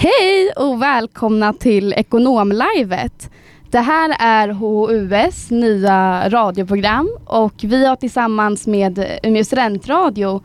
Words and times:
Hej 0.00 0.52
och 0.56 0.82
välkomna 0.82 1.52
till 1.52 1.92
Ekonomlivet. 1.92 3.30
Det 3.70 3.78
här 3.78 4.16
är 4.18 4.48
HUS 4.48 5.50
nya 5.50 6.28
radioprogram 6.28 7.16
och 7.24 7.54
vi 7.58 7.86
har 7.86 7.96
tillsammans 7.96 8.66
med 8.66 9.18
Umeå 9.22 9.44
studentradio 9.44 10.42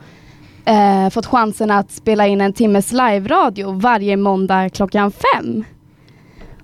eh, 0.64 1.10
fått 1.10 1.26
chansen 1.26 1.70
att 1.70 1.90
spela 1.92 2.26
in 2.26 2.40
en 2.40 2.52
timmes 2.52 2.92
live-radio 2.92 3.72
varje 3.72 4.16
måndag 4.16 4.68
klockan 4.68 5.12
fem. 5.12 5.64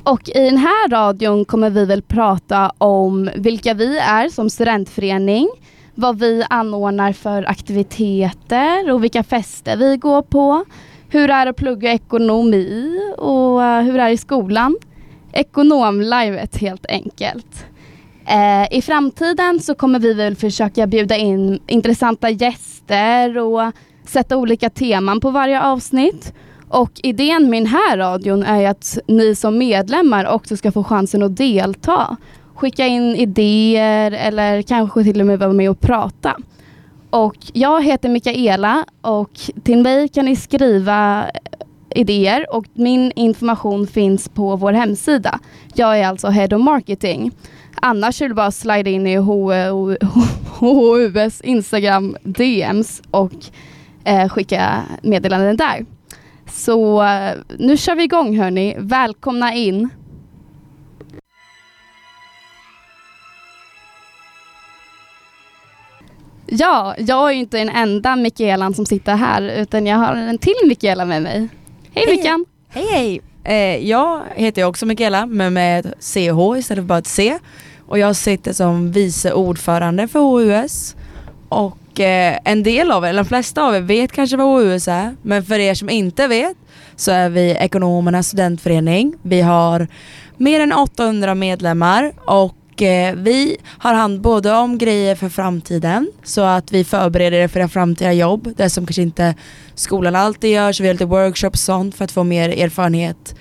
Och 0.02 0.28
i 0.28 0.44
den 0.44 0.58
här 0.58 0.88
radion 0.88 1.44
kommer 1.44 1.70
vi 1.70 1.84
väl 1.84 2.02
prata 2.02 2.72
om 2.78 3.30
vilka 3.36 3.74
vi 3.74 3.98
är 3.98 4.28
som 4.28 4.50
studentförening, 4.50 5.48
vad 5.94 6.18
vi 6.18 6.44
anordnar 6.50 7.12
för 7.12 7.50
aktiviteter 7.50 8.90
och 8.90 9.04
vilka 9.04 9.22
fester 9.22 9.76
vi 9.76 9.96
går 9.96 10.22
på, 10.22 10.64
hur 11.10 11.30
är 11.30 11.44
det 11.44 11.50
att 11.50 11.56
plugga 11.56 11.92
ekonomi 11.92 12.98
och 13.18 13.64
eh, 13.64 13.82
hur 13.82 13.98
är 13.98 14.06
det 14.06 14.12
i 14.12 14.16
skolan. 14.16 14.76
Ekonomlivet 15.32 16.56
helt 16.56 16.86
enkelt. 16.86 17.66
Eh, 18.26 18.78
I 18.78 18.82
framtiden 18.82 19.60
så 19.60 19.74
kommer 19.74 19.98
vi 19.98 20.14
väl 20.14 20.36
försöka 20.36 20.86
bjuda 20.86 21.16
in 21.16 21.60
intressanta 21.66 22.30
gäster 22.30 23.38
och 23.38 23.72
sätta 24.06 24.36
olika 24.36 24.70
teman 24.70 25.20
på 25.20 25.30
varje 25.30 25.62
avsnitt. 25.62 26.34
Och 26.68 26.90
idén 27.02 27.50
med 27.50 27.62
den 27.62 27.66
här 27.66 27.96
radion 27.96 28.42
är 28.42 28.68
att 28.68 28.98
ni 29.06 29.34
som 29.34 29.58
medlemmar 29.58 30.26
också 30.26 30.56
ska 30.56 30.72
få 30.72 30.84
chansen 30.84 31.22
att 31.22 31.36
delta. 31.36 32.16
Skicka 32.54 32.86
in 32.86 33.16
idéer 33.16 34.12
eller 34.12 34.62
kanske 34.62 35.04
till 35.04 35.20
och 35.20 35.26
med 35.26 35.38
vara 35.38 35.52
med 35.52 35.70
och 35.70 35.80
prata. 35.80 36.36
Och 37.10 37.36
jag 37.52 37.84
heter 37.84 38.08
Mikaela 38.08 38.84
och 39.00 39.30
till 39.62 39.82
mig 39.82 40.08
kan 40.08 40.24
ni 40.24 40.36
skriva 40.36 41.30
idéer 41.94 42.54
och 42.54 42.64
min 42.74 43.12
information 43.16 43.86
finns 43.86 44.28
på 44.28 44.56
vår 44.56 44.72
hemsida. 44.72 45.40
Jag 45.74 45.98
är 45.98 46.06
alltså 46.06 46.28
Head 46.28 46.56
of 46.56 46.62
Marketing. 46.62 47.30
Annars 47.74 48.22
är 48.22 48.28
det 48.28 48.34
bara 48.34 48.46
att 48.46 48.54
slida 48.54 48.90
in 48.90 49.06
i 49.06 49.16
HUS 50.60 51.40
Instagram 51.40 52.16
DMs 52.22 53.02
och 53.10 53.32
eh, 54.04 54.28
skicka 54.28 54.82
meddelanden 55.02 55.56
där. 55.56 55.86
Så 56.46 57.02
eh, 57.02 57.32
nu 57.58 57.76
kör 57.76 57.94
vi 57.94 58.02
igång 58.02 58.38
hörni. 58.38 58.76
Välkomna 58.78 59.54
in. 59.54 59.88
Ja, 66.52 66.94
jag 66.98 67.28
är 67.28 67.32
ju 67.32 67.38
inte 67.38 67.58
den 67.58 67.68
enda 67.68 68.16
Mikaelan 68.16 68.74
som 68.74 68.86
sitter 68.86 69.14
här 69.14 69.42
utan 69.42 69.86
jag 69.86 69.96
har 69.96 70.14
en 70.14 70.38
till 70.38 70.54
Mikaela 70.66 71.04
med 71.04 71.22
mig. 71.22 71.48
Hej, 71.94 72.04
hej 72.06 72.16
Mikan! 72.16 72.44
Hej 72.68 72.86
hej! 72.90 73.20
Eh, 73.44 73.88
jag 73.88 74.22
heter 74.34 74.64
också 74.64 74.86
Mikaela 74.86 75.26
men 75.26 75.52
med 75.52 75.94
CH 76.00 76.58
istället 76.58 76.66
för 76.66 76.82
bara 76.82 76.98
ett 76.98 77.06
C. 77.06 77.38
Och 77.86 77.98
jag 77.98 78.16
sitter 78.16 78.52
som 78.52 78.92
vice 78.92 79.32
ordförande 79.32 80.08
för 80.08 80.20
HUS. 80.20 80.96
Och 81.48 82.00
eh, 82.00 82.38
en 82.44 82.62
del 82.62 82.90
av 82.90 83.04
er, 83.04 83.08
eller 83.08 83.22
de 83.22 83.28
flesta 83.28 83.62
av 83.62 83.74
er 83.74 83.80
vet 83.80 84.12
kanske 84.12 84.36
vad 84.36 84.62
HUS 84.62 84.88
är. 84.88 85.16
Men 85.22 85.44
för 85.44 85.58
er 85.58 85.74
som 85.74 85.90
inte 85.90 86.26
vet 86.26 86.56
så 86.96 87.10
är 87.10 87.28
vi 87.28 87.50
Ekonomernas 87.50 88.26
studentförening. 88.26 89.14
Vi 89.22 89.40
har 89.40 89.88
mer 90.36 90.60
än 90.60 90.72
800 90.72 91.34
medlemmar 91.34 92.12
och 92.24 92.56
Eh, 92.82 93.14
vi 93.14 93.56
har 93.78 93.94
hand 93.94 94.20
både 94.20 94.52
om 94.52 94.78
grejer 94.78 95.14
för 95.14 95.28
framtiden 95.28 96.10
så 96.22 96.40
att 96.40 96.72
vi 96.72 96.84
förbereder 96.84 97.38
er 97.38 97.48
för 97.48 97.60
era 97.60 97.68
framtida 97.68 98.12
jobb. 98.12 98.52
Det 98.56 98.70
som 98.70 98.86
kanske 98.86 99.02
inte 99.02 99.34
skolan 99.74 100.16
alltid 100.16 100.50
gör 100.50 100.72
så 100.72 100.82
vi 100.82 100.88
har 100.88 100.94
lite 100.94 101.04
workshops 101.04 101.60
och 101.60 101.74
sånt 101.74 101.94
för 101.94 102.04
att 102.04 102.12
få 102.12 102.24
mer 102.24 102.48
erfarenhet. 102.48 103.34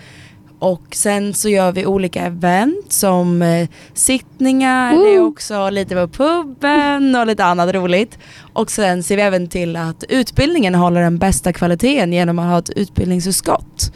Och 0.60 0.84
sen 0.92 1.34
så 1.34 1.50
gör 1.50 1.72
vi 1.72 1.86
olika 1.86 2.26
event 2.26 2.92
som 2.92 3.42
eh, 3.42 3.70
sittningar, 3.94 4.94
mm. 4.94 5.04
det 5.04 5.16
är 5.16 5.20
också 5.20 5.70
lite 5.70 5.96
på 5.96 6.08
puben 6.08 7.16
och 7.16 7.28
lite 7.28 7.46
annat 7.46 7.74
roligt. 7.74 8.20
Och 8.54 8.72
sen 8.72 9.04
ser 9.04 9.16
vi 9.16 9.22
även 9.22 9.48
till 9.48 9.76
att 9.76 10.04
utbildningen 10.10 10.76
håller 10.76 11.02
den 11.02 11.18
bästa 11.18 11.54
kvaliteten 11.54 12.14
genom 12.14 12.40
att 12.40 12.50
ha 12.50 12.60
ett 12.60 12.70
utbildningsutskott. 12.70 13.92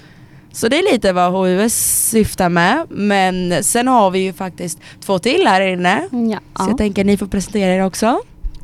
Så 0.54 0.68
det 0.68 0.80
är 0.80 0.94
lite 0.94 1.14
vad 1.14 1.34
HUS 1.34 1.74
syftar 2.10 2.50
med. 2.50 2.86
Men 2.90 3.64
sen 3.64 3.88
har 3.88 4.12
vi 4.12 4.20
ju 4.20 4.34
faktiskt 4.34 4.80
två 5.06 5.20
till 5.20 5.48
här 5.48 5.62
inne. 5.62 6.08
Ja. 6.12 6.40
Så 6.64 6.70
jag 6.70 6.78
tänker 6.78 7.02
att 7.02 7.06
ni 7.06 7.18
får 7.18 7.28
presentera 7.28 7.74
er 7.74 7.86
också. 7.86 8.20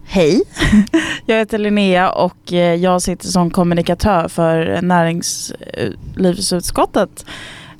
Hej, 0.05 0.41
jag 1.25 1.38
heter 1.38 1.57
Linnea 1.57 2.11
och 2.11 2.53
eh, 2.53 2.75
jag 2.75 3.01
sitter 3.01 3.27
som 3.27 3.51
kommunikatör 3.51 4.27
för 4.27 4.81
näringslivsutskottet. 4.81 7.25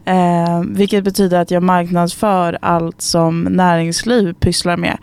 Eh, 0.06 0.62
vilket 0.68 1.04
betyder 1.04 1.40
att 1.40 1.52
jag 1.52 1.64
marknadsför 1.64 2.58
allt 2.62 3.02
som 3.02 3.44
näringsliv 3.44 4.34
pysslar 4.34 4.78
med. 4.78 4.98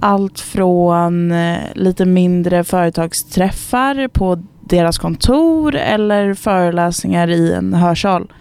Allt 0.00 0.40
från 0.40 1.32
eh, 1.32 1.58
lite 1.74 2.04
mindre 2.04 2.64
företagsträffar 2.64 4.08
på 4.08 4.42
deras 4.64 4.98
kontor 4.98 5.74
eller 5.74 6.34
föreläsningar 6.34 7.28
i 7.28 7.52
en 7.52 7.74
hörsal. 7.74 8.32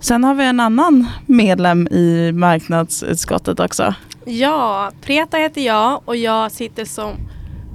Sen 0.00 0.24
har 0.24 0.34
vi 0.34 0.44
en 0.44 0.60
annan 0.60 1.06
medlem 1.26 1.88
i 1.88 2.32
marknadsutskottet 2.32 3.60
också. 3.60 3.94
Ja, 4.24 4.90
Preta 5.02 5.36
heter 5.36 5.60
jag 5.60 6.00
och 6.04 6.16
jag 6.16 6.52
sitter 6.52 6.84
som 6.84 7.10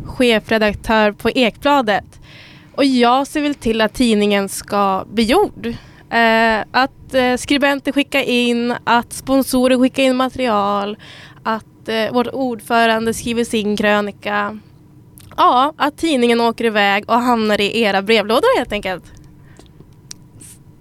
chefredaktör 0.05 1.11
på 1.11 1.29
Ekbladet. 1.29 2.19
Och 2.75 2.85
jag 2.85 3.27
ser 3.27 3.41
väl 3.41 3.55
till 3.55 3.81
att 3.81 3.93
tidningen 3.93 4.49
ska 4.49 5.05
bli 5.13 5.23
gjord. 5.23 5.67
Eh, 6.09 6.63
att 6.71 7.13
eh, 7.13 7.37
skribenter 7.37 7.91
skickar 7.91 8.21
in, 8.21 8.75
att 8.83 9.13
sponsorer 9.13 9.77
skickar 9.77 10.03
in 10.03 10.15
material, 10.15 10.97
att 11.43 11.89
eh, 11.89 12.13
vårt 12.13 12.27
ordförande 12.27 13.13
skriver 13.13 13.43
sin 13.43 13.77
krönika. 13.77 14.59
Ja, 15.37 15.73
att 15.77 15.97
tidningen 15.97 16.41
åker 16.41 16.65
iväg 16.65 17.03
och 17.07 17.15
hamnar 17.15 17.61
i 17.61 17.81
era 17.81 18.01
brevlådor 18.01 18.57
helt 18.57 18.71
enkelt. 18.71 19.03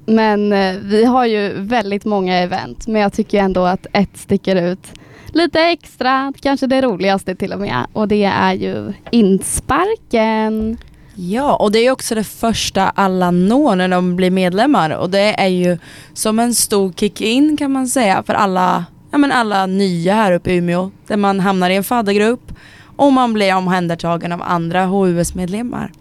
Men 0.06 0.52
eh, 0.52 0.76
vi 0.82 1.04
har 1.04 1.26
ju 1.26 1.52
väldigt 1.56 2.04
många 2.04 2.38
event 2.38 2.86
men 2.86 3.02
jag 3.02 3.12
tycker 3.12 3.38
ändå 3.38 3.64
att 3.64 3.86
ett 3.92 4.16
sticker 4.16 4.56
ut 4.56 4.92
lite 5.32 5.60
extra, 5.60 6.32
kanske 6.40 6.66
det 6.66 6.82
roligaste 6.82 7.34
till 7.34 7.52
och 7.52 7.60
med 7.60 7.86
och 7.92 8.08
det 8.08 8.24
är 8.24 8.52
ju 8.54 8.92
insparken. 9.10 10.78
Ja, 11.14 11.56
och 11.56 11.72
det 11.72 11.78
är 11.78 11.90
också 11.90 12.14
det 12.14 12.24
första 12.24 12.88
alla 12.88 13.30
når 13.30 13.76
när 13.76 13.88
de 13.88 14.16
blir 14.16 14.30
medlemmar 14.30 14.90
och 14.90 15.10
det 15.10 15.40
är 15.40 15.48
ju 15.48 15.78
som 16.14 16.38
en 16.38 16.54
stor 16.54 16.92
kick-in 16.92 17.56
kan 17.56 17.72
man 17.72 17.88
säga 17.88 18.22
för 18.22 18.34
alla, 18.34 18.84
ja, 19.10 19.18
men 19.18 19.32
alla 19.32 19.66
nya 19.66 20.14
här 20.14 20.32
uppe 20.32 20.52
i 20.52 20.56
Umeå 20.56 20.90
där 21.06 21.16
man 21.16 21.40
hamnar 21.40 21.70
i 21.70 21.76
en 21.76 21.84
faddergrupp 21.84 22.52
och 23.00 23.12
man 23.12 23.32
blir 23.32 23.56
omhändertagen 23.56 24.32
av 24.32 24.42
andra 24.42 24.86
HUS-medlemmar. 24.86 25.92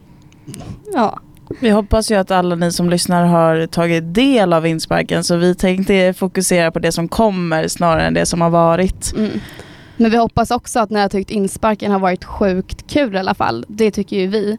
Ja. 0.93 1.19
Vi 1.59 1.69
hoppas 1.69 2.11
ju 2.11 2.15
att 2.15 2.31
alla 2.31 2.55
ni 2.55 2.71
som 2.71 2.89
lyssnar 2.89 3.25
har 3.25 3.67
tagit 3.67 4.13
del 4.13 4.53
av 4.53 4.67
insparken 4.67 5.23
så 5.23 5.35
vi 5.35 5.55
tänkte 5.55 6.13
fokusera 6.13 6.71
på 6.71 6.79
det 6.79 6.91
som 6.91 7.07
kommer 7.07 7.67
snarare 7.67 8.07
än 8.07 8.13
det 8.13 8.25
som 8.25 8.41
har 8.41 8.49
varit. 8.49 9.13
Mm. 9.17 9.29
Men 9.97 10.11
vi 10.11 10.17
hoppas 10.17 10.51
också 10.51 10.79
att 10.79 10.89
ni 10.89 10.99
har 10.99 11.09
tyckt 11.09 11.31
insparken 11.31 11.91
har 11.91 11.99
varit 11.99 12.23
sjukt 12.23 12.91
kul 12.91 13.15
i 13.15 13.19
alla 13.19 13.33
fall. 13.33 13.65
Det 13.67 13.91
tycker 13.91 14.17
ju 14.17 14.27
vi. 14.27 14.57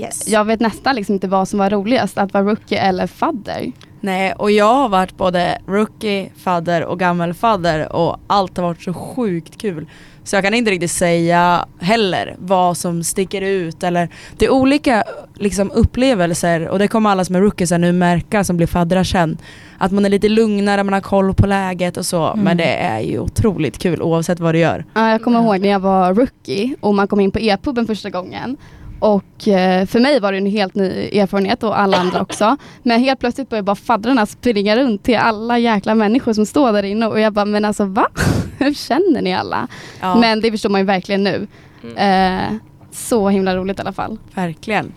Yes. 0.00 0.28
Jag 0.28 0.44
vet 0.44 0.60
nästan 0.60 0.96
liksom 0.96 1.14
inte 1.14 1.28
vad 1.28 1.48
som 1.48 1.58
var 1.58 1.70
roligast, 1.70 2.18
att 2.18 2.32
vara 2.32 2.44
rookie 2.44 2.78
eller 2.78 3.06
fadder. 3.06 3.72
Nej, 4.04 4.32
och 4.32 4.50
jag 4.50 4.74
har 4.74 4.88
varit 4.88 5.16
både 5.16 5.58
rookie, 5.66 6.30
fadder 6.36 6.84
och 6.84 6.98
gammelfadder 6.98 7.92
och 7.92 8.20
allt 8.26 8.56
har 8.56 8.64
varit 8.64 8.82
så 8.82 8.92
sjukt 8.94 9.58
kul. 9.58 9.86
Så 10.24 10.36
jag 10.36 10.44
kan 10.44 10.54
inte 10.54 10.70
riktigt 10.70 10.90
säga 10.90 11.66
heller 11.80 12.36
vad 12.38 12.76
som 12.76 13.04
sticker 13.04 13.42
ut 13.42 13.82
eller 13.82 14.08
det 14.36 14.44
är 14.44 14.50
olika 14.50 15.04
liksom, 15.34 15.70
upplevelser 15.74 16.68
och 16.68 16.78
det 16.78 16.88
kommer 16.88 17.10
alla 17.10 17.24
som 17.24 17.36
är 17.36 17.40
rookies 17.40 17.70
nu 17.70 17.92
märka 17.92 18.44
som 18.44 18.56
blir 18.56 18.66
faddrar 18.66 19.04
sen. 19.04 19.38
Att 19.78 19.92
man 19.92 20.04
är 20.04 20.08
lite 20.08 20.28
lugnare, 20.28 20.84
man 20.84 20.94
har 20.94 21.00
koll 21.00 21.34
på 21.34 21.46
läget 21.46 21.96
och 21.96 22.06
så 22.06 22.26
mm. 22.26 22.44
men 22.44 22.56
det 22.56 22.76
är 22.76 23.00
ju 23.00 23.18
otroligt 23.18 23.78
kul 23.78 24.02
oavsett 24.02 24.40
vad 24.40 24.54
du 24.54 24.58
gör. 24.58 24.84
Ja, 24.94 25.10
jag 25.10 25.22
kommer 25.22 25.40
ihåg 25.42 25.60
när 25.60 25.68
jag 25.68 25.80
var 25.80 26.14
rookie 26.14 26.76
och 26.80 26.94
man 26.94 27.08
kom 27.08 27.20
in 27.20 27.30
på 27.30 27.38
e-puben 27.38 27.86
första 27.86 28.10
gången 28.10 28.56
och 29.04 29.48
eh, 29.48 29.86
för 29.86 30.00
mig 30.00 30.20
var 30.20 30.32
det 30.32 30.38
en 30.38 30.46
helt 30.46 30.74
ny 30.74 31.08
erfarenhet 31.12 31.62
och 31.62 31.80
alla 31.80 31.96
andra 31.96 32.20
också. 32.20 32.56
Men 32.82 33.00
helt 33.00 33.20
plötsligt 33.20 33.48
började 33.48 33.64
bara 33.64 33.76
faddrarna 33.76 34.26
springa 34.26 34.76
runt 34.76 35.02
till 35.02 35.16
alla 35.16 35.58
jäkla 35.58 35.94
människor 35.94 36.32
som 36.32 36.46
står 36.46 36.72
där 36.72 36.82
inne 36.82 37.06
och 37.06 37.20
jag 37.20 37.32
bara, 37.32 37.44
men 37.44 37.64
alltså 37.64 37.84
va? 37.84 38.08
Hur 38.58 38.74
känner 38.74 39.22
ni 39.22 39.34
alla? 39.34 39.68
Ja. 40.00 40.14
Men 40.14 40.40
det 40.40 40.50
förstår 40.50 40.70
man 40.70 40.80
ju 40.80 40.86
verkligen 40.86 41.24
nu. 41.24 41.46
Mm. 41.82 42.50
Eh, 42.52 42.58
så 42.92 43.28
himla 43.28 43.56
roligt 43.56 43.78
i 43.78 43.80
alla 43.82 43.92
fall. 43.92 44.18
Verkligen. 44.34 44.92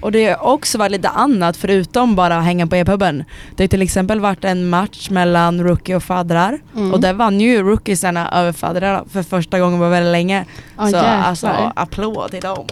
Och 0.00 0.12
det 0.12 0.28
har 0.28 0.52
också 0.52 0.78
varit 0.78 0.92
lite 0.92 1.08
annat 1.08 1.56
förutom 1.56 2.14
bara 2.14 2.40
hänga 2.40 2.66
på 2.66 2.76
e-puben. 2.76 3.24
Det 3.56 3.62
har 3.62 3.68
till 3.68 3.82
exempel 3.82 4.20
varit 4.20 4.44
en 4.44 4.68
match 4.68 5.10
mellan 5.10 5.62
rookie 5.64 5.96
och 5.96 6.02
faddrar 6.02 6.60
mm. 6.76 6.92
och 6.92 7.00
där 7.00 7.12
vann 7.12 7.40
ju 7.40 7.62
rookiesarna 7.62 8.30
över 8.30 8.52
faddrarna 8.52 9.04
för 9.10 9.22
första 9.22 9.58
gången 9.58 9.78
på 9.78 9.88
väldigt 9.88 10.12
länge. 10.12 10.44
Oh, 10.78 10.84
så 10.84 10.96
jäklar. 10.96 11.22
alltså 11.22 11.72
applåd 11.74 12.30
till 12.30 12.40
dem. 12.40 12.66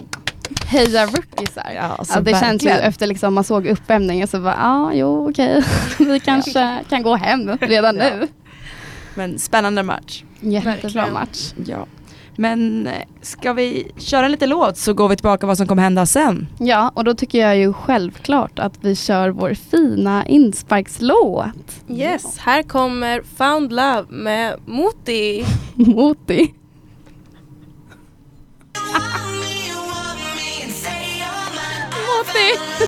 Heja 0.65 1.05
rookiesar. 1.05 1.71
Ja, 1.75 1.81
alltså, 1.81 2.13
Ja, 2.15 2.21
det 2.21 2.39
känns 2.39 2.63
ju 2.65 2.69
efter 2.69 3.07
liksom 3.07 3.33
man 3.33 3.43
såg 3.43 3.67
uppvärmningen 3.67 4.27
så 4.27 4.39
bara, 4.39 4.55
ja 4.59 4.87
ah, 4.87 4.91
jo 4.93 5.29
okej, 5.29 5.63
vi 5.99 6.19
kanske 6.19 6.77
kan 6.89 7.03
gå 7.03 7.15
hem 7.15 7.57
redan 7.61 7.95
Ja. 7.97 8.03
nu. 8.03 8.27
Men 9.15 9.39
spännande 9.39 9.83
match. 9.83 10.23
Jättebra 10.39 10.71
Verkligen. 10.73 11.13
match. 11.13 11.53
Ja. 11.65 11.85
Men 12.39 12.87
eh, 12.87 12.93
ska 13.21 13.53
vi 13.53 13.91
köra 13.97 14.25
en 14.25 14.31
liten 14.31 14.49
låt 14.49 14.77
så 14.77 14.93
går 14.93 15.09
vi 15.09 15.15
tillbaka 15.15 15.47
vad 15.47 15.57
som 15.57 15.67
kommer 15.67 15.83
hända 15.83 16.05
sen. 16.05 16.47
Ja, 16.59 16.91
och 16.95 17.03
då 17.03 17.13
tycker 17.13 17.39
jag 17.41 17.57
ju 17.57 17.73
självklart 17.73 18.59
att 18.59 18.73
vi 18.81 18.95
kör 18.95 19.29
vår 19.29 19.53
fina 19.53 20.25
insparkslåt. 20.25 21.81
Yes, 21.89 22.37
här 22.39 22.63
kommer 22.63 23.21
Found 23.37 23.71
Love 23.73 24.05
med 24.09 24.55
Moti. 24.65 25.45
Moti. 25.73 26.53
Moti. 32.37 32.87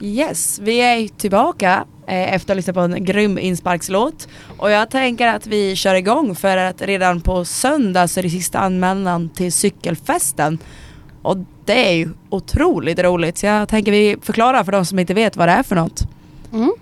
Yes, 0.00 0.58
vi 0.58 0.80
är 0.80 1.08
tillbaka 1.08 1.84
eh, 2.06 2.34
efter 2.34 2.44
att 2.44 2.48
ha 2.48 2.54
lyssnat 2.54 2.74
på 2.74 2.80
en 2.80 3.04
grym 3.04 3.38
insparkslåt. 3.38 4.28
Och 4.58 4.70
jag 4.70 4.90
tänker 4.90 5.26
att 5.26 5.46
vi 5.46 5.76
kör 5.76 5.94
igång 5.94 6.34
för 6.34 6.56
att 6.56 6.82
redan 6.82 7.20
på 7.20 7.44
söndag 7.44 8.08
så 8.08 8.20
är 8.20 8.22
det 8.22 8.30
sista 8.30 8.58
anmälan 8.58 9.28
till 9.28 9.52
cykelfesten. 9.52 10.58
Och 11.22 11.36
det 11.64 11.88
är 11.88 11.92
ju 11.92 12.08
otroligt 12.30 12.98
roligt 12.98 13.38
så 13.38 13.46
jag 13.46 13.68
tänker 13.68 13.92
vi 13.92 14.16
förklarar 14.22 14.64
för 14.64 14.72
de 14.72 14.84
som 14.84 14.98
inte 14.98 15.14
vet 15.14 15.36
vad 15.36 15.48
det 15.48 15.52
är 15.52 15.62
för 15.62 15.76
något. 15.76 16.02
Mm. 16.52 16.72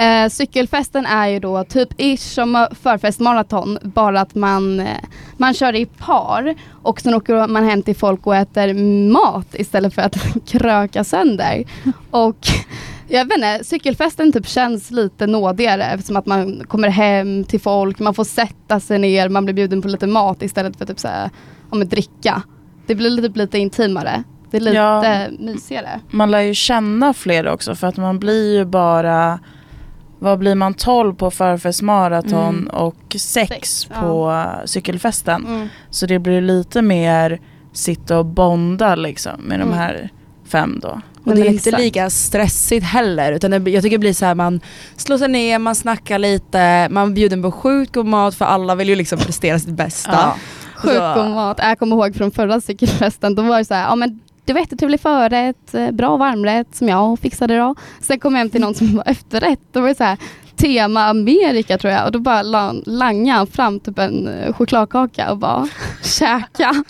Eh, 0.00 0.28
cykelfesten 0.28 1.06
är 1.06 1.28
ju 1.28 1.38
då 1.38 1.64
typ 1.64 1.88
ish 2.00 2.18
som 2.34 2.66
förfestmaraton, 2.82 3.78
bara 3.82 4.20
att 4.20 4.34
man, 4.34 4.80
eh, 4.80 4.96
man 5.36 5.54
kör 5.54 5.74
i 5.74 5.86
par 5.86 6.54
och 6.82 7.00
sen 7.00 7.14
åker 7.14 7.46
man 7.48 7.64
hem 7.64 7.82
till 7.82 7.96
folk 7.96 8.26
och 8.26 8.36
äter 8.36 8.74
mat 9.10 9.46
istället 9.54 9.94
för 9.94 10.02
att 10.02 10.16
kröka 10.46 11.04
sönder. 11.04 11.64
Och 12.10 12.36
jag 13.08 13.24
vet 13.24 13.34
inte, 13.36 13.60
cykelfesten 13.64 14.32
typ 14.32 14.46
känns 14.48 14.90
lite 14.90 15.26
nådigare 15.26 15.84
eftersom 15.84 16.16
att 16.16 16.26
man 16.26 16.64
kommer 16.68 16.88
hem 16.88 17.44
till 17.44 17.60
folk, 17.60 17.98
man 17.98 18.14
får 18.14 18.24
sätta 18.24 18.80
sig 18.80 18.98
ner, 18.98 19.28
man 19.28 19.44
blir 19.44 19.54
bjuden 19.54 19.82
på 19.82 19.88
lite 19.88 20.06
mat 20.06 20.42
istället 20.42 20.76
för 20.76 20.86
typ 20.86 20.98
såhär, 20.98 21.30
om 21.70 21.82
att 21.82 21.90
dricka. 21.90 22.42
Det 22.86 22.94
blir 22.94 23.10
lite, 23.10 23.38
lite 23.38 23.58
intimare. 23.58 24.22
Det 24.50 24.56
är 24.56 24.60
lite 24.60 24.76
Ja. 24.76 25.26
mysigare. 25.38 26.00
Man 26.10 26.30
lär 26.30 26.40
ju 26.40 26.54
känna 26.54 27.14
fler 27.14 27.48
också 27.48 27.74
för 27.74 27.86
att 27.86 27.96
man 27.96 28.18
blir 28.18 28.54
ju 28.58 28.64
bara 28.64 29.38
vad 30.20 30.38
blir 30.38 30.54
man 30.54 30.74
12 30.74 31.14
på 31.14 31.30
förfestmaraton 31.30 32.58
Mm. 32.58 32.66
och 32.68 32.96
6 33.16 33.22
Sex, 33.48 33.86
ja. 33.90 34.00
på 34.00 34.30
uh, 34.30 34.64
cykelfesten. 34.66 35.46
Mm. 35.46 35.68
Så 35.90 36.06
det 36.06 36.18
blir 36.18 36.40
lite 36.40 36.82
mer 36.82 37.40
sitta 37.72 38.18
och 38.18 38.26
bonda 38.26 38.94
liksom 38.94 39.40
med 39.40 39.58
de 39.58 39.62
Mm. 39.62 39.74
här 39.78 40.08
fem 40.48 40.78
då. 40.82 40.88
Och 40.88 41.26
Nej, 41.26 41.34
det 41.36 41.40
är 41.40 41.44
men 41.44 41.52
inte 41.54 41.76
lika 41.78 42.10
stressigt 42.10 42.86
heller 42.86 43.32
utan 43.32 43.50
det, 43.50 43.70
jag 43.70 43.82
tycker 43.82 43.96
det 43.96 44.00
blir 44.00 44.12
så 44.12 44.24
här 44.26 44.34
man 44.34 44.60
slår 44.96 45.18
sig 45.18 45.28
ner, 45.28 45.58
man 45.58 45.74
snackar 45.74 46.18
lite, 46.18 46.88
man 46.90 47.14
bjuder 47.14 47.42
på 47.42 47.52
sjukt 47.52 47.94
god 47.94 48.06
mat 48.06 48.34
för 48.34 48.44
alla 48.44 48.74
vill 48.74 48.88
ju 48.88 48.94
liksom 48.94 49.18
prestera 49.18 49.58
sitt 49.58 49.68
bästa. 49.74 50.10
Ja. 50.12 50.36
Sjukt 50.76 51.14
god 51.14 51.30
mat. 51.30 51.58
Jag 51.62 51.78
kommer 51.78 51.96
ihåg 51.96 52.14
från 52.16 52.30
förra 52.30 52.60
cykelfesten, 52.60 53.34
då 53.34 53.42
var 53.42 53.58
det 53.58 53.64
så 53.64 53.74
här, 53.74 53.82
ja 53.82 53.94
men 53.96 54.20
det 54.50 54.54
var 54.54 54.60
jättetrevlig 54.60 55.00
förrätt, 55.00 55.74
eh, 55.74 55.90
bra 55.90 56.16
varmrätt 56.16 56.74
som 56.74 56.88
jag 56.88 57.18
fixade 57.18 57.58
då. 57.58 57.74
Sen 58.00 58.20
kom 58.20 58.32
jag 58.32 58.38
hem 58.38 58.50
till 58.50 58.60
någon 58.60 58.74
som 58.74 58.96
var 58.96 59.04
efterrätt, 59.08 59.60
då 59.72 59.80
var 59.80 59.88
det 59.88 59.94
så 59.94 60.04
här 60.04 60.18
tema 60.56 61.04
Amerika 61.04 61.78
tror 61.78 61.92
jag 61.92 62.06
och 62.06 62.12
då 62.12 62.18
bara 62.18 62.42
la- 62.42 62.74
langade 62.86 63.36
han 63.38 63.46
fram 63.46 63.80
typ 63.80 63.98
en 63.98 64.28
eh, 64.28 64.52
chokladkaka 64.52 65.30
och 65.30 65.38
bara 65.38 65.68
käka. 66.02 66.84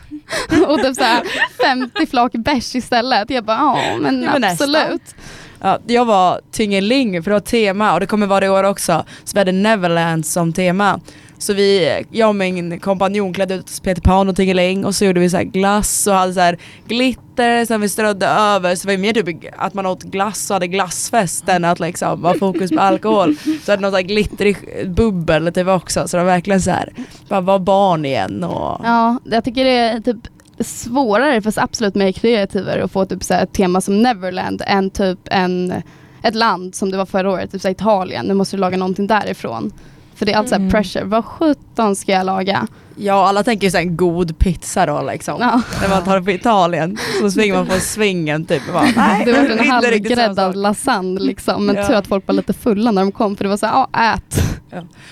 och 0.69 0.79
typ 0.83 0.97
så 0.97 1.03
här 1.05 1.23
50 1.65 2.07
flak 2.07 2.33
bärs 2.33 2.75
istället. 2.77 3.31
Jag 3.31 3.45
bara, 3.45 3.57
ja 3.57 3.79
men 4.01 4.45
absolut. 4.45 5.15
Ja, 5.63 5.79
jag 5.87 6.05
var 6.05 6.41
Tingeling 6.53 7.23
för 7.23 7.31
det 7.31 7.35
var 7.35 7.41
tema 7.41 7.95
och 7.95 8.01
det 8.01 8.07
kommer 8.07 8.27
vara 8.27 8.41
det 8.41 8.47
i 8.47 8.49
år 8.49 8.65
också. 8.65 9.05
Så 9.25 9.31
vi 9.35 9.39
hade 9.41 9.53
Neverland 9.53 10.27
som 10.27 10.53
tema. 10.53 11.01
Så 11.41 11.53
vi, 11.55 12.05
jag 12.11 12.29
och 12.29 12.35
min 12.37 12.81
kompanjon 12.81 13.33
klädde 13.33 13.55
ut 13.55 13.65
oss 13.65 13.81
Peter 13.81 14.03
Pan 14.03 14.29
och 14.29 14.37
Tingeling 14.37 14.85
och 14.85 14.95
så 14.95 15.05
gjorde 15.05 15.21
vi 15.21 15.31
så 15.31 15.37
här 15.37 15.45
glass 15.45 16.07
och 16.07 16.15
hade 16.15 16.35
så 16.35 16.41
här 16.41 16.59
glitter 16.87 17.65
som 17.65 17.81
vi 17.81 17.89
strödde 17.89 18.27
över. 18.27 18.75
Så 18.75 18.83
det 18.83 18.87
var 18.87 18.93
ju 18.93 18.99
mer 18.99 19.13
typ 19.13 19.55
att 19.57 19.75
man 19.75 19.87
åt 19.87 20.03
glass 20.03 20.51
och 20.51 20.55
hade 20.55 20.67
glassfest 20.67 21.49
än 21.49 21.65
att 21.65 21.81
liksom 21.81 22.23
vara 22.23 22.39
fokus 22.39 22.71
på 22.71 22.81
alkohol. 22.81 23.37
Så 23.65 23.73
hade 23.73 23.83
något 23.83 23.91
så 23.93 23.97
här 23.97 24.03
glittrig 24.03 24.57
bubbel 24.87 25.53
typ 25.53 25.69
också. 25.69 26.09
Så 26.09 26.17
det 26.17 26.23
var 26.23 26.31
verkligen 26.31 26.61
så 26.61 26.71
här, 26.71 26.93
bara 27.29 27.41
var 27.41 27.59
barn 27.59 28.05
igen 28.05 28.45
och 28.45 28.81
Ja, 28.85 29.19
jag 29.25 29.45
tycker 29.45 29.65
det 29.65 29.71
är 29.71 30.01
typ 30.01 30.17
svårare 30.61 31.43
fast 31.43 31.59
absolut 31.59 31.95
mer 31.95 32.13
kreativare 32.13 32.85
att 32.85 32.93
få 32.93 33.05
typ 33.05 33.25
så 33.25 33.35
här 33.35 33.43
ett 33.43 33.53
tema 33.53 33.81
som 33.81 34.03
Neverland 34.03 34.63
än 34.67 34.91
typ 34.91 35.19
en, 35.25 35.83
ett 36.23 36.35
land 36.35 36.75
som 36.75 36.91
det 36.91 36.97
var 36.97 37.07
förra 37.07 37.31
året, 37.31 37.53
typ 37.53 37.63
så 37.63 37.69
Italien. 37.69 38.27
Nu 38.27 38.35
måste 38.35 38.57
du 38.57 38.61
laga 38.61 38.77
någonting 38.77 39.07
därifrån. 39.07 39.73
För 40.21 40.27
det 40.27 40.33
är 40.33 40.37
alltid 40.37 40.55
Mm. 40.55 40.71
pressure. 40.71 41.05
Vad 41.05 41.25
sjutton 41.25 41.97
ska 41.97 42.13
jag 42.13 42.27
laga? 42.27 42.67
ja 42.97 43.29
alla 43.29 43.43
tänker 43.43 43.71
ju 43.71 43.79
en 43.79 43.97
god 43.97 44.39
pizza 44.39 44.87
då 44.87 45.03
liksom. 45.03 45.37
Ja. 45.41 45.63
När 45.83 45.89
man 45.89 46.05
tar 46.05 46.19
det 46.19 46.25
på 46.25 46.31
Italien 46.31 46.99
så 47.21 47.31
springer 47.31 47.55
man 47.55 47.67
på 47.67 47.73
svingen 47.81 48.45
typ 48.45 48.63
bara, 48.73 48.87
nej 48.97 49.23
Det 49.25 49.33
var 49.33 49.39
är 49.39 49.51
en 49.59 49.71
halvgräddad 49.71 50.37
sak." 50.37 50.55
lasagne 50.57 51.21
liksom. 51.21 51.67
Men 51.67 51.77
Ja. 51.77 51.87
tur 51.87 51.95
att 51.95 52.07
folk 52.07 52.27
var 52.27 52.35
lite 52.35 52.53
fulla 52.53 52.91
när 52.91 53.03
de 53.03 53.13
kom 53.13 53.37
för 53.37 53.45
det 53.45 53.49
var 53.51 53.57
så 53.57 53.67
här, 53.67 53.73
ja 53.93 54.15
ät. 54.15 54.43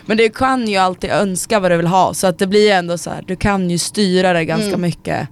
Men 0.06 0.16
du 0.16 0.28
kan 0.28 0.69
ju 0.69 0.76
alltid 0.76 1.10
önska 1.10 1.60
vad 1.60 1.70
du 1.70 1.76
vill 1.76 1.87
ha 1.87 2.14
så 2.14 2.26
att 2.26 2.38
det 2.38 2.46
blir 2.46 2.70
ändå 2.72 2.99
så 2.99 3.10
här, 3.10 3.25
du 3.26 3.37
kan 3.37 3.70
ju 3.70 3.78
styra 3.78 4.32
det 4.32 4.44
ganska 4.44 4.69
Mm. 4.69 4.81
mycket 4.81 5.28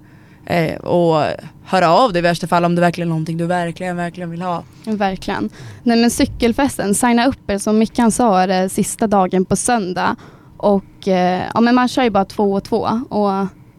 eh, 0.47 0.75
och 0.77 1.23
höra 1.65 1.91
av 1.91 2.13
dig 2.13 2.19
i 2.21 2.23
värsta 2.23 2.47
fall 2.47 2.65
om 2.65 2.75
det 2.75 2.81
verkligen 2.81 3.09
är 3.09 3.11
någonting 3.11 3.37
du 3.37 3.47
verkligen, 3.47 3.97
verkligen 3.97 4.31
vill 4.31 4.43
ha. 4.43 4.63
Verkligen. 4.85 5.51
Nej 5.83 5.97
men 6.01 6.11
cykelfesten, 6.11 6.95
signa 6.95 7.27
upp 7.27 7.51
er 7.51 7.59
som 7.59 7.79
Mickan 7.79 8.13
sa 8.13 8.41
är 8.41 8.49
det 8.49 8.69
sista 8.69 9.07
dagen 9.07 9.45
på 9.45 9.57
söndag. 9.57 10.17
Och 10.57 11.09
eh, 11.09 11.43
ja 11.55 11.61
men 11.61 11.75
man 11.75 11.89
kör 11.89 12.03
ju 12.03 12.11
bara 12.11 12.25
två 12.25 12.53
och 12.53 12.65
två 12.65 12.89
och 13.09 13.31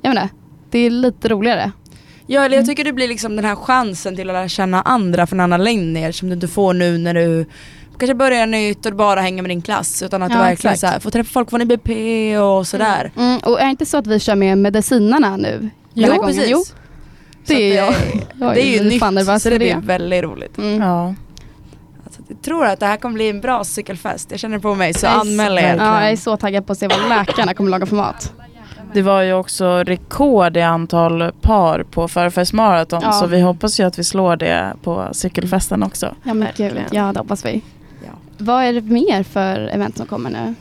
jag 0.01 0.11
inte, 0.11 0.29
det 0.71 0.79
är 0.79 0.89
lite 0.89 1.27
roligare. 1.29 1.71
Ja 2.29 2.41
eller 2.45 2.55
jag 2.55 2.63
Mm. 2.63 2.67
tycker 2.67 2.83
det 2.83 2.93
blir 2.93 3.07
liksom 3.07 3.35
den 3.35 3.45
här 3.45 3.55
chansen 3.55 4.15
till 4.15 4.29
att 4.29 4.33
lära 4.33 4.47
känna 4.47 4.81
andra 4.81 5.27
från 5.27 5.39
andra 5.39 5.57
linjer 5.57 6.11
som 6.11 6.27
du 6.29 6.33
inte 6.35 6.47
får 6.47 6.73
nu 6.73 6.97
när 6.97 7.13
du 7.13 7.45
kanske 7.99 8.15
börjar 8.15 8.47
nytt 8.47 8.85
och 8.85 8.93
bara 8.95 9.21
hänger 9.21 9.41
med 9.41 9.51
din 9.51 9.61
klass 9.61 10.01
utan 10.03 10.23
att 10.23 10.31
Ja, 10.31 10.37
du 10.37 10.43
verkligen 10.43 10.73
exakt. 10.73 10.79
så 10.79 10.87
här, 10.87 10.99
får 10.99 11.11
träffa 11.11 11.31
folk 11.33 11.49
från 11.49 11.61
IBP 11.61 11.89
och 12.39 12.67
sådär. 12.67 13.11
Mm, 13.17 13.39
och 13.39 13.59
är 13.61 13.65
det 13.65 13.71
inte 13.71 13.85
så 13.85 13.97
att 13.97 14.07
vi 14.07 14.19
kör 14.19 14.35
med 14.35 14.57
medicinarna 14.57 15.37
nu? 15.37 15.69
Här 16.05 16.17
gången? 16.17 16.43
Jo, 16.47 16.63
Så 16.65 16.73
det 17.45 17.71
är 17.71 17.75
jag. 17.77 17.93
Jag 18.39 18.53
Det 18.55 18.61
är 18.65 18.77
ju 18.83 18.89
nytt 18.89 18.99
fan 18.99 19.39
så 19.39 19.49
det 19.49 19.57
blir 19.59 19.75
det. 19.75 19.81
väldigt 19.85 20.23
roligt. 20.23 20.57
Mm. 20.57 20.81
Ja. 20.81 21.13
Alltså, 22.05 22.21
jag 22.27 22.41
tror 22.41 22.65
att 22.65 22.79
det 22.79 22.85
här 22.85 22.97
kommer 22.97 23.13
bli 23.15 23.29
en 23.29 23.41
bra 23.41 23.63
cykelfest, 23.63 24.31
jag 24.31 24.39
känner 24.39 24.59
på 24.59 24.75
mig 24.75 24.93
så 24.93 25.07
anmäl 25.07 25.57
er. 25.57 25.75
Ja, 25.79 26.01
jag 26.01 26.11
är 26.11 26.15
så 26.15 26.37
taggad 26.37 26.65
på 26.65 26.71
att 26.73 26.79
se 26.79 26.87
vad 26.87 27.09
läkarna 27.09 27.53
kommer 27.53 27.69
laga 27.71 27.85
för 27.85 27.95
mat. 27.95 28.33
Det 28.93 29.01
var 29.01 29.21
ju 29.21 29.33
också 29.33 29.65
rekord 29.83 30.57
i 30.57 30.61
antal 30.61 31.31
par 31.41 31.83
på 31.83 32.07
förfestmaraton 32.07 32.99
Ja. 33.03 33.11
så 33.11 33.27
vi 33.27 33.41
hoppas 33.41 33.79
ju 33.79 33.83
att 33.83 33.99
vi 33.99 34.03
slår 34.03 34.35
det 34.35 34.73
på 34.83 35.07
cykelfesten 35.11 35.83
också. 35.83 36.15
Ja 36.23 36.33
men 36.33 36.47
gud, 36.57 36.79
ja 36.91 37.11
det 37.13 37.19
hoppas 37.19 37.45
vi. 37.45 37.61
Ja. 38.05 38.11
Vad 38.37 38.63
är 38.63 38.73
det 38.73 38.81
mer 38.81 39.23
för 39.23 39.59
event 39.59 39.97
som 39.97 40.05
kommer 40.07 40.29
nu? 40.29 40.53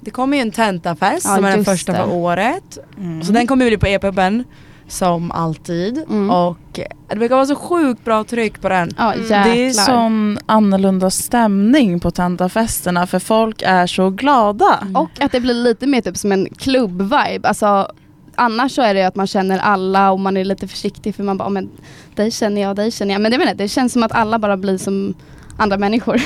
Det 0.00 0.10
kommer 0.10 0.36
ju 0.36 0.40
en 0.40 0.50
tentafest 0.50 1.26
Ja, 1.28 1.34
som 1.36 1.44
är 1.44 1.50
den 1.56 1.64
första 1.64 1.92
det. 1.92 1.98
för 1.98 2.12
året. 2.14 2.78
Mm. 2.98 3.22
Så 3.22 3.32
den 3.32 3.46
kommer 3.46 3.66
bli 3.66 3.78
på 3.78 3.86
e-puben 3.86 4.44
som 4.88 5.30
alltid. 5.32 5.98
Mm. 5.98 6.30
Och 6.30 6.80
det 7.08 7.16
brukar 7.16 7.34
vara 7.34 7.46
så 7.46 7.54
sjukt 7.54 8.04
bra 8.04 8.24
tryck 8.24 8.60
på 8.60 8.68
den. 8.68 8.90
Ja 8.98 9.14
Mm. 9.14 9.28
Det 9.28 9.66
är 9.66 9.72
sån 9.72 10.38
annorlunda 10.46 11.10
stämning 11.10 12.00
på 12.00 12.10
tentafesterna 12.10 13.06
för 13.06 13.18
folk 13.18 13.62
är 13.66 13.86
så 13.86 14.10
glada. 14.10 14.78
Och 14.94 15.10
att 15.20 15.32
det 15.32 15.40
blir 15.40 15.54
lite 15.54 15.86
mer 15.86 16.00
typ 16.00 16.16
som 16.16 16.32
en 16.32 16.48
klubb-vibe. 16.56 17.48
Alltså, 17.48 17.92
annars 18.34 18.72
så 18.74 18.82
är 18.82 18.94
det 18.94 19.00
ju 19.00 19.06
att 19.06 19.16
man 19.16 19.26
känner 19.26 19.58
alla 19.58 20.10
och 20.10 20.20
man 20.20 20.36
är 20.36 20.44
lite 20.44 20.68
försiktig 20.68 21.14
för 21.14 21.22
man 21.22 21.36
bara, 21.38 21.44
"Ja, 21.44 21.50
men 21.50 21.70
dig 22.14 22.30
känner 22.30 22.62
jag, 22.62 22.76
dig 22.76 22.90
känner 22.90 23.14
jag. 23.14 23.20
Men 23.20 23.32
det, 23.32 23.38
menar, 23.38 23.50
jag, 23.50 23.58
det 23.58 23.68
känns 23.68 23.92
som 23.92 24.02
att 24.02 24.12
alla 24.12 24.38
bara 24.38 24.56
blir 24.56 24.78
som 24.78 25.14
andra 25.58 25.78
människor. 25.78 26.20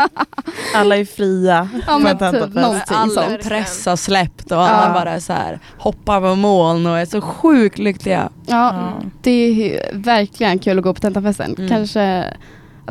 Alla 0.74 0.96
är 0.96 1.04
fria 1.04 1.68
Ja, 1.86 1.98
men 1.98 2.06
en 2.06 2.12
typ 2.12 2.18
tentafest. 2.18 2.54
någonting 2.54 2.96
All 2.96 3.10
sånt. 3.10 3.42
press 3.42 3.86
har 3.86 3.96
släppt 3.96 4.52
och 4.52 4.58
alla 4.62 4.86
Ja. 4.88 5.04
bara 5.04 5.20
så 5.20 5.32
här 5.32 5.58
hoppar 5.78 6.20
på 6.20 6.34
moln 6.34 6.86
och 6.86 6.98
är 6.98 7.06
så 7.06 7.20
sjukt 7.20 7.78
lyckliga. 7.78 8.28
Ja, 8.46 8.74
Ja. 8.74 8.92
det 9.22 9.30
är 9.30 9.90
verkligen 9.92 10.58
kul 10.58 10.78
att 10.78 10.84
gå 10.84 10.94
på 10.94 11.00
tentafesten. 11.00 11.54
Mm. 11.58 11.68
Kanske 11.68 12.24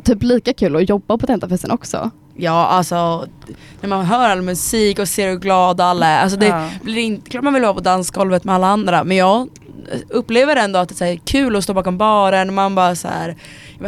typ 0.03 0.23
lika 0.23 0.53
kul 0.53 0.75
att 0.75 0.89
jobba 0.89 1.17
på 1.17 1.27
tentafesten 1.27 1.71
också. 1.71 2.09
Ja 2.35 2.65
alltså 2.67 3.25
när 3.81 3.89
man 3.89 4.05
hör 4.05 4.29
all 4.29 4.41
musik 4.41 4.99
och 4.99 5.07
ser 5.07 5.29
hur 5.29 5.37
glada 5.39 5.85
alla 5.85 6.07
är. 6.07 6.21
Alltså 6.23 6.37
det 6.39 6.45
Ja. 6.47 6.69
blir 6.81 6.97
inte, 6.97 7.29
klart 7.29 7.43
man 7.43 7.53
vill 7.53 7.63
vara 7.63 7.73
på 7.73 7.79
dansgolvet 7.79 8.43
med 8.43 8.55
alla 8.55 8.67
andra 8.67 9.03
men 9.03 9.17
jag 9.17 9.47
upplever 10.09 10.55
ändå 10.55 10.79
att 10.79 10.97
det 10.99 11.05
är 11.07 11.15
kul 11.15 11.55
att 11.55 11.63
stå 11.63 11.73
bakom 11.73 11.97
baren 11.97 12.47
och 12.47 12.53
man 12.53 12.75
bara 12.75 12.95
så 12.95 13.07
här 13.07 13.35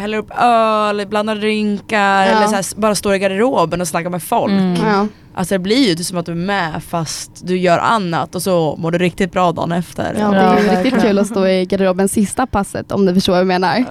häller 0.01 0.17
upp 0.17 0.31
öl, 0.37 1.07
blandar 1.07 1.35
drinkar 1.35 1.97
Ja. 2.25 2.31
eller 2.31 2.47
så 2.47 2.55
här, 2.55 2.79
bara 2.81 2.95
står 2.95 3.15
i 3.15 3.19
garderoben 3.19 3.81
och 3.81 3.87
snackar 3.87 4.09
med 4.09 4.23
folk. 4.23 4.51
Mm. 4.51 4.75
Ja. 4.87 5.07
Alltså 5.35 5.55
det 5.55 5.59
blir 5.59 5.97
ju 5.97 6.03
som 6.03 6.17
att 6.17 6.25
du 6.25 6.31
är 6.31 6.35
med 6.35 6.83
fast 6.83 7.47
du 7.47 7.57
gör 7.57 7.77
annat 7.79 8.35
och 8.35 8.41
så 8.41 8.75
mår 8.79 8.91
du 8.91 8.97
riktigt 8.97 9.31
bra 9.31 9.51
dagen 9.51 9.71
efter. 9.71 10.15
Ja, 10.19 10.31
det 10.31 10.37
är 10.37 10.59
ju 10.63 10.69
riktigt 10.83 11.01
kul 11.01 11.19
att 11.19 11.27
stå 11.27 11.47
i 11.47 11.65
garderoben 11.65 12.09
sista 12.09 12.47
passet 12.47 12.91
om 12.91 13.05
du 13.05 13.13
förstår 13.13 13.33
vad 13.33 13.39
jag 13.39 13.47
menar. 13.47 13.85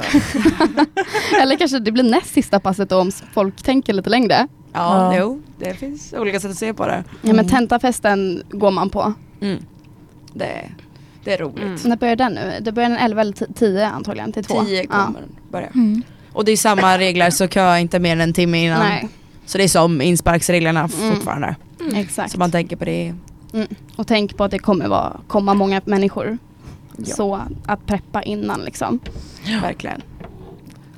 Eller 1.42 1.56
kanske 1.56 1.78
det 1.78 1.92
blir 1.92 2.04
näst 2.04 2.34
sista 2.34 2.60
passet 2.60 2.88
då 2.88 2.98
om 3.00 3.10
folk 3.34 3.62
tänker 3.62 3.92
lite 3.92 4.10
längre. 4.10 4.48
Ja, 4.72 5.12
Ja. 5.14 5.18
jo, 5.20 5.42
det 5.58 5.74
finns 5.74 6.14
olika 6.18 6.40
sätt 6.40 6.50
att 6.50 6.56
se 6.56 6.74
på 6.74 6.86
det. 6.86 7.04
Ja 7.10 7.12
men 7.22 7.30
Mm. 7.38 7.48
tentafesten 7.48 8.42
går 8.50 8.70
man 8.70 8.90
på. 8.90 9.12
Mm. 9.40 9.58
Det, 10.34 10.70
det 11.24 11.32
är 11.34 11.38
roligt. 11.38 11.62
Mm. 11.64 11.78
När 11.84 11.96
börjar 11.96 12.16
den 12.16 12.32
nu? 12.32 12.52
Det 12.60 12.72
börjar 12.72 12.88
den 12.88 12.98
11 12.98 13.20
eller 13.20 13.54
10 13.54 13.86
antagligen 13.86 14.32
till 14.32 14.44
2. 14.44 14.64
Tio 14.64 14.86
kommer 14.86 15.20
den 15.20 15.28
börja. 15.50 15.66
Mm. 15.66 16.02
Och 16.32 16.44
det 16.44 16.52
är 16.52 16.56
samma 16.56 16.98
regler 16.98 17.30
så 17.30 17.48
kö 17.48 17.78
inte 17.78 17.98
mer 17.98 18.12
än 18.12 18.20
en 18.20 18.32
timme 18.32 18.64
innan. 18.64 18.78
Nej, 18.80 19.08
Så 19.46 19.58
det 19.58 19.64
är 19.64 19.68
som 19.68 20.00
insparksreglerna 20.00 20.80
Mm. 20.80 21.14
fortfarande. 21.14 21.56
exakt. 21.94 22.32
Så 22.32 22.38
man 22.38 22.50
tänker 22.50 22.76
på 22.76 22.84
det. 22.84 23.14
Och 23.96 24.06
tänk 24.06 24.36
på 24.36 24.44
att 24.44 24.50
det 24.50 24.58
kommer 24.58 24.88
vara, 24.88 25.20
komma 25.28 25.54
många 25.54 25.80
människor. 25.84 26.38
Ja. 26.96 27.04
Så 27.14 27.40
att 27.66 27.86
preppa 27.86 28.22
innan 28.22 28.60
liksom. 28.60 28.98
Verkligen. 29.62 30.02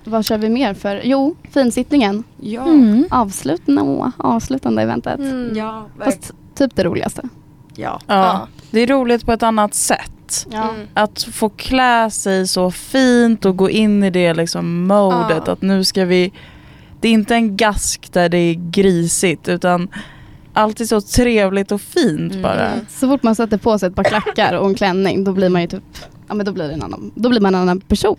Vad 0.04 0.24
kör 0.24 0.38
vi 0.38 0.48
mer 0.48 0.74
för? 0.74 1.00
Jo, 1.04 1.36
finsittningen. 1.50 2.24
Ja, 2.40 2.62
Mm. 2.64 3.04
Avslutande, 3.10 4.12
avslutande 4.16 4.82
eventet. 4.82 5.18
Mm. 5.18 5.56
ja, 5.56 5.86
verkligen. 5.98 6.20
Fast 6.22 6.34
typ 6.54 6.76
det 6.76 6.84
roligaste. 6.84 7.22
Ja. 7.76 8.00
Ja. 8.06 8.48
Det 8.70 8.80
är 8.80 8.86
roligt 8.86 9.26
på 9.26 9.32
ett 9.32 9.42
annat 9.42 9.74
sätt. 9.74 10.46
Ja. 10.50 10.70
Mm. 10.70 10.86
Att 10.94 11.22
få 11.22 11.48
klä 11.48 12.10
sig 12.10 12.48
så 12.48 12.70
fint 12.70 13.44
och 13.44 13.56
gå 13.56 13.70
in 13.70 14.02
i 14.04 14.10
det 14.10 14.34
liksom 14.34 14.86
modet 14.86 15.42
Ja. 15.46 15.52
att 15.52 15.62
nu 15.62 15.84
ska 15.84 16.04
vi 16.04 16.32
Det 17.00 17.08
är 17.08 17.12
inte 17.12 17.34
en 17.34 17.56
gask 17.56 18.12
där 18.12 18.28
det 18.28 18.38
är 18.38 18.54
grisigt 18.54 19.48
utan 19.48 19.88
alltid 20.52 20.88
så 20.88 21.00
trevligt 21.00 21.72
och 21.72 21.80
fint 21.80 22.32
Mm. 22.32 22.42
bara. 22.42 22.68
Mm. 22.70 22.86
Så 22.88 23.08
fort 23.08 23.22
man 23.22 23.34
sätter 23.34 23.58
på 23.58 23.78
sig 23.78 23.88
ett 23.88 23.94
par 23.96 24.04
klackar 24.04 24.54
och 24.54 24.66
en 24.68 24.74
klänning 24.74 25.24
då 25.24 25.32
blir 25.32 25.48
man 25.48 25.60
ju 25.62 25.68
typ, 25.68 25.82
ja 26.28 26.34
men 26.34 26.46
då 26.46 26.52
blir 26.52 26.68
det 26.68 26.74
en 26.74 26.82
annan, 26.82 27.10
då 27.14 27.28
blir 27.28 27.40
man 27.40 27.54
en 27.54 27.60
annan 27.60 27.80
person. 27.80 28.16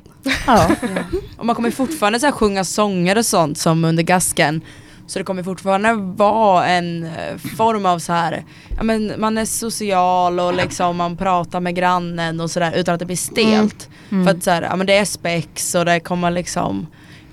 Ja. 0.47 0.69
Och 1.37 1.45
man 1.45 1.55
kommer 1.55 1.71
fortfarande 1.71 2.19
så 2.19 2.25
här 2.25 2.33
sjunga 2.33 2.63
sånger 2.63 3.17
och 3.17 3.25
sånt 3.25 3.57
som 3.57 3.85
under 3.85 4.03
gasken. 4.03 4.61
Så 5.07 5.19
det 5.19 5.25
kommer 5.25 5.43
fortfarande 5.43 5.93
vara 5.93 6.65
en 6.67 7.03
eh, 7.03 7.37
form 7.57 7.85
av 7.85 7.99
så 7.99 8.13
här, 8.13 8.43
ja 8.77 8.83
men 8.83 9.13
man 9.17 9.37
är 9.37 9.45
social 9.45 10.39
och 10.39 10.53
liksom 10.53 10.97
man 10.97 11.17
pratar 11.17 11.59
med 11.59 11.75
grannen 11.75 12.39
och 12.39 12.51
sådär 12.51 12.73
utan 12.75 12.93
att 12.93 12.99
det 12.99 13.05
blir 13.05 13.15
stelt. 13.17 13.89
Mm. 14.11 14.25
För 14.25 14.31
att 14.31 14.43
så 14.43 14.51
här, 14.51 14.61
ja 14.61 14.75
men 14.75 14.87
det 14.87 14.97
är 14.97 15.05
spex 15.05 15.75
och 15.75 15.85
det 15.85 15.99
kommer 15.99 16.31
liksom 16.31 16.87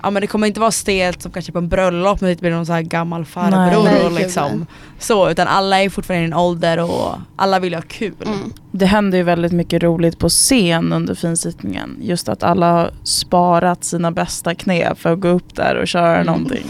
Ja 0.05 0.09
men 0.09 0.21
det 0.21 0.27
kommer 0.27 0.47
inte 0.47 0.59
vara 0.59 0.71
stelt 0.71 1.21
som 1.21 1.31
kanske 1.31 1.51
på 1.51 1.57
en 1.57 1.69
bröllop 1.69 2.21
när 2.21 2.29
det 2.29 2.39
blir 2.39 2.51
någon 2.51 2.65
så 2.65 2.73
här 2.73 2.81
gammal 2.81 3.25
farbror 3.25 3.83
Nej, 3.83 4.03
och 4.03 4.09
gud, 4.09 4.19
liksom 4.19 4.57
nej. 4.57 4.67
så 4.99 5.29
utan 5.29 5.47
alla 5.47 5.81
är 5.83 5.89
fortfarande 5.89 6.23
i 6.23 6.27
en 6.27 6.33
ålder 6.33 6.79
och 6.79 7.15
alla 7.35 7.59
vill 7.59 7.73
ha 7.73 7.81
kul. 7.81 8.13
Mm. 8.25 8.53
Det 8.71 8.85
händer 8.85 9.17
ju 9.17 9.23
väldigt 9.23 9.51
mycket 9.51 9.83
roligt 9.83 10.19
på 10.19 10.29
scen 10.29 10.93
under 10.93 11.15
finsittningen. 11.15 11.97
Just 12.01 12.29
att 12.29 12.43
alla 12.43 12.71
har 12.71 12.91
sparat 13.03 13.83
sina 13.83 14.11
bästa 14.11 14.55
knep 14.55 14.99
för 14.99 15.13
att 15.13 15.19
gå 15.19 15.27
upp 15.27 15.55
där 15.55 15.75
och 15.75 15.87
köra 15.87 16.13
Mm. 16.15 16.25
någonting. 16.25 16.65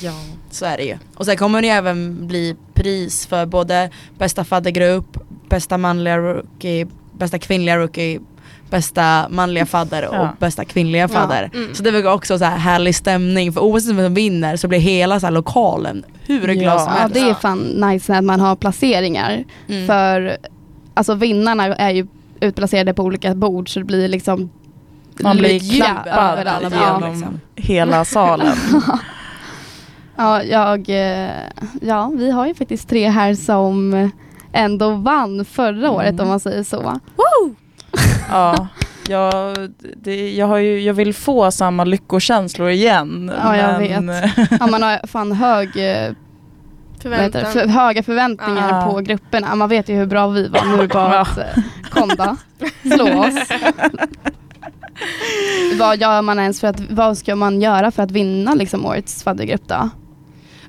Ja, 0.02 0.12
så 0.50 0.64
är 0.66 0.76
det 0.76 0.82
ju. 0.84 0.96
Och 1.16 1.24
sen 1.26 1.36
kommer 1.36 1.60
det 1.62 1.66
ju 1.68 1.72
även 1.72 2.26
bli 2.26 2.56
pris 2.74 3.26
för 3.26 3.46
både 3.46 3.90
bästa 4.18 4.44
faddergrupp, 4.44 5.18
bästa 5.48 5.78
manliga 5.78 6.18
rookie, 6.18 6.86
bästa 7.12 7.38
kvinnliga 7.38 7.76
rookie, 7.76 8.20
bästa 8.70 9.26
manliga 9.30 9.66
fadder 9.66 10.08
och 10.08 10.14
Ja. 10.14 10.32
bästa 10.38 10.64
kvinnliga 10.64 11.08
fadder. 11.08 11.50
Mm. 11.54 11.74
Så 11.74 11.82
det 11.82 11.90
var 12.02 12.12
också 12.12 12.38
så 12.38 12.44
här 12.44 12.56
härlig 12.56 12.94
stämning 12.94 13.52
för 13.52 13.60
oavsett 13.60 13.90
vem 13.96 14.04
som 14.06 14.14
vinner 14.14 14.56
så 14.56 14.68
blir 14.68 14.78
hela 14.78 15.20
så 15.20 15.26
här 15.26 15.32
lokalen 15.32 16.04
hur 16.26 16.40
glad 16.40 16.74
Ja. 16.74 16.78
som 16.78 16.92
Ja 16.92 17.00
helst. 17.00 17.14
det 17.14 17.20
är 17.20 17.34
fan 17.34 17.58
nice 17.58 18.16
att 18.18 18.24
man 18.24 18.40
har 18.40 18.56
placeringar. 18.56 19.44
Mm. 19.68 19.86
För 19.86 20.36
alltså 20.94 21.14
vinnarna 21.14 21.64
är 21.76 21.90
ju 21.90 22.06
utplacerade 22.40 22.94
på 22.94 23.02
olika 23.02 23.34
bord 23.34 23.68
så 23.72 23.78
det 23.78 23.84
blir 23.84 24.08
liksom 24.08 24.50
Man 25.20 25.36
blir 25.36 25.76
klappad 25.76 26.46
Ja. 26.62 26.98
bord, 27.00 27.10
liksom. 27.12 27.40
Hela 27.56 28.04
salen. 28.04 28.56
Ja, 30.16 30.42
jag, 30.42 30.88
eh, 30.88 31.30
ja, 31.80 32.12
vi 32.14 32.30
har 32.30 32.46
ju 32.46 32.54
faktiskt 32.54 32.88
tre 32.88 33.08
här 33.08 33.34
som 33.34 34.10
ändå 34.52 34.90
vann 34.90 35.44
förra 35.44 35.90
året 35.90 36.08
Mm. 36.08 36.20
om 36.22 36.28
man 36.28 36.40
säger 36.40 36.62
så. 36.62 37.00
Ja, 38.30 38.68
jag, 39.08 39.56
det, 40.02 40.30
jag, 40.34 40.46
har 40.46 40.56
ju, 40.58 40.80
jag 40.80 40.94
vill 40.94 41.14
få 41.14 41.50
samma 41.50 41.84
lyckokänslor 41.84 42.68
igen. 42.68 43.32
Ja, 43.42 43.56
jag 43.56 44.02
men- 44.02 44.30
Ja, 44.60 44.66
man 44.66 44.82
har 44.82 45.06
fan 45.06 45.32
hög, 45.32 45.68
eh, 45.68 45.74
det, 45.74 46.14
Förväntan. 47.02 47.52
för, 47.52 47.66
höga 47.68 48.02
förväntningar 48.02 48.68
Ja. 48.80 48.90
på 48.92 49.00
grupperna. 49.00 49.54
Man 49.54 49.68
vet 49.68 49.88
ju 49.88 49.94
hur 49.94 50.06
bra 50.06 50.28
vi 50.28 50.48
var. 50.48 50.64
Nu 50.66 50.74
är 50.74 50.82
det 50.82 50.88
bara 50.88 51.20
att 51.20 51.38
eh, 51.38 51.44
kom 51.90 52.08
då, 52.08 52.36
slå 52.94 53.18
oss. 53.20 53.34
vad 55.78 55.96
gör 56.00 56.22
man 56.22 56.38
ens 56.38 56.60
för 56.60 56.68
att, 56.68 56.80
vad 56.90 57.18
ska 57.18 57.36
man 57.36 57.60
göra 57.60 57.90
för 57.90 58.02
att 58.02 58.10
vinna 58.10 58.54
liksom 58.54 58.86
årets 58.86 59.22
faddergrupp 59.22 59.68
då? 59.68 59.90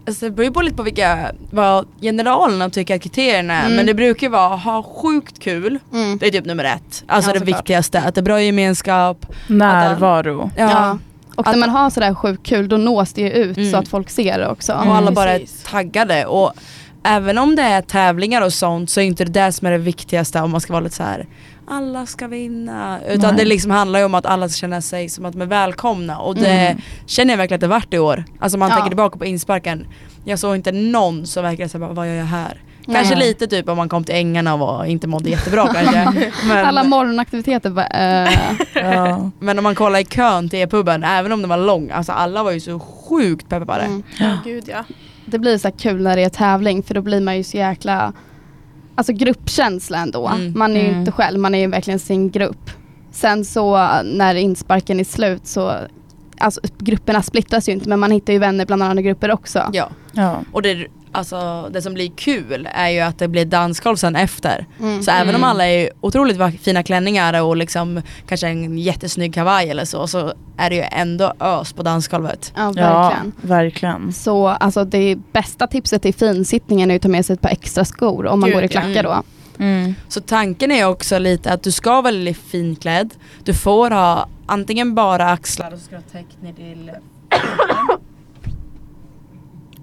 Alltså 0.08 0.26
det 0.26 0.32
beror 0.32 0.46
ju 0.46 0.52
på 0.52 0.62
lite 0.62 0.76
på 0.78 0.84
vilka, 0.84 1.32
vad 1.52 1.86
generalerna 2.02 2.70
tycker 2.70 2.96
att 2.96 3.02
kriterierna 3.02 3.54
är 3.54 3.66
Mm. 3.66 3.76
men 3.76 3.86
det 3.86 3.94
brukar 3.94 4.30
vara 4.30 4.56
ha 4.56 4.84
sjukt 4.84 5.40
kul, 5.40 5.80
Mm. 5.94 6.18
det 6.18 6.28
är 6.28 6.32
typ 6.32 6.46
nummer 6.46 6.64
ett. 6.64 7.04
Alltså 7.08 7.32
Ja, 7.34 7.40
det 7.40 7.46
viktigaste, 7.46 8.02
att 8.02 8.16
det 8.16 8.22
är 8.22 8.24
bra 8.24 8.42
gemenskap. 8.42 9.26
Närvaro. 9.48 10.52
Ja. 10.58 10.98
Och 11.36 11.48
Att- 11.48 11.54
när 11.54 11.60
man 11.60 11.70
har 11.70 11.90
sådär 11.90 12.14
sjukt 12.16 12.46
kul 12.46 12.70
då 12.70 12.78
nås 12.78 13.14
det 13.14 13.22
ju 13.22 13.30
ut 13.32 13.58
Mm. 13.58 13.72
så 13.72 13.78
att 13.78 13.88
folk 13.88 14.10
ser 14.10 14.38
det 14.40 14.48
också. 14.48 14.74
och 14.74 14.96
alla 14.96 15.12
bara 15.12 15.32
är 15.32 15.42
taggade. 15.66 16.26
Och 16.26 16.54
även 17.04 17.38
om 17.38 17.56
det 17.56 17.62
är 17.62 17.82
tävlingar 17.82 18.42
och 18.42 18.54
sånt 18.54 18.90
så 18.90 19.00
är 19.00 19.06
inte 19.06 19.26
det 19.26 19.32
det 19.46 19.52
som 19.52 19.68
är 19.68 19.72
det 19.72 19.78
viktigaste 19.78 20.42
om 20.42 20.52
man 20.52 20.62
ska 20.62 20.74
vara 20.74 20.84
lite 20.84 20.96
så 20.96 21.04
här. 21.04 21.26
Alla 21.68 22.06
ska 22.06 22.28
vinna. 22.28 23.00
Utan 23.08 23.36
Nej. 23.36 23.44
det 23.44 23.50
liksom 23.50 23.72
handlar 23.72 24.00
ju 24.00 24.06
om 24.06 24.16
att 24.16 24.26
alla 24.26 24.50
ska 24.50 24.60
känna 24.60 24.82
sig 24.82 25.10
som 25.10 25.26
att 25.26 25.34
de 25.34 25.42
är 25.42 25.46
välkomna 25.46 26.18
och 26.20 26.36
det 26.36 26.48
Mm. 26.48 26.82
känner 27.06 27.34
jag 27.34 27.38
verkligen 27.38 27.58
att 27.58 27.62
det 27.62 27.68
vart 27.68 27.94
i 27.94 28.00
år. 28.00 28.24
Alltså 28.40 28.58
man 28.58 28.70
Ja. 28.70 28.76
tänker 28.76 28.90
tillbaka 28.90 29.18
på 29.18 29.26
insparken. 29.26 29.88
Jag 30.26 30.40
såg 30.40 30.56
inte 30.56 30.72
någon 30.72 31.28
som 31.28 31.44
verkligen 31.44 31.70
såhär, 31.70 31.88
vad 31.94 32.08
gör 32.08 32.14
jag 32.16 32.26
här? 32.26 32.62
Kanske 32.86 33.16
Nej. 33.16 33.28
lite 33.28 33.48
typ 33.48 33.70
om 33.70 33.78
man 33.78 33.90
kom 33.90 34.04
till 34.04 34.16
ängarna 34.16 34.54
och 34.54 34.88
inte 34.88 35.08
mådde 35.08 35.30
jättebra 35.30 35.68
kanske. 35.74 36.32
Men, 36.48 36.66
Alla 36.66 36.84
morgonaktiviteter 36.84 37.70
bara, 37.70 37.88
eh, 37.88 38.30
Ja. 38.74 39.32
men 39.40 39.58
om 39.58 39.64
man 39.64 39.76
kollar 39.76 40.00
i 40.00 40.06
kön 40.06 40.50
till 40.50 40.60
e-puben, 40.60 41.04
även 41.04 41.32
om 41.32 41.40
den 41.42 41.50
var 41.50 41.58
lång, 41.58 41.90
alltså 41.92 42.12
alla 42.12 42.44
var 42.44 42.52
ju 42.52 42.60
så 42.60 42.80
sjukt 42.80 43.50
peppade. 43.50 43.84
mm. 43.84 44.04
Ja, 44.20 44.38
gud 44.44 44.64
ja. 44.68 44.84
Det 45.26 45.40
blir 45.40 45.58
så 45.58 45.68
här 45.68 45.76
kul 45.78 46.02
när 46.04 46.16
det 46.16 46.24
är 46.24 46.30
tävling 46.30 46.84
för 46.84 46.94
då 46.94 47.02
blir 47.02 47.22
man 47.22 47.38
ju 47.38 47.44
så 47.44 47.58
jäkla 47.58 48.14
Alltså 48.98 49.14
gruppkänsla 49.14 49.98
ändå. 49.98 50.28
Mm. 50.28 50.54
Man 50.60 50.72
är 50.78 50.82
ju 50.82 50.88
Mm. 50.88 51.00
inte 51.00 51.12
själv, 51.12 51.40
man 51.40 51.56
är 51.56 51.60
ju 51.60 51.68
verkligen 51.68 52.00
sin 52.00 52.32
grupp. 52.32 52.70
Sen 53.12 53.46
så 53.46 53.78
när 54.04 54.36
insparken 54.36 55.00
är 55.00 55.04
slut 55.04 55.48
så 55.48 55.74
Alltså 56.40 56.62
grupperna 56.78 57.22
splittras 57.22 57.70
ju 57.70 57.74
inte 57.74 57.90
men 57.90 58.00
man 58.00 58.12
hittar 58.12 58.34
ju 58.34 58.40
vänner 58.40 58.66
bland 58.66 58.84
andra 58.84 59.02
grupper 59.02 59.32
också. 59.32 59.64
Ja. 59.74 59.90
Ja. 60.12 60.40
Och 60.52 60.62
det, 60.62 60.88
alltså, 61.18 61.70
det 61.72 61.82
som 61.82 61.94
blir 61.94 62.12
kul 62.16 62.70
är 62.74 62.90
ju 62.90 63.00
att 63.00 63.20
det 63.20 63.28
blir 63.28 63.46
dansgolv 63.46 63.96
sen 63.96 64.16
efter. 64.16 64.66
Mm. 64.80 65.04
Så 65.04 65.12
även 65.12 65.30
om 65.36 65.42
Mm. 65.42 65.50
alla 65.50 65.68
är 65.68 65.90
otroligt 66.02 66.62
fina 66.62 66.84
klänningar 66.84 67.42
och 67.44 67.58
liksom 67.58 68.02
kanske 68.28 68.48
en 68.48 68.78
jättesnygg 68.78 69.34
kavaj 69.34 69.70
eller 69.70 69.86
så, 69.86 70.08
så 70.08 70.34
är 70.58 70.70
det 70.70 70.76
ju 70.76 70.84
ändå 70.92 71.34
ös 71.40 71.74
på 71.74 71.84
dansgolvet. 71.84 72.54
Ja 72.56 72.74
ja, 72.76 73.00
verkligen. 73.02 73.34
verkligen. 73.42 74.14
Så 74.14 74.48
alltså 74.48 74.86
det 74.86 75.16
bästa 75.32 75.68
tipset 75.68 76.02
till 76.02 76.14
finsittningen 76.14 76.92
är 76.92 76.96
att 76.96 77.02
ta 77.02 77.08
med 77.08 77.26
sig 77.26 77.34
ett 77.34 77.42
par 77.42 77.50
extra 77.50 77.86
skor 77.86 78.26
om 78.28 78.40
man 78.40 78.48
Gud, 78.50 78.56
går 78.56 78.64
i 78.64 78.66
ja. 78.66 78.82
klackar 78.82 79.04
då. 79.04 79.24
Mm. 79.60 79.96
Så 80.08 80.22
tanken 80.22 80.72
är 80.72 80.86
också 80.86 81.20
lite 81.20 81.54
att 81.54 81.64
du 81.64 81.72
ska 81.72 81.90
vara 81.92 82.02
väldigt 82.02 82.38
finklädd. 82.38 83.14
Du 83.44 83.54
får 83.54 83.92
ha 83.92 84.28
antingen 84.46 84.96
bara 84.96 85.30
axlar 85.30 85.72
och 85.74 85.80
så 85.80 85.86
ska 85.86 85.96
du 85.96 86.02
ha 86.02 86.10
täckt 86.22 86.42
ner 86.42 86.54
till 86.54 86.92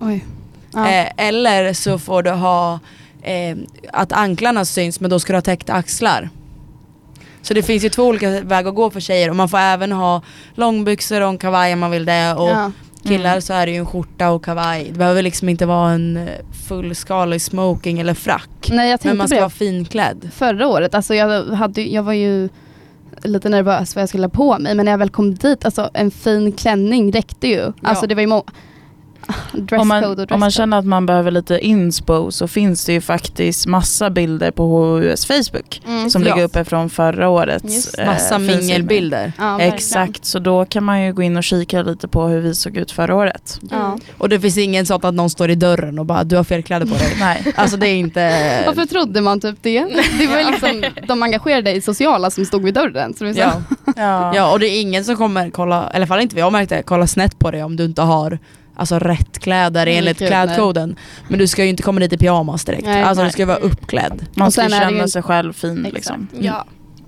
Oj. 0.01 0.25
Ja. 0.75 0.91
eh, 0.91 1.07
Eller 1.17 1.73
så 1.73 1.99
får 1.99 2.23
du 2.23 2.31
ha 2.31 2.79
eh, 3.23 3.57
att 3.93 4.13
anklarna 4.13 4.65
syns 4.65 5.01
men 5.01 5.11
då 5.11 5.21
ska 5.21 5.33
du 5.33 5.37
ha 5.37 5.43
täckta 5.43 5.73
axlar. 5.73 6.29
Så 7.43 7.55
det 7.55 7.63
finns 7.63 7.85
ju 7.85 7.89
två 7.89 8.03
olika 8.03 8.31
vägar 8.41 8.69
att 8.69 8.75
gå 8.77 8.91
för 8.91 9.01
tjejer 9.01 9.31
och 9.31 9.37
man 9.37 9.49
får 9.49 9.59
även 9.59 9.93
ha 9.93 10.23
långbyxor 10.55 11.21
och 11.21 11.29
en 11.29 11.39
kavaj 11.39 11.73
om 11.73 11.79
man 11.81 11.91
vill 11.91 12.05
det 12.05 12.35
och 12.35 12.49
ja. 12.49 12.73
killar 13.03 13.31
Mm. 13.31 13.43
så 13.43 13.53
är 13.53 13.67
det 13.67 13.73
ju 13.73 13.79
en 13.79 13.87
skjorta 13.87 14.31
och 14.31 14.45
kavaj. 14.45 14.89
Det 14.93 14.99
behöver 14.99 15.23
liksom 15.23 15.49
inte 15.49 15.67
vara 15.67 15.91
en 15.91 16.17
eh, 16.17 16.29
fullskalig 16.69 17.43
smoking 17.43 18.01
eller 18.01 18.15
frack. 18.15 18.71
Nej 18.71 18.91
jag 18.91 19.01
Men 19.05 19.17
man 19.17 19.29
ska 19.29 19.39
vara 19.41 19.51
finklädd. 19.51 20.31
förra 20.35 20.69
året. 20.69 20.95
Alltså 20.95 21.15
jag, 21.15 21.45
hade, 21.55 21.83
jag 21.83 22.03
var 22.03 22.13
ju 22.13 22.49
lite 23.23 23.49
nervös 23.49 23.95
vad 23.97 24.03
jag 24.03 24.09
skulle 24.09 24.25
ha 24.25 24.31
på 24.31 24.59
mig 24.59 24.75
men 24.75 24.85
när 24.85 24.93
jag 24.93 24.99
väl 24.99 25.11
kom 25.11 25.35
dit, 25.35 25.65
alltså 25.65 25.91
en 25.95 26.11
fin 26.11 26.53
klänning 26.53 27.13
räckte 27.13 27.49
ju. 27.49 27.73
Alltså 27.83 28.07
det 28.07 28.15
var 28.15 28.23
ju 28.23 28.27
Om 29.79 29.89
man, 29.89 30.27
om 30.31 30.41
man 30.41 30.51
känner 30.51 30.79
att 30.79 30.85
man 30.85 31.07
behöver 31.07 31.31
lite 31.31 31.59
inspo 31.59 32.31
så 32.31 32.49
finns 32.49 32.85
det 32.85 32.93
ju 32.93 33.01
faktiskt 33.01 33.67
massa 33.67 34.11
bilder 34.11 34.51
på 34.51 34.67
HUS 34.99 35.27
Facebook 35.27 35.81
Mm. 35.87 36.11
som 36.11 36.23
Ja. 36.23 36.29
ligger 36.35 36.45
uppe 36.49 36.65
från 36.65 36.91
förra 36.91 37.29
årets 37.29 37.95
eh, 37.95 38.07
Massa 38.07 38.39
mingelbilder. 38.39 39.33
ja. 39.39 39.61
Exakt, 39.61 40.25
så 40.25 40.39
då 40.39 40.65
kan 40.65 40.85
man 40.85 41.03
ju 41.03 41.13
gå 41.13 41.23
in 41.23 41.37
och 41.37 41.45
kika 41.45 41.83
lite 41.83 42.09
på 42.09 42.27
hur 42.27 42.41
vi 42.41 42.55
såg 42.55 42.77
ut 42.77 42.91
förra 42.91 43.15
året. 43.15 43.61
Ja. 43.71 43.99
Och 44.19 44.29
det 44.29 44.41
finns 44.41 44.59
ingen 44.59 44.87
sånt 44.87 45.05
att 45.05 45.15
någon 45.15 45.31
står 45.31 45.51
i 45.51 45.55
dörren 45.55 45.99
och 45.99 46.07
bara 46.07 46.25
du 46.25 46.37
har 46.37 46.45
fel 46.45 46.63
kläder 46.63 46.87
på 46.87 46.95
dig. 46.95 47.17
Nej. 47.21 47.53
Alltså 47.57 47.77
det 47.77 47.89
är 47.89 47.95
inte... 47.97 48.63
Varför 48.67 48.87
trodde 48.87 49.21
man 49.21 49.41
typ 49.41 49.57
det? 49.63 49.81
Det 50.19 50.27
var 50.27 50.39
ju 50.39 50.51
liksom 50.51 50.85
de 51.09 51.23
engagerade 51.23 51.73
i 51.73 51.81
sociala 51.81 52.31
som 52.31 52.45
stod 52.45 52.63
vid 52.65 52.75
dörren. 52.75 53.15
Så 53.15 53.25
Ja. 53.27 53.53
Ja. 53.97 54.37
ja 54.37 54.53
och 54.53 54.61
det 54.61 54.67
är 54.69 54.81
ingen 54.81 55.05
som 55.05 55.17
kommer 55.17 55.51
kolla, 55.51 55.77
eller 55.83 55.93
i 55.93 55.97
alla 55.97 56.07
fall 56.07 56.21
inte 56.21 56.39
jag 56.39 56.53
märkte, 56.53 56.83
kolla 56.87 57.07
snett 57.07 57.39
på 57.39 57.51
dig 57.51 57.63
om 57.65 57.77
du 57.77 57.85
inte 57.85 58.03
har 58.03 58.39
Alltså 58.77 58.99
rätt 58.99 59.39
kläder 59.39 59.87
Mm, 59.87 59.99
enligt 59.99 60.17
klädkoden. 60.19 60.97
Men 61.29 61.39
du 61.39 61.47
ska 61.47 61.63
ju 61.65 61.71
inte 61.71 61.83
komma 61.83 62.01
dit 62.01 62.13
i 62.13 62.17
pyjamas 62.19 62.65
direkt. 62.65 62.85
Nej, 62.85 63.03
alltså 63.03 63.23
nej. 63.23 63.29
du 63.29 63.33
ska 63.33 63.47
vara 63.47 63.57
uppklädd. 63.57 64.27
Man 64.37 64.53
ska 64.53 64.69
känna 64.69 64.91
ju- 65.03 65.09
sig 65.09 65.23
själv 65.23 65.53
fin 65.53 65.79
Exakt. 65.79 65.95
liksom. 65.95 66.29
Ja. 66.41 66.65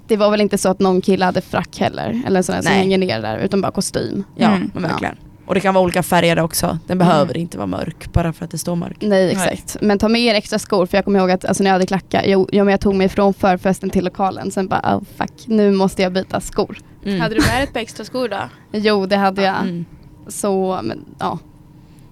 Det 0.08 0.16
var 0.16 0.30
väl 0.30 0.40
inte 0.40 0.58
så 0.58 0.68
att 0.68 0.78
någon 0.80 1.00
kille 1.00 1.24
hade 1.24 1.40
frack 1.40 1.78
heller, 1.80 2.22
eller 2.26 2.42
sådär 2.42 2.62
som 2.62 2.72
hänger 2.72 2.98
ner 2.98 3.22
där, 3.22 3.38
utan 3.38 3.60
bara 3.60 3.72
kostym. 3.72 4.24
Ja 4.36 4.46
Mm. 4.48 4.70
men 4.74 4.82
verkligen. 4.82 5.16
Och 5.46 5.54
det 5.54 5.60
kan 5.60 5.74
vara 5.74 5.84
olika 5.84 6.02
färger 6.02 6.38
också. 6.40 6.66
Den 6.86 6.98
Mm. 6.98 7.08
behöver 7.08 7.36
inte 7.36 7.56
vara 7.58 7.66
mörk 7.66 8.12
bara 8.12 8.32
för 8.32 8.44
att 8.44 8.50
det 8.50 8.58
står 8.58 8.76
mörk. 8.76 8.96
Nej 9.00 9.30
exakt. 9.30 9.76
Men 9.80 9.98
ta 9.98 10.08
med 10.08 10.20
er 10.20 10.34
extra 10.34 10.58
skor 10.58 10.86
för 10.86 10.98
jag 10.98 11.04
kommer 11.04 11.18
ihåg 11.18 11.30
att 11.30 11.44
alltså, 11.44 11.62
när 11.62 11.70
jag 11.70 11.74
hade 11.74 11.86
klackar, 11.86 12.24
jag, 12.24 12.48
jag, 12.52 12.64
men 12.64 12.70
jag 12.72 12.80
tog 12.80 12.94
mig 12.94 13.08
från 13.08 13.34
förfesten 13.34 13.90
till 13.90 14.04
lokalen. 14.04 14.50
Sen 14.50 14.68
bara 14.68 14.96
oh, 14.96 15.02
fuck, 15.18 15.32
nu 15.46 15.72
måste 15.72 16.02
jag 16.02 16.12
byta 16.12 16.40
skor. 16.40 16.78
Mm. 17.04 17.20
Hade 17.20 17.34
du 17.34 17.40
med 17.40 17.50
dig 17.50 17.62
ett 17.62 17.72
par 17.72 17.80
extra 17.80 18.04
skor 18.04 18.28
då? 18.28 18.38
Jo 18.72 19.06
det 19.06 19.16
hade 19.16 19.42
jag. 19.42 19.56
Mm. 19.62 19.84
Så 20.28 20.80
men, 20.82 21.04
ja. 21.18 21.38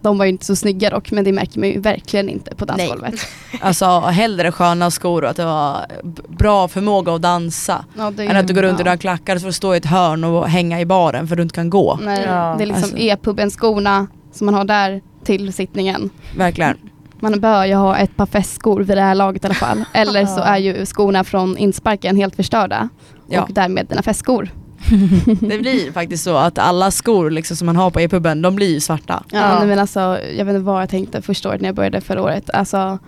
De 0.04 0.18
var 0.18 0.24
ju 0.24 0.30
inte 0.30 0.44
så 0.46 0.56
snygga 0.56 0.90
dock 0.90 1.10
men 1.10 1.24
det 1.24 1.32
märker 1.32 1.60
man 1.60 1.68
ju 1.68 1.80
verkligen 1.80 2.28
inte 2.28 2.54
på 2.54 2.64
dansgolvet. 2.64 3.14
Alltså 3.60 4.00
hellre 4.00 4.52
sköna 4.52 4.90
skor 4.90 5.24
och 5.24 5.30
att 5.30 5.36
det 5.36 5.44
var 5.44 5.86
bra 6.28 6.68
förmåga 6.68 7.14
att 7.14 7.22
dansa. 7.22 7.84
Ja, 7.96 8.12
Än 8.18 8.36
att 8.36 8.46
du 8.48 8.54
går 8.54 8.62
runt 8.62 8.80
i 8.80 8.82
dina 8.82 8.96
klackar 8.96 9.38
får 9.38 9.46
du 9.46 9.52
stå 9.52 9.74
i 9.74 9.76
ett 9.76 9.86
hörn 9.86 10.24
och 10.24 10.48
hänga 10.48 10.80
i 10.80 10.86
baren 10.86 11.28
för 11.28 11.36
du 11.36 11.42
inte 11.42 11.54
kan 11.54 11.70
gå. 11.70 11.98
Nej, 12.02 12.24
Ja, 12.26 12.54
det 12.58 12.64
är 12.64 12.66
liksom 12.66 12.82
alltså. 12.82 12.98
e-puben-skorna 12.98 14.06
som 14.32 14.44
man 14.46 14.54
har 14.54 14.64
där 14.64 15.02
till 15.24 15.52
sittningen. 15.52 16.10
Verkligen. 16.36 16.76
Man 17.20 17.40
bör 17.40 17.64
ju 17.64 17.74
ha 17.74 17.96
ett 17.96 18.16
par 18.16 18.26
festskor 18.26 18.80
vid 18.80 18.96
det 18.96 19.02
här 19.02 19.14
laget 19.14 19.44
i 19.44 19.46
alla 19.46 19.54
fall. 19.54 19.84
Eller 19.92 20.26
så 20.26 20.40
är 20.40 20.58
ju 20.58 20.86
skorna 20.86 21.24
från 21.24 21.56
insparken 21.56 22.16
helt 22.16 22.36
förstörda. 22.36 22.88
Ja. 23.28 23.42
Och 23.42 23.48
därmed 23.52 23.86
dina 23.86 24.02
festskor. 24.02 24.48
Det 25.40 25.58
blir 25.58 25.92
faktiskt 25.92 26.24
så 26.24 26.36
att 26.36 26.58
alla 26.58 26.90
skor 26.90 27.30
liksom 27.30 27.56
som 27.56 27.66
man 27.66 27.76
har 27.76 27.90
på 27.90 28.00
e-puben, 28.00 28.42
de 28.42 28.56
blir 28.56 28.74
ju 28.74 28.80
svarta. 28.80 29.22
Ja, 29.32 29.38
Ja. 29.60 29.66
men 29.66 29.78
alltså, 29.78 30.00
jag 30.36 30.44
vet 30.44 30.54
inte 30.54 30.64
vad 30.64 30.82
jag 30.82 30.88
tänkte 30.88 31.22
första 31.22 31.48
året 31.48 31.60
när 31.60 31.68
jag 31.68 31.76
började 31.76 32.00
förra 32.00 32.22
året. 32.22 32.50
Alltså, 32.50 32.98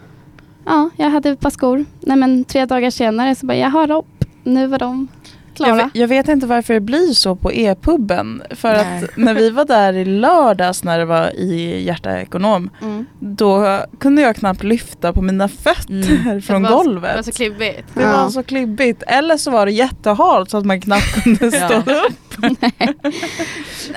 ja, 0.67 0.91
jag 0.97 1.11
hade 1.11 1.31
ett 1.31 1.41
par 1.41 1.51
skor. 1.51 1.85
Nej, 2.01 2.17
men 2.17 2.45
tre 2.45 2.67
dagar 2.67 2.91
senare 2.91 3.35
så 3.35 3.47
bara, 3.47 3.57
jag 3.57 3.71
har 3.71 3.91
upp. 3.91 4.25
Nu 4.45 4.67
var 4.67 4.79
de 4.79 5.09
klara. 5.57 5.75
vet- 5.77 5.87
jag 5.93 6.09
vet 6.09 6.29
inte 6.29 6.47
varför 6.47 6.75
det 6.75 6.81
blir 6.81 7.13
så 7.13 7.37
på 7.37 7.53
e-puben. 7.53 8.43
För 8.51 8.73
Nej. 8.73 9.05
att 9.05 9.17
när 9.17 9.35
vi 9.35 9.51
var 9.51 9.65
där 9.65 9.93
i 9.93 10.05
lördags 10.05 10.85
när 10.85 10.99
det 10.99 11.05
var 11.05 11.31
i 11.37 11.83
Hjärta 11.85 12.21
Ekonom, 12.21 12.71
Mm. 12.83 13.07
då 13.21 13.81
kunde 14.01 14.23
jag 14.23 14.37
knappt 14.37 14.63
lyfta 14.63 15.13
på 15.13 15.23
mina 15.23 15.49
fötter 15.49 16.21
Mm. 16.27 16.43
från 16.43 16.63
det 16.63 16.69
var, 16.69 16.85
golvet. 16.85 17.11
Det 17.11 17.17
var 17.17 17.23
så 17.23 17.33
klibbigt. 17.33 17.85
Det 17.95 18.03
Ja. 18.03 18.23
var 18.23 18.29
så 18.31 18.43
klibbigt. 18.43 19.03
Eller 19.07 19.37
så 19.37 19.51
var 19.51 19.67
det 19.67 19.73
jättehalt 19.73 20.51
så 20.51 20.59
att 20.59 20.65
man 20.67 20.81
knappt 20.81 21.23
kunde 21.23 21.51
stå 21.51 21.83
Ja. 21.87 22.07
upp. 22.07 22.13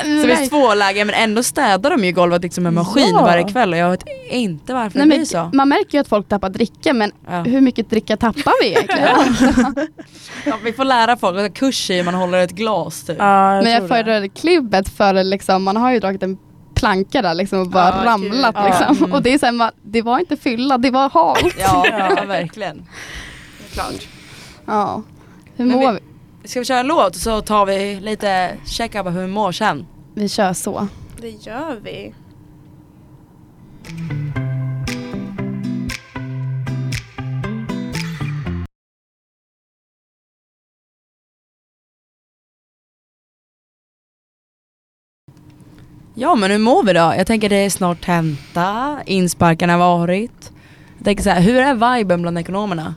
Så 0.02 0.28
det 0.28 0.36
finns 0.38 0.50
två 0.50 0.74
lägen 0.74 1.08
men 1.08 1.16
ändå 1.16 1.44
städar 1.44 1.90
de 1.90 2.04
ju 2.06 2.12
golvet 2.12 2.44
liksom 2.44 2.64
med 2.64 2.74
maskin 2.74 3.10
Ja. 3.12 3.22
varje 3.22 3.44
kväll 3.44 3.72
och 3.74 3.78
jag 3.80 3.90
vet 3.90 4.04
inte 4.32 4.74
varför 4.74 4.98
Nej, 5.00 5.08
det 5.08 5.16
blir 5.16 5.26
så. 5.26 5.50
man 5.54 5.70
märker 5.70 5.98
ju 5.98 6.02
att 6.02 6.08
folk 6.08 6.28
tappar 6.28 6.50
dricka 6.50 6.94
men 6.94 7.12
Ja. 7.30 7.42
hur 7.44 7.62
mycket 7.62 7.90
dricka 7.90 8.18
tappar 8.18 8.54
vi 8.62 8.68
egentligen? 8.70 9.76
Ja, 10.46 10.54
vi 10.64 10.74
får 10.74 10.86
lära 10.86 11.18
folk, 11.18 11.38
att 11.50 11.56
kurs 11.58 11.90
i 11.90 12.04
man 12.04 12.14
håller 12.14 12.38
ett 12.38 12.52
glas 12.52 13.04
typ. 13.04 13.16
Ja, 13.20 13.56
jag 13.56 13.64
men 13.64 13.74
jag 13.74 13.88
föredrar 13.88 14.28
klibbet 14.28 14.90
för 14.90 15.24
liksom, 15.24 15.64
man 15.64 15.78
har 15.78 15.92
ju 15.92 16.00
dragit 16.00 16.24
en 16.24 16.38
planka 16.76 17.22
där 17.22 17.34
liksom 17.34 17.60
och 17.60 17.68
bara 17.70 17.96
Ja, 18.06 18.06
ramlat 18.12 18.56
gud. 18.56 18.66
liksom. 18.66 18.98
Mm. 18.98 19.12
Och 19.14 19.22
det 19.24 19.34
är 19.34 19.38
så 19.38 19.46
här, 19.46 19.54
man, 19.54 19.72
det 19.84 20.02
var 20.02 20.20
inte 20.20 20.38
fylla, 20.38 20.78
det 20.78 20.92
var 20.92 21.10
halt. 21.10 21.56
Ja, 21.60 21.86
ja 22.18 22.24
verkligen. 22.28 22.86
Klart. 23.74 24.08
Ja. 24.66 25.02
Hur 25.56 25.66
Men 25.66 25.78
mår 25.78 25.92
vi- 25.92 26.00
vi? 26.44 26.48
Ska 26.50 26.60
vi 26.60 26.66
köra 26.66 26.80
en 26.80 26.88
låt 26.88 27.16
så 27.16 27.42
tar 27.42 27.66
vi 27.66 28.00
lite 28.00 28.52
checka 28.66 29.04
på 29.04 29.10
hur 29.10 29.22
vi 29.22 29.28
mår 29.28 29.52
sen. 29.52 29.86
Vi 30.16 30.30
kör 30.30 30.54
så. 30.54 30.88
Det 31.22 31.30
gör 31.30 31.80
vi. 31.84 32.14
Ja 46.20 46.36
men 46.36 46.52
hur 46.52 46.58
mår 46.58 46.84
vi 46.84 46.94
då? 46.94 47.14
Jag 47.18 47.28
tänker 47.28 47.50
det 47.50 47.56
är 47.56 47.70
snart 47.70 48.02
tenta, 48.06 48.98
insparkarna 49.06 49.74
har 49.74 49.80
varit. 49.80 50.52
Jag 50.98 51.06
tänker 51.06 51.24
så 51.24 51.30
här, 51.30 51.42
hur 51.42 51.56
är 51.56 51.98
viben 51.98 52.22
bland 52.22 52.38
ekonomerna? 52.40 52.96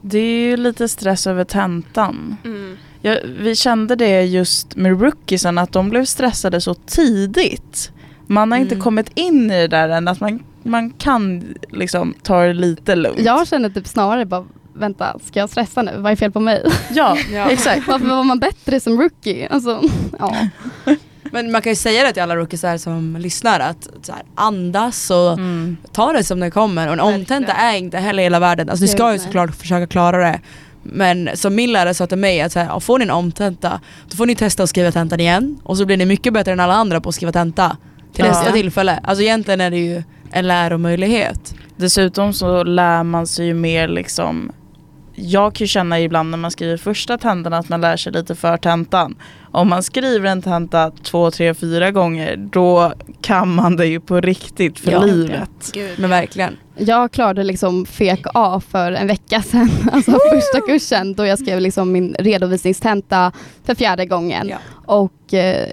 Det 0.00 0.18
är 0.18 0.40
ju 0.46 0.56
lite 0.56 0.88
stress 0.88 1.26
över 1.26 1.44
tentan. 1.44 2.36
Mm. 2.44 2.76
Ja, 3.02 3.16
vi 3.40 3.54
kände 3.56 3.96
det 3.96 4.22
just 4.22 4.76
med 4.76 5.00
rookiesen 5.00 5.58
att 5.58 5.72
de 5.72 5.90
blev 5.90 6.04
stressade 6.04 6.60
så 6.60 6.74
tidigt. 6.74 7.92
Man 8.26 8.52
har 8.52 8.58
inte 8.58 8.74
Mm. 8.74 8.82
kommit 8.84 9.10
in 9.14 9.50
i 9.50 9.60
det 9.60 9.68
där 9.68 9.88
än 9.88 10.08
att 10.08 10.20
man, 10.20 10.42
man 10.62 10.90
kan 10.90 11.54
liksom 11.70 12.14
ta 12.22 12.42
det 12.42 12.52
lite 12.52 12.96
lugnt. 12.96 13.20
Jag 13.20 13.48
känner 13.48 13.70
typ 13.70 13.86
snarare 13.86 14.26
bara, 14.26 14.44
vänta, 14.74 15.18
ska 15.24 15.38
jag 15.40 15.50
stressa 15.50 15.82
nu? 15.82 15.92
Vad 15.98 16.12
är 16.12 16.16
fel 16.16 16.32
på 16.32 16.40
mig? 16.40 16.64
ja, 16.90 17.16
Ja. 17.32 17.50
exakt. 17.50 17.86
Varför 17.88 18.06
var 18.06 18.24
man 18.24 18.38
bättre 18.38 18.80
som 18.80 19.00
rookie? 19.00 19.48
Alltså, 19.48 19.82
ja. 20.18 20.36
Men 21.32 21.52
man 21.52 21.62
kan 21.62 21.72
ju 21.72 21.76
säga 21.76 22.04
det 22.04 22.12
till 22.12 22.22
alla 22.22 22.36
rookies 22.36 22.82
som 22.82 23.16
lyssnar 23.20 23.60
att 23.60 23.88
så 24.02 24.12
här, 24.12 24.22
andas 24.34 25.10
och 25.10 25.32
Mm. 25.32 25.76
ta 25.92 26.12
det 26.12 26.24
som 26.24 26.40
det 26.40 26.50
kommer. 26.50 26.86
Och 26.86 26.92
en 26.92 27.00
omtenta 27.00 27.52
är 27.52 27.76
inte 27.76 27.98
heller 27.98 28.22
hela 28.22 28.38
världen. 28.40 28.70
Alltså 28.70 28.82
ni 28.84 28.88
ska 28.88 29.12
ju 29.12 29.18
såklart 29.18 29.54
försöka 29.56 29.86
klara 29.86 30.18
det. 30.18 30.40
Men 30.82 31.30
som 31.34 31.54
min 31.54 31.72
lärare 31.72 31.94
sa 31.94 32.06
till 32.06 32.18
mig 32.18 32.40
att 32.40 32.52
så 32.52 32.58
här, 32.60 32.80
får 32.80 32.98
ni 32.98 33.04
en 33.04 33.10
omtenta 33.10 33.80
då 34.10 34.16
får 34.16 34.26
ni 34.26 34.34
testa 34.36 34.62
att 34.62 34.68
skriva 34.68 34.92
tentan 34.92 35.20
igen 35.20 35.60
och 35.62 35.76
så 35.78 35.86
blir 35.86 35.96
ni 35.96 36.04
mycket 36.06 36.32
bättre 36.32 36.52
än 36.52 36.60
alla 36.60 36.74
andra 36.74 37.00
på 37.00 37.08
att 37.08 37.14
skriva 37.14 37.32
tenta 37.32 37.76
till 38.14 38.24
Ja. 38.24 38.30
nästa 38.30 38.52
tillfälle. 38.52 39.00
Alltså 39.02 39.22
egentligen 39.22 39.60
är 39.60 39.70
det 39.70 39.76
ju 39.78 40.02
en 40.30 40.46
läromöjlighet. 40.48 41.54
Dessutom 41.76 42.32
så 42.32 42.62
lär 42.64 43.02
man 43.02 43.26
sig 43.26 43.46
ju 43.46 43.54
mer 43.54 43.88
liksom 43.88 44.52
jag 45.20 45.54
kan 45.54 45.64
ju 45.64 45.68
känna 45.68 46.00
ibland 46.00 46.30
när 46.30 46.38
man 46.38 46.50
skriver 46.50 46.76
första 46.76 47.18
tentan 47.18 47.52
att 47.52 47.68
man 47.68 47.80
lär 47.80 47.96
sig 47.96 48.12
lite 48.12 48.34
för 48.34 48.56
tentan. 48.56 49.16
Om 49.50 49.68
man 49.68 49.82
skriver 49.82 50.28
en 50.30 50.42
tenta 50.42 50.90
två, 51.02 51.30
tre, 51.30 51.54
fyra 51.54 51.90
gånger 51.90 52.36
då 52.36 52.92
kan 53.20 53.54
man 53.54 53.76
det 53.76 53.86
ju 53.86 54.00
på 54.00 54.20
riktigt 54.20 54.78
för 54.80 54.90
Ja. 54.92 55.00
livet. 55.04 55.70
Gud. 55.72 55.90
Men 55.98 56.10
verkligen. 56.10 56.56
Jag 56.76 57.12
klarade 57.12 57.42
liksom 57.44 57.86
FEK 57.86 58.20
A 58.34 58.60
för 58.70 58.92
en 58.92 59.06
vecka 59.06 59.42
sedan, 59.42 59.70
alltså 59.92 60.10
första 60.32 60.60
kursen 60.66 61.14
då 61.14 61.26
jag 61.26 61.38
skrev 61.38 61.60
liksom 61.60 61.92
min 61.92 62.14
redovisningstenta 62.18 63.32
för 63.64 63.74
fjärde 63.74 64.06
gången. 64.06 64.48
Ja. 64.48 64.56
Och 64.86 65.34
eh, 65.34 65.68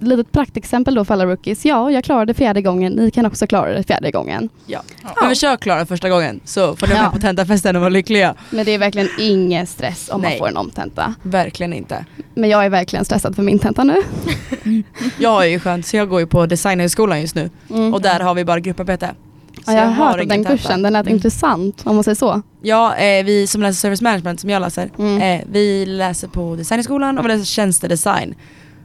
litet 0.00 0.32
praktexempel 0.32 0.94
då 0.94 1.04
för 1.04 1.14
alla 1.14 1.26
rookies. 1.26 1.64
Ja, 1.64 1.90
jag 1.90 2.04
klarade 2.04 2.34
fjärde 2.34 2.62
gången, 2.62 2.92
ni 2.92 3.10
kan 3.10 3.26
också 3.26 3.46
klara 3.46 3.72
det 3.72 3.82
fjärde 3.82 4.10
gången. 4.10 4.48
Men 5.20 5.28
försök 5.28 5.60
klara 5.60 5.86
första 5.86 6.08
gången 6.08 6.40
så 6.44 6.76
får 6.76 6.86
ni 6.86 6.92
vara 6.94 7.04
Ja. 7.04 7.10
på 7.10 7.18
tentafesten 7.18 7.76
och 7.76 7.80
vara 7.80 7.88
lyckliga. 7.90 8.34
Men 8.50 8.64
det 8.64 8.70
är 8.72 8.78
verkligen 8.78 9.08
ingen 9.18 9.66
stress 9.66 10.08
om 10.12 10.20
Nej. 10.20 10.30
man 10.30 10.38
får 10.38 10.48
en 10.48 10.56
omtenta. 10.56 11.14
Verkligen 11.22 11.72
inte. 11.72 12.04
Men 12.34 12.50
jag 12.50 12.64
är 12.64 12.70
verkligen 12.70 13.04
stressad 13.04 13.36
för 13.36 13.42
min 13.42 13.58
tenta 13.58 13.84
nu. 13.84 14.02
Jag 15.18 15.42
är 15.44 15.48
ju 15.48 15.60
skönt 15.60 15.86
så 15.86 15.96
jag 15.96 16.08
går 16.08 16.20
ju 16.20 16.26
på 16.26 16.46
designhögskolan 16.46 17.20
just 17.20 17.34
nu 17.34 17.50
Mm. 17.70 17.94
och 17.94 18.02
där 18.02 18.20
har 18.20 18.34
vi 18.34 18.44
bara 18.44 18.60
grupparbete. 18.60 19.10
Så 19.64 19.72
ja, 19.72 19.76
jag 19.76 19.86
har 19.86 19.92
hört 20.06 20.20
om 20.20 20.28
den 20.28 20.44
tenta. 20.44 20.50
kursen, 20.50 20.82
den 20.82 20.92
lät 20.92 21.06
Mm. 21.06 21.14
intressant 21.16 21.82
om 21.86 21.94
man 21.94 22.04
säger 22.04 22.14
så. 22.16 22.42
Ja, 22.62 22.96
eh, 22.96 23.24
vi 23.24 23.46
som 23.46 23.62
läser 23.62 23.74
service 23.80 24.00
management 24.02 24.40
som 24.40 24.50
jag 24.50 24.60
läser, 24.60 24.90
Mm. 24.98 25.22
eh, 25.40 25.46
vi 25.52 25.86
läser 25.86 26.28
på 26.28 26.56
designskolan 26.56 27.18
och 27.18 27.24
vi 27.24 27.28
läser 27.28 27.44
tjänstedesign. 27.44 28.34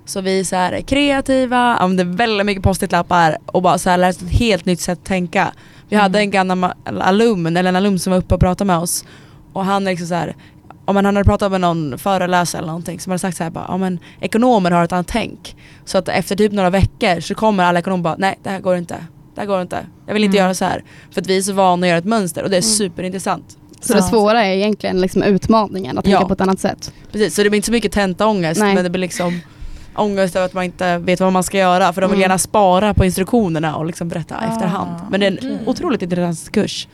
Så 0.05 0.21
vi 0.21 0.39
är 0.39 0.43
så 0.43 0.55
här 0.55 0.81
kreativa, 0.81 1.57
använder 1.57 2.17
väldigt 2.17 2.45
mycket 2.45 2.63
post-it-lappar 2.63 3.37
och 3.45 3.61
bara 3.61 3.77
så 3.77 3.89
här 3.89 3.97
lär 3.97 4.09
oss 4.09 4.21
ett 4.21 4.29
helt 4.29 4.65
nytt 4.65 4.79
sätt 4.79 4.99
att 4.99 5.05
tänka. 5.05 5.53
Vi 5.89 5.95
hade 5.95 6.19
en 6.19 6.31
gammal 6.31 6.57
ma- 6.57 7.01
alum, 7.01 7.45
eller 7.45 7.63
en 7.63 7.75
alum 7.75 7.99
som 7.99 8.11
var 8.11 8.17
uppe 8.17 8.33
och 8.33 8.39
pratade 8.39 8.67
med 8.67 8.77
oss 8.77 9.05
och 9.53 9.65
han 9.65 9.87
är 9.87 9.91
liksom 9.91 10.07
så 10.07 10.13
här 10.15 10.35
om 10.85 10.95
man 10.95 11.05
hade 11.05 11.23
pratat 11.23 11.51
med 11.51 11.61
någon 11.61 11.97
föreläsare 11.97 12.59
eller 12.59 12.67
någonting 12.67 12.99
som 12.99 13.11
hade 13.11 13.19
sagt 13.19 13.37
så 13.37 13.43
här 13.43 13.51
bara, 13.51 13.65
ja 13.67 13.77
men 13.77 13.99
ekonomer 14.21 14.71
har 14.71 14.83
ett 14.83 14.91
annat 14.91 15.07
tänk. 15.07 15.55
Så 15.85 15.97
att 15.97 16.09
efter 16.09 16.35
typ 16.35 16.51
några 16.51 16.69
veckor 16.69 17.19
så 17.19 17.35
kommer 17.35 17.63
alla 17.63 17.79
ekonomer 17.79 18.03
bara, 18.03 18.15
nej 18.17 18.39
det 18.43 18.49
här 18.49 18.59
går 18.59 18.75
inte. 18.77 18.95
Det 19.35 19.41
här 19.41 19.47
går 19.47 19.61
inte. 19.61 19.85
Jag 20.07 20.13
vill 20.13 20.23
inte 20.23 20.37
Mm. 20.37 20.45
göra 20.45 20.53
så 20.53 20.65
här. 20.65 20.83
För 21.11 21.21
att 21.21 21.27
vi 21.27 21.37
är 21.37 21.41
så 21.41 21.53
vana 21.53 21.85
att 21.85 21.89
göra 21.89 21.97
ett 21.97 22.05
mönster 22.05 22.43
och 22.43 22.49
det 22.49 22.55
är 22.57 22.61
Mm. 22.61 22.71
superintressant. 22.71 23.57
Så 23.81 23.93
det 23.93 23.99
Ja. 23.99 24.05
svåra 24.09 24.45
är 24.45 24.53
egentligen 24.55 25.01
liksom 25.01 25.23
utmaningen, 25.23 25.97
att 25.97 26.03
tänka 26.05 26.19
Ja. 26.21 26.27
på 26.27 26.33
ett 26.33 26.41
annat 26.41 26.59
sätt. 26.59 26.93
Precis, 27.11 27.35
så 27.35 27.43
det 27.43 27.49
blir 27.49 27.57
inte 27.57 27.65
så 27.65 27.71
mycket 27.71 27.91
tentaångest 27.91 28.61
Nej. 28.61 28.75
men 28.75 28.83
det 28.83 28.89
blir 28.89 29.01
liksom 29.01 29.39
ångest 29.95 30.35
över 30.35 30.45
att 30.45 30.53
man 30.53 30.63
inte 30.63 30.97
vet 30.97 31.19
vad 31.19 31.33
man 31.33 31.43
ska 31.43 31.57
göra 31.57 31.93
för 31.93 32.01
de 32.01 32.07
vill 32.07 32.15
Mm. 32.15 32.21
gärna 32.21 32.37
spara 32.37 32.93
på 32.93 33.05
instruktionerna 33.05 33.75
och 33.75 33.85
liksom 33.85 34.09
berätta 34.09 34.35
Ah, 34.35 34.53
efterhand. 34.53 34.91
Men 35.09 35.19
det 35.19 35.25
är 35.25 35.31
en 35.31 35.37
okej. 35.37 35.59
otroligt 35.65 36.01
intressant 36.01 36.51
kurs. 36.51 36.87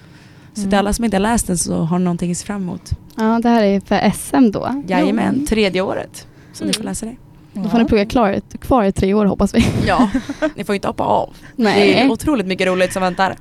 Så 0.53 0.59
Mm. 0.61 0.69
till 0.69 0.79
alla 0.79 0.93
som 0.93 1.05
inte 1.05 1.17
har 1.17 1.21
läst 1.21 1.47
den 1.47 1.57
så 1.57 1.75
har 1.77 1.99
någonting 1.99 2.31
att 2.31 2.37
se 2.37 2.45
fram 2.45 2.61
emot. 2.61 2.89
Ja, 3.15 3.39
det 3.43 3.49
här 3.49 3.63
är 3.63 3.79
för 3.79 4.11
SM 4.13 4.51
då. 4.51 4.83
Jajamän, 4.87 5.45
tredje 5.47 5.81
året. 5.81 6.27
Så 6.53 6.65
ni 6.65 6.73
får 6.73 6.81
Mm. 6.81 6.89
läsa 6.91 7.05
det. 7.05 7.15
Då 7.53 7.69
får 7.69 7.77
ni 7.79 7.85
plugga 7.85 8.05
klar, 8.05 8.41
kvar 8.61 8.83
i 8.83 8.91
tre 8.91 9.13
år 9.13 9.25
hoppas 9.25 9.55
vi. 9.55 9.65
Ja, 9.87 10.09
ni 10.55 10.63
får 10.63 10.75
inte 10.75 10.87
hoppa 10.87 11.03
av. 11.03 11.29
Det 11.55 11.63
Nej. 11.63 11.93
är 11.93 12.11
otroligt 12.11 12.45
mycket 12.47 12.67
roligt 12.67 12.93
som 12.93 13.01
väntar. 13.01 13.35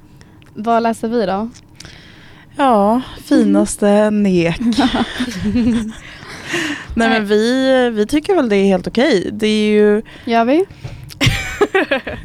Vad 0.54 0.82
läser 0.82 1.08
vi 1.08 1.26
då? 1.26 1.48
Ja, 2.56 3.00
finaste 3.24 4.10
nek. 4.10 4.60
Nej 6.94 7.08
men 7.08 7.26
vi, 7.26 7.90
vi 7.90 8.06
tycker 8.06 8.34
väl 8.34 8.48
det 8.48 8.56
är 8.56 8.64
helt 8.64 8.86
okej. 8.86 9.28
Det 9.32 9.46
är 9.46 9.70
ju, 9.70 10.02
Gör 10.24 10.44
vi? 10.44 10.64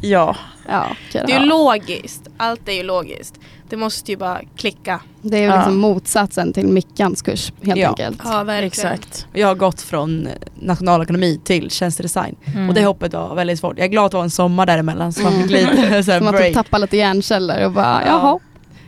ja. 0.00 0.36
Ja. 0.68 0.86
Det 1.12 1.18
är 1.32 1.40
ju 1.40 1.46
logiskt. 1.46 2.22
Allt 2.36 2.68
är 2.68 2.72
ju 2.72 2.82
logiskt. 2.82 3.34
Det 3.68 3.76
måste 3.76 4.10
ju 4.10 4.16
bara 4.16 4.40
klicka. 4.56 5.00
Det 5.22 5.36
är 5.36 5.40
ju 5.40 5.46
Ja. 5.46 5.56
liksom 5.56 5.76
motsatsen 5.76 6.52
till 6.52 6.66
Mickans 6.66 7.22
kurs 7.22 7.52
helt 7.62 7.80
Ja. 7.80 7.88
enkelt. 7.88 8.20
Ja, 8.24 8.44
verkligen. 8.44 8.92
Exakt. 8.92 9.26
Jag 9.32 9.48
har 9.48 9.54
gått 9.54 9.80
från 9.80 10.28
nationalekonomi 10.60 11.40
till 11.44 11.70
tjänstedesign 11.70 12.36
Mm. 12.46 12.68
och 12.68 12.74
det 12.74 12.84
hoppet 12.84 13.12
var 13.12 13.34
väldigt 13.34 13.58
svårt. 13.58 13.78
Jag 13.78 13.84
är 13.84 13.88
glad 13.88 14.04
att 14.04 14.10
det 14.10 14.16
var 14.16 14.24
en 14.24 14.30
sommar 14.30 14.66
däremellan 14.66 15.12
så 15.12 15.22
man 15.22 15.32
fick 15.42 15.50
lite 15.50 15.76
så 16.04 16.12
här 16.12 16.18
Som 16.18 16.28
att 16.28 16.36
break. 16.36 16.54
tappa 16.54 16.78
lite 16.78 16.96
hjärnceller 16.96 17.64
och 17.66 17.72
bara 17.72 18.02
Ja. 18.06 18.12
jaha. 18.12 18.38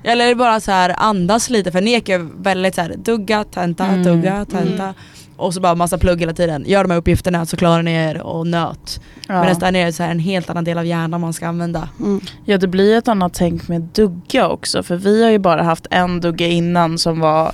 Eller 0.07 0.35
bara 0.35 0.61
så 0.61 0.71
här 0.71 0.95
andas 0.99 1.51
lite 1.51 1.73
för 1.73 1.81
nek 1.81 2.09
är 2.09 2.19
väldigt 2.43 2.75
så 2.75 2.81
här 2.81 2.95
dugga, 2.97 3.45
tenta, 3.45 3.85
Mm. 3.87 4.03
dugga, 4.03 4.45
tenta. 4.45 4.83
Mm. 4.83 4.95
Och 5.37 5.55
så 5.55 5.61
bara 5.61 5.75
massa 5.75 5.99
plugg 5.99 6.21
hela 6.21 6.33
tiden. 6.33 6.65
Gör 6.67 6.85
de 6.85 6.91
här 6.91 6.99
uppgifterna 6.99 7.47
så 7.47 7.57
klarar 7.57 7.83
ni 7.83 7.93
er 7.93 8.23
och 8.23 8.47
nöt. 8.47 9.01
Ja. 9.29 9.35
Men 9.35 9.47
nästan 9.47 9.77
är 9.77 9.87
det 9.87 9.93
så 9.93 10.03
här 10.03 10.11
en 10.11 10.19
helt 10.19 10.51
annan 10.51 10.65
del 10.65 10.79
av 10.79 10.87
hjärnan 10.87 11.21
man 11.21 11.33
ska 11.33 11.47
använda. 11.49 11.89
Mm. 12.01 12.21
ja 12.45 12.59
det 12.59 12.67
blir 12.69 12.99
ett 12.99 13.09
annat 13.09 13.35
tänk 13.35 13.69
med 13.69 13.83
dugga 13.83 14.49
också. 14.49 14.83
För 14.83 14.97
vi 14.97 15.25
har 15.25 15.31
ju 15.31 15.39
bara 15.39 15.63
haft 15.63 15.87
en 15.91 16.21
dugga 16.21 16.47
innan 16.47 16.99
som 16.99 17.21
var 17.21 17.53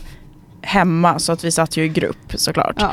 hemma 0.63 1.19
så 1.19 1.33
att 1.33 1.45
vi 1.45 1.51
satt 1.51 1.77
ju 1.77 1.85
i 1.85 1.89
grupp 1.89 2.33
såklart. 2.35 2.77
Ja. 2.79 2.93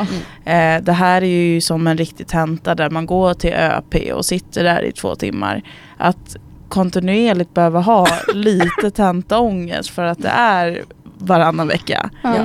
Eh, 0.51 0.81
det 0.83 0.91
här 0.93 1.21
är 1.21 1.27
ju 1.53 1.61
som 1.61 1.87
en 1.87 1.97
riktig 1.97 2.27
tenta 2.27 2.75
där 2.75 2.89
man 2.89 3.05
går 3.05 3.33
till 3.33 3.53
ÖP 3.53 3.95
och 4.13 4.25
sitter 4.25 4.63
där 4.63 4.81
i 4.85 4.91
två 4.91 5.15
timmar. 5.15 5.61
Att 5.97 6.35
kontinuerligt 6.69 7.53
behöva 7.53 7.79
ha 7.79 8.07
lite 8.33 8.91
tentaångest 8.91 9.89
för 9.89 10.03
att 10.03 10.21
det 10.21 10.29
är 10.29 10.83
varannan 11.17 11.67
vecka. 11.67 12.09
Ja. 12.23 12.35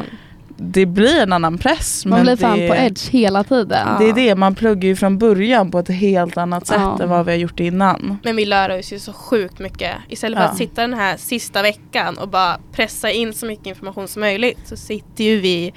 Det 0.57 0.87
blir 0.87 1.23
en 1.23 1.33
annan 1.33 1.59
press. 1.59 2.05
Man 2.07 2.17
men 2.19 2.25
blir 2.25 2.37
fan 2.37 2.59
det, 2.59 2.69
på 2.69 2.75
edge 2.75 3.11
hela 3.11 3.45
tiden. 3.45 3.89
Det 3.99 4.09
är 4.09 4.13
det, 4.13 4.35
man 4.35 4.55
pluggar 4.55 4.89
ju 4.89 4.97
från 4.97 5.19
början 5.19 5.71
på 5.71 5.79
ett 5.79 5.89
helt 5.89 6.37
annat 6.37 6.67
sätt 6.67 6.77
Ja. 6.81 6.99
än 7.03 7.09
vad 7.09 7.27
vi 7.27 7.33
har 7.33 7.39
gjort 7.39 7.61
innan. 7.61 8.19
Men 8.25 8.37
vi 8.37 8.45
lär 8.45 8.79
oss 8.79 8.93
ju 8.93 8.99
så 8.99 9.13
sjukt 9.13 9.59
mycket. 9.59 9.95
Istället 10.09 10.39
för 10.39 10.45
Ja. 10.45 10.51
att 10.51 10.57
sitta 10.57 10.81
den 10.81 10.95
här 10.95 11.17
sista 11.17 11.63
veckan 11.63 12.19
och 12.19 12.29
bara 12.29 12.59
pressa 12.73 13.11
in 13.11 13.33
så 13.33 13.47
mycket 13.47 13.67
information 13.67 14.09
som 14.09 14.21
möjligt 14.21 14.59
så 14.65 14.77
sitter 14.77 15.25
ju 15.25 15.41
vi 15.41 15.73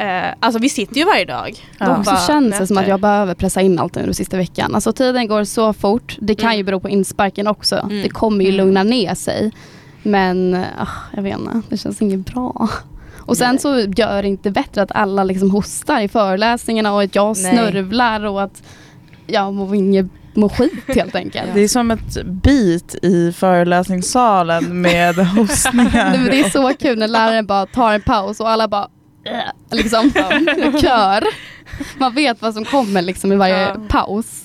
eh, 0.00 0.34
Alltså 0.40 0.60
vi 0.60 0.68
sitter 0.68 0.96
ju 0.96 1.04
varje 1.04 1.24
dag. 1.24 1.64
Ja. 1.78 1.96
Och 1.96 2.04
Så 2.04 2.10
bara 2.10 2.20
känns 2.26 2.58
det 2.58 2.66
som 2.66 2.78
att 2.78 2.88
jag 2.88 3.00
behöver 3.00 3.34
pressa 3.34 3.60
in 3.60 3.78
allt 3.78 3.94
nu 3.94 4.02
den 4.04 4.14
sista 4.14 4.36
veckan. 4.36 4.74
Alltså 4.74 4.92
tiden 4.92 5.28
går 5.28 5.44
så 5.44 5.72
fort. 5.72 6.16
Det 6.20 6.34
kan 6.34 6.46
Mm. 6.48 6.58
ju 6.58 6.64
bero 6.64 6.80
på 6.80 6.88
insparken 6.88 7.46
också. 7.46 7.76
Mm. 7.76 8.02
Det 8.02 8.08
kommer 8.08 8.44
ju 8.44 8.50
Mm. 8.50 8.56
lugna 8.66 8.82
ner 8.82 9.14
sig. 9.14 9.52
Men 10.02 10.64
ah, 10.78 10.86
jag 11.16 11.22
vet 11.22 11.38
inte, 11.38 11.62
det 11.68 11.76
känns 11.76 12.02
inget 12.02 12.26
bra. 12.34 12.68
Och 13.18 13.36
sen 13.36 13.50
Nej. 13.50 13.58
så 13.58 13.80
gör 13.80 14.22
det 14.22 14.28
inte 14.28 14.50
bättre 14.50 14.82
att 14.82 14.92
alla 14.92 15.24
liksom 15.24 15.50
hostar 15.50 16.00
i 16.00 16.08
föreläsningarna 16.08 16.92
och 16.94 17.02
att 17.02 17.14
jag 17.14 17.36
Nej. 17.42 17.52
snörvlar 17.52 18.24
och 18.26 18.42
att 18.42 18.62
jag 19.26 19.54
mår 19.54 19.74
inget 19.74 20.06
mår 20.34 20.48
skit 20.48 20.72
helt 20.96 21.14
enkelt. 21.14 21.48
Det 21.54 21.60
är 21.60 21.68
som 21.68 21.90
ett 21.90 22.24
bit 22.24 22.94
i 23.02 23.32
föreläsningssalen 23.32 24.80
med 24.80 25.14
hostningar. 25.36 26.18
det 26.30 26.40
är 26.40 26.50
så 26.50 26.72
kul 26.80 26.98
när 26.98 27.08
läraren 27.08 27.46
bara 27.46 27.66
tar 27.66 27.92
en 27.92 28.00
paus 28.02 28.40
och 28.40 28.48
alla 28.50 28.68
bara 28.68 28.88
liksom 29.70 30.12
kör. 30.82 31.24
Man 31.98 32.14
vet 32.14 32.42
vad 32.42 32.54
som 32.54 32.64
kommer 32.64 33.02
liksom 33.02 33.32
i 33.32 33.36
varje 33.36 33.60
Ja. 33.62 33.76
paus. 33.88 34.44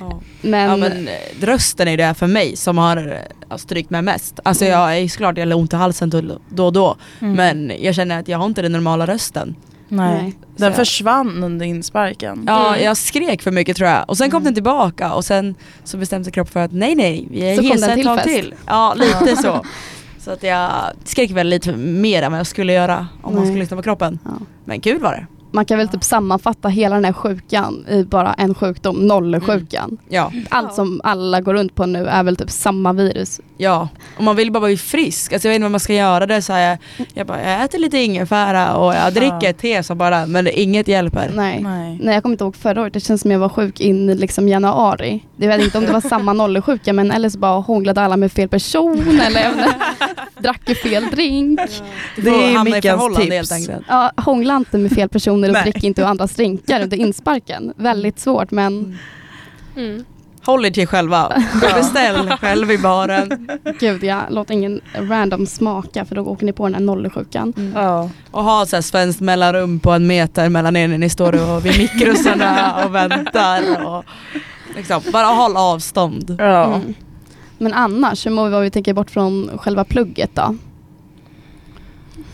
Ja. 0.00 0.20
Men, 0.40 0.70
Ja 0.70 0.76
men 0.76 1.08
eh, 1.08 1.14
rösten 1.40 1.88
är 1.88 1.96
det 1.96 2.14
för 2.14 2.26
mig 2.26 2.56
som 2.56 2.78
har 2.78 2.96
eh, 2.96 3.48
har 3.48 3.58
strykt 3.58 3.90
mig 3.90 4.02
mest. 4.02 4.40
Alltså 4.44 4.64
Mm. 4.64 4.78
jag 4.80 4.98
är 4.98 5.08
såklart 5.08 5.38
jag 5.38 5.46
har 5.46 5.54
ont 5.54 5.72
i 5.72 5.76
halsen 5.76 6.10
då 6.10 6.20
då 6.48 6.66
och 6.66 6.72
då. 6.72 6.96
Mm. 7.20 7.32
Men 7.34 7.72
jag 7.80 7.94
känner 7.94 8.20
att 8.20 8.28
jag 8.28 8.38
har 8.38 8.46
inte 8.46 8.62
den 8.62 8.72
normala 8.72 9.06
rösten. 9.06 9.54
Nej. 9.88 10.22
Nej. 10.22 10.36
Den 10.56 10.72
Så- 10.72 10.76
försvann 10.76 11.44
under 11.44 11.66
insparken. 11.66 12.44
Ja 12.46 12.68
Mm. 12.68 12.84
jag 12.84 12.96
skrek 12.96 13.42
för 13.42 13.50
mycket 13.50 13.76
tror 13.76 13.88
jag. 13.88 14.04
Och 14.10 14.16
sen 14.18 14.30
kom 14.30 14.36
Mm. 14.36 14.44
den 14.44 14.54
tillbaka 14.54 15.12
och 15.12 15.24
sen 15.24 15.54
så 15.84 15.96
bestämde 15.96 16.24
sig 16.24 16.32
kroppen 16.32 16.52
för 16.52 16.60
att 16.60 16.72
nej 16.72 16.94
nej, 16.94 17.26
vi 17.30 17.40
är 17.50 17.56
Så 17.56 17.62
kom 17.62 17.70
hesa 17.70 17.80
den 17.86 17.90
ett 17.90 17.96
till 17.96 18.04
tag 18.06 18.22
till. 18.22 18.54
Ja 18.66 18.94
lite 18.94 19.36
så. 19.36 19.64
Så 20.18 20.30
att 20.30 20.42
jag 20.42 20.92
skrek 21.04 21.30
väl 21.30 21.48
lite 21.48 21.76
mer 21.76 22.22
än 22.22 22.32
vad 22.32 22.38
jag 22.38 22.46
skulle 22.46 22.72
göra 22.72 23.06
om 23.22 23.34
man 23.34 23.42
Nej. 23.42 23.46
skulle 23.46 23.60
lyssna 23.60 23.76
på 23.76 23.82
kroppen. 23.82 24.18
Ja. 24.24 24.30
Men 24.64 24.80
kul 24.80 25.00
var 25.00 25.12
det. 25.12 25.26
Man 25.50 25.64
kan 25.64 25.78
väl 25.78 25.88
typ 25.88 26.04
sammanfatta 26.04 26.68
hela 26.68 26.94
den 26.94 27.04
här 27.04 27.12
sjukan 27.12 27.84
i 27.90 28.04
bara 28.04 28.32
en 28.34 28.54
sjukdom, 28.54 28.96
nollsjukan. 28.96 29.98
Ja, 30.08 30.32
Allt 30.48 30.74
som 30.74 31.00
alla 31.04 31.40
går 31.40 31.54
runt 31.54 31.74
på 31.74 31.86
nu 31.86 32.06
är 32.06 32.22
väl 32.22 32.36
typ 32.36 32.50
samma 32.50 32.92
virus. 32.92 33.40
ja. 33.56 33.88
Och 34.16 34.24
man 34.24 34.36
vill 34.36 34.52
bara 34.52 34.66
bli 34.66 34.76
frisk. 34.76 35.32
Alltså 35.32 35.48
jag 35.48 35.50
vet 35.50 35.56
inte 35.56 35.64
vad 35.64 35.70
man 35.70 35.80
ska 35.80 35.94
göra. 35.94 36.26
Det 36.26 36.42
så 36.42 36.52
här, 36.52 36.78
jag, 37.14 37.26
bara, 37.26 37.50
jag 37.50 37.64
äter 37.64 37.78
lite 37.78 37.98
ingefära 37.98 38.76
och 38.76 38.94
jag 38.94 39.14
dricker 39.14 39.52
te 39.52 39.82
som 39.82 39.98
bara, 39.98 40.26
men 40.26 40.48
inget 40.52 40.88
hjälper. 40.88 41.30
Nej. 41.36 41.60
Nej. 41.62 41.98
Nej 42.02 42.14
jag 42.14 42.22
kommer 42.22 42.34
inte 42.34 42.44
ihåg 42.44 42.56
förra 42.56 42.80
året, 42.82 42.92
det 42.92 43.00
känns 43.00 43.20
som 43.22 43.30
jag 43.30 43.38
var 43.38 43.48
sjuk 43.48 43.80
in 43.80 44.10
i 44.10 44.14
liksom 44.14 44.48
januari. 44.48 45.24
Jag 45.36 45.48
vet 45.48 45.60
inte 45.64 45.78
om 45.78 45.84
det 45.86 45.92
var 45.92 46.00
samma 46.00 46.32
nollsjuka 46.32 46.92
men 46.92 47.10
eller 47.10 47.28
så 47.28 47.38
bara 47.38 47.60
hånglade 47.60 48.00
alla 48.00 48.16
med 48.16 48.32
fel 48.32 48.48
person 48.48 49.20
eller 49.20 49.52
drack 50.38 50.64
fel 50.82 51.06
drink. 51.12 51.60
Det 52.16 52.30
är 52.30 52.64
Mickans 52.64 52.82
förhållande 52.84 53.20
tips. 53.26 53.34
helt 53.34 53.52
enkelt. 53.52 53.86
Ja, 53.88 54.12
hångla 54.16 54.56
inte 54.56 54.78
med 54.78 54.92
fel 54.92 55.08
personer 55.08 55.47
och 55.48 55.52
Nej. 55.52 55.62
drick 55.62 55.84
inte 55.84 56.02
ur 56.02 56.06
andras 56.06 56.34
drinkar 56.34 56.82
under 56.82 56.96
insparken. 56.96 57.72
Väldigt 57.76 58.18
svårt 58.18 58.50
men 58.50 58.98
Mm. 59.76 60.04
Håll 60.44 60.64
er 60.64 60.70
till 60.70 60.82
er 60.82 60.86
själva. 60.86 61.42
Beställ 61.74 62.30
själv 62.30 62.70
i 62.70 62.78
baren. 62.78 63.48
gud 63.80 64.04
jag 64.04 64.22
låt 64.30 64.50
ingen 64.50 64.80
random 64.94 65.46
smaka 65.46 66.04
för 66.04 66.14
då 66.14 66.22
åker 66.22 66.46
ni 66.46 66.52
på 66.52 66.64
den 66.66 66.74
här 66.74 66.80
nollsjukan. 66.80 67.72
Ja. 67.74 68.10
Och 68.30 68.44
ha 68.44 68.66
så 68.66 68.76
här 68.76 68.82
svenskt 68.82 69.20
mellanrum 69.20 69.80
på 69.80 69.92
en 69.92 70.06
meter 70.06 70.48
mellan 70.48 70.76
er 70.76 70.88
när 70.88 70.98
ni 70.98 71.08
står 71.08 71.50
och 71.56 71.66
vid 71.66 71.78
mikrosarna 71.78 72.84
och 72.84 72.94
väntar. 72.94 73.86
Och 73.86 74.04
liksom, 74.76 75.02
bara 75.12 75.26
håll 75.26 75.56
avstånd. 75.56 76.36
Ja. 76.38 76.64
Mm. 76.64 76.94
Men 77.58 77.74
annars, 77.74 78.26
hur 78.26 78.30
mår 78.30 78.44
vi 78.44 78.50
vad 78.50 78.62
vi 78.62 78.70
tänker 78.70 78.94
bort 78.94 79.10
från 79.10 79.58
själva 79.58 79.84
plugget 79.84 80.30
då? 80.34 80.56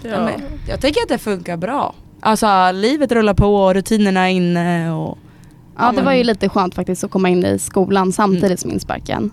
Ja. 0.03 0.25
Men 0.25 0.43
jag 0.69 0.81
tycker 0.81 1.03
att 1.03 1.09
det 1.09 1.19
funkar 1.19 1.57
bra. 1.57 1.95
Alltså 2.25 2.71
livet 2.73 3.13
rullar 3.13 3.35
på 3.35 3.57
och 3.57 3.75
rutinerna 3.75 4.21
är 4.31 4.33
inne 4.33 4.93
och 4.93 5.19
Ja, 5.79 5.93
det 5.97 6.03
var 6.03 6.13
ju 6.13 6.25
lite 6.25 6.49
skönt 6.49 6.75
faktiskt 6.75 7.05
att 7.05 7.11
komma 7.11 7.29
in 7.29 7.45
i 7.45 7.59
skolan 7.59 8.13
samtidigt 8.13 8.61
som 8.61 8.71
insparken. 8.71 9.31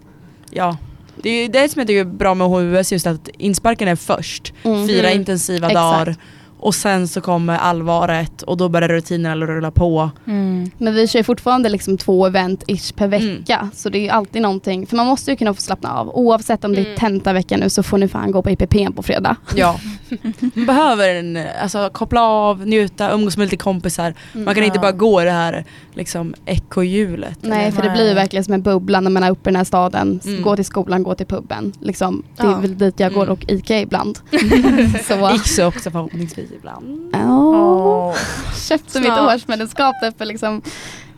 ja. 0.51 0.77
Det 1.23 1.29
är 1.29 1.41
ju 1.41 1.47
det 1.47 1.69
som 1.71 1.79
jag 1.79 1.87
tycker 1.87 1.99
är 1.99 2.05
bra 2.05 2.33
med 2.33 2.47
HUS 2.47 2.91
just 2.91 3.07
att 3.07 3.27
insparken 3.37 3.87
är 3.87 3.95
först. 3.95 4.53
Mm. 4.63 4.87
Fyra 4.87 5.07
Mm. 5.07 5.19
intensiva 5.19 5.67
Exakt. 5.67 6.19
Och 6.61 6.75
sen 6.75 7.07
så 7.07 7.21
kommer 7.21 7.57
allvaret 7.57 8.41
och 8.41 8.57
då 8.57 8.69
börjar 8.69 8.89
rutinerna 8.89 9.45
rulla 9.45 9.71
på. 9.71 10.09
Mm. 10.27 10.71
Men 10.77 10.93
vi 10.93 11.07
kör 11.07 11.23
fortfarande 11.23 11.69
liksom 11.69 11.97
två 11.97 12.25
event 12.27 12.63
ish 12.67 12.93
per 12.95 13.05
Mm. 13.05 13.19
vecka. 13.37 13.69
Så 13.73 13.89
det 13.89 13.97
är 13.97 14.01
ju 14.01 14.09
alltid 14.09 14.41
någonting, 14.41 14.87
för 14.87 14.95
man 14.97 15.05
måste 15.07 15.31
ju 15.31 15.37
kunna 15.37 15.53
få 15.53 15.61
slappna 15.61 15.93
av. 15.93 16.09
Oavsett 16.09 16.63
om 16.65 16.75
det 16.75 16.81
är 16.81 16.85
Mm. 16.85 16.97
tentavecka 16.97 17.57
nu 17.57 17.69
så 17.69 17.83
får 17.83 17.97
ni 17.97 18.07
fan 18.07 18.31
gå 18.31 18.41
på 18.41 18.49
IPP 18.49 18.89
på 18.95 19.03
fredag. 19.03 19.35
Ja. 19.55 19.79
Man 20.53 20.65
behöver 20.65 21.15
en, 21.15 21.39
alltså, 21.61 21.89
koppla 21.93 22.21
av, 22.23 22.67
njuta, 22.67 23.11
umgås 23.11 23.37
med 23.37 23.45
lite 23.45 23.57
kompisar. 23.57 24.13
Man 24.33 24.55
kan 24.55 24.63
inte 24.63 24.77
Ja. 24.77 24.81
bara 24.81 24.91
gå 24.91 25.21
i 25.21 25.25
det 25.25 25.31
här 25.31 25.65
liksom, 25.93 26.33
ekorrhjulet. 26.45 27.37
Nej, 27.41 27.71
för 27.71 27.81
det 27.83 27.89
blir 27.89 28.07
ju 28.09 28.13
verkligen 28.13 28.43
som 28.43 28.53
en 28.53 28.61
bubbla 28.61 28.99
när 29.01 29.11
man 29.11 29.23
är 29.23 29.31
uppe 29.31 29.49
i 29.49 29.51
den 29.51 29.55
här 29.55 29.63
staden. 29.63 30.19
Mm. 30.25 30.41
Gå 30.41 30.55
till 30.55 30.65
skolan, 30.65 31.03
gå 31.03 31.15
till 31.15 31.25
puben. 31.25 31.73
Liksom, 31.81 32.23
det 32.37 32.43
är 32.43 32.47
Ja. 32.47 32.57
väl 32.57 32.77
dit 32.77 32.99
jag 32.99 33.13
går 33.13 33.23
Mm. 33.23 33.33
och 33.33 33.45
Ica 33.51 33.79
ibland. 33.79 34.19
så, 35.07 35.35
Iksu 35.35 35.63
också 35.63 35.91
förhoppningsvis 35.91 36.50
ibland. 36.53 37.09
ja. 37.13 37.27
Åh. 37.29 38.15
Köpte 38.69 38.99
mitt 38.99 39.07
Snart. 39.13 39.35
årsmedlemskap 39.35 39.95
där 40.01 40.11
för 40.17 40.25
liksom 40.25 40.61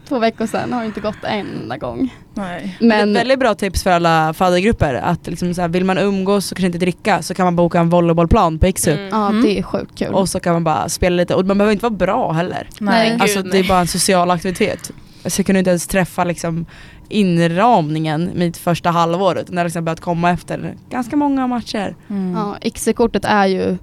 två 0.08 0.20
veckor 0.20 0.46
sedan. 0.48 0.74
Har 0.74 0.84
inte 0.84 1.00
gått 1.00 1.24
en 1.24 1.48
enda 1.62 1.78
gång. 1.78 2.16
Nej. 2.34 2.78
Men... 2.80 2.88
Men 2.90 3.10
Ett 3.10 3.22
väldigt 3.22 3.40
bra 3.40 3.56
tips 3.56 3.84
för 3.84 3.90
alla 3.92 4.34
faddergrupper 4.34 4.94
att 4.94 5.28
liksom 5.28 5.54
så 5.54 5.62
här, 5.62 5.68
vill 5.68 5.86
man 5.86 5.98
umgås 5.98 6.52
och 6.52 6.58
kanske 6.58 6.66
inte 6.66 6.78
dricka 6.78 7.22
så 7.22 7.34
kan 7.34 7.46
man 7.46 7.56
boka 7.56 7.80
en 7.80 7.90
volleybollplan 7.90 8.60
på 8.60 8.68
Iksu. 8.68 8.92
Mm. 8.92 9.08
ja, 9.12 9.30
Mm. 9.30 9.42
det 9.44 9.60
är 9.60 9.64
sjukt 9.64 9.98
kul. 9.98 10.14
Och 10.14 10.30
så 10.30 10.40
kan 10.40 10.54
man 10.54 10.64
bara 10.64 10.90
spela 10.90 11.16
lite 11.16 11.36
och 11.36 11.46
man 11.46 11.58
behöver 11.58 11.72
inte 11.74 11.84
vara 11.84 11.96
bra 11.96 12.32
heller. 12.32 12.70
Nej. 12.80 13.10
Nej. 13.10 13.18
Alltså 13.22 13.42
Gud, 13.42 13.52
det 13.52 13.58
är 13.60 13.68
bara 13.68 13.80
en 13.80 13.88
social 13.88 14.32
aktivitet. 14.32 14.92
Så 15.26 15.40
jag 15.40 15.46
kunde 15.46 15.60
inte 15.60 15.70
ens 15.72 15.88
träffa 15.88 16.24
liksom 16.24 16.66
inramningen 17.10 18.32
mitt 18.36 18.58
första 18.58 18.90
halvår 18.90 19.38
utan 19.38 19.56
det 19.56 19.62
har 19.62 19.66
liksom 19.66 19.86
börjat 19.86 20.00
komma 20.00 20.32
efter 20.32 20.76
ganska 20.90 21.16
många 21.16 21.48
matcher. 21.48 21.96
Mm. 22.10 22.34
Ja, 22.36 22.70
XC-kortet 22.74 23.26
är 23.26 23.46
ju 23.48 23.78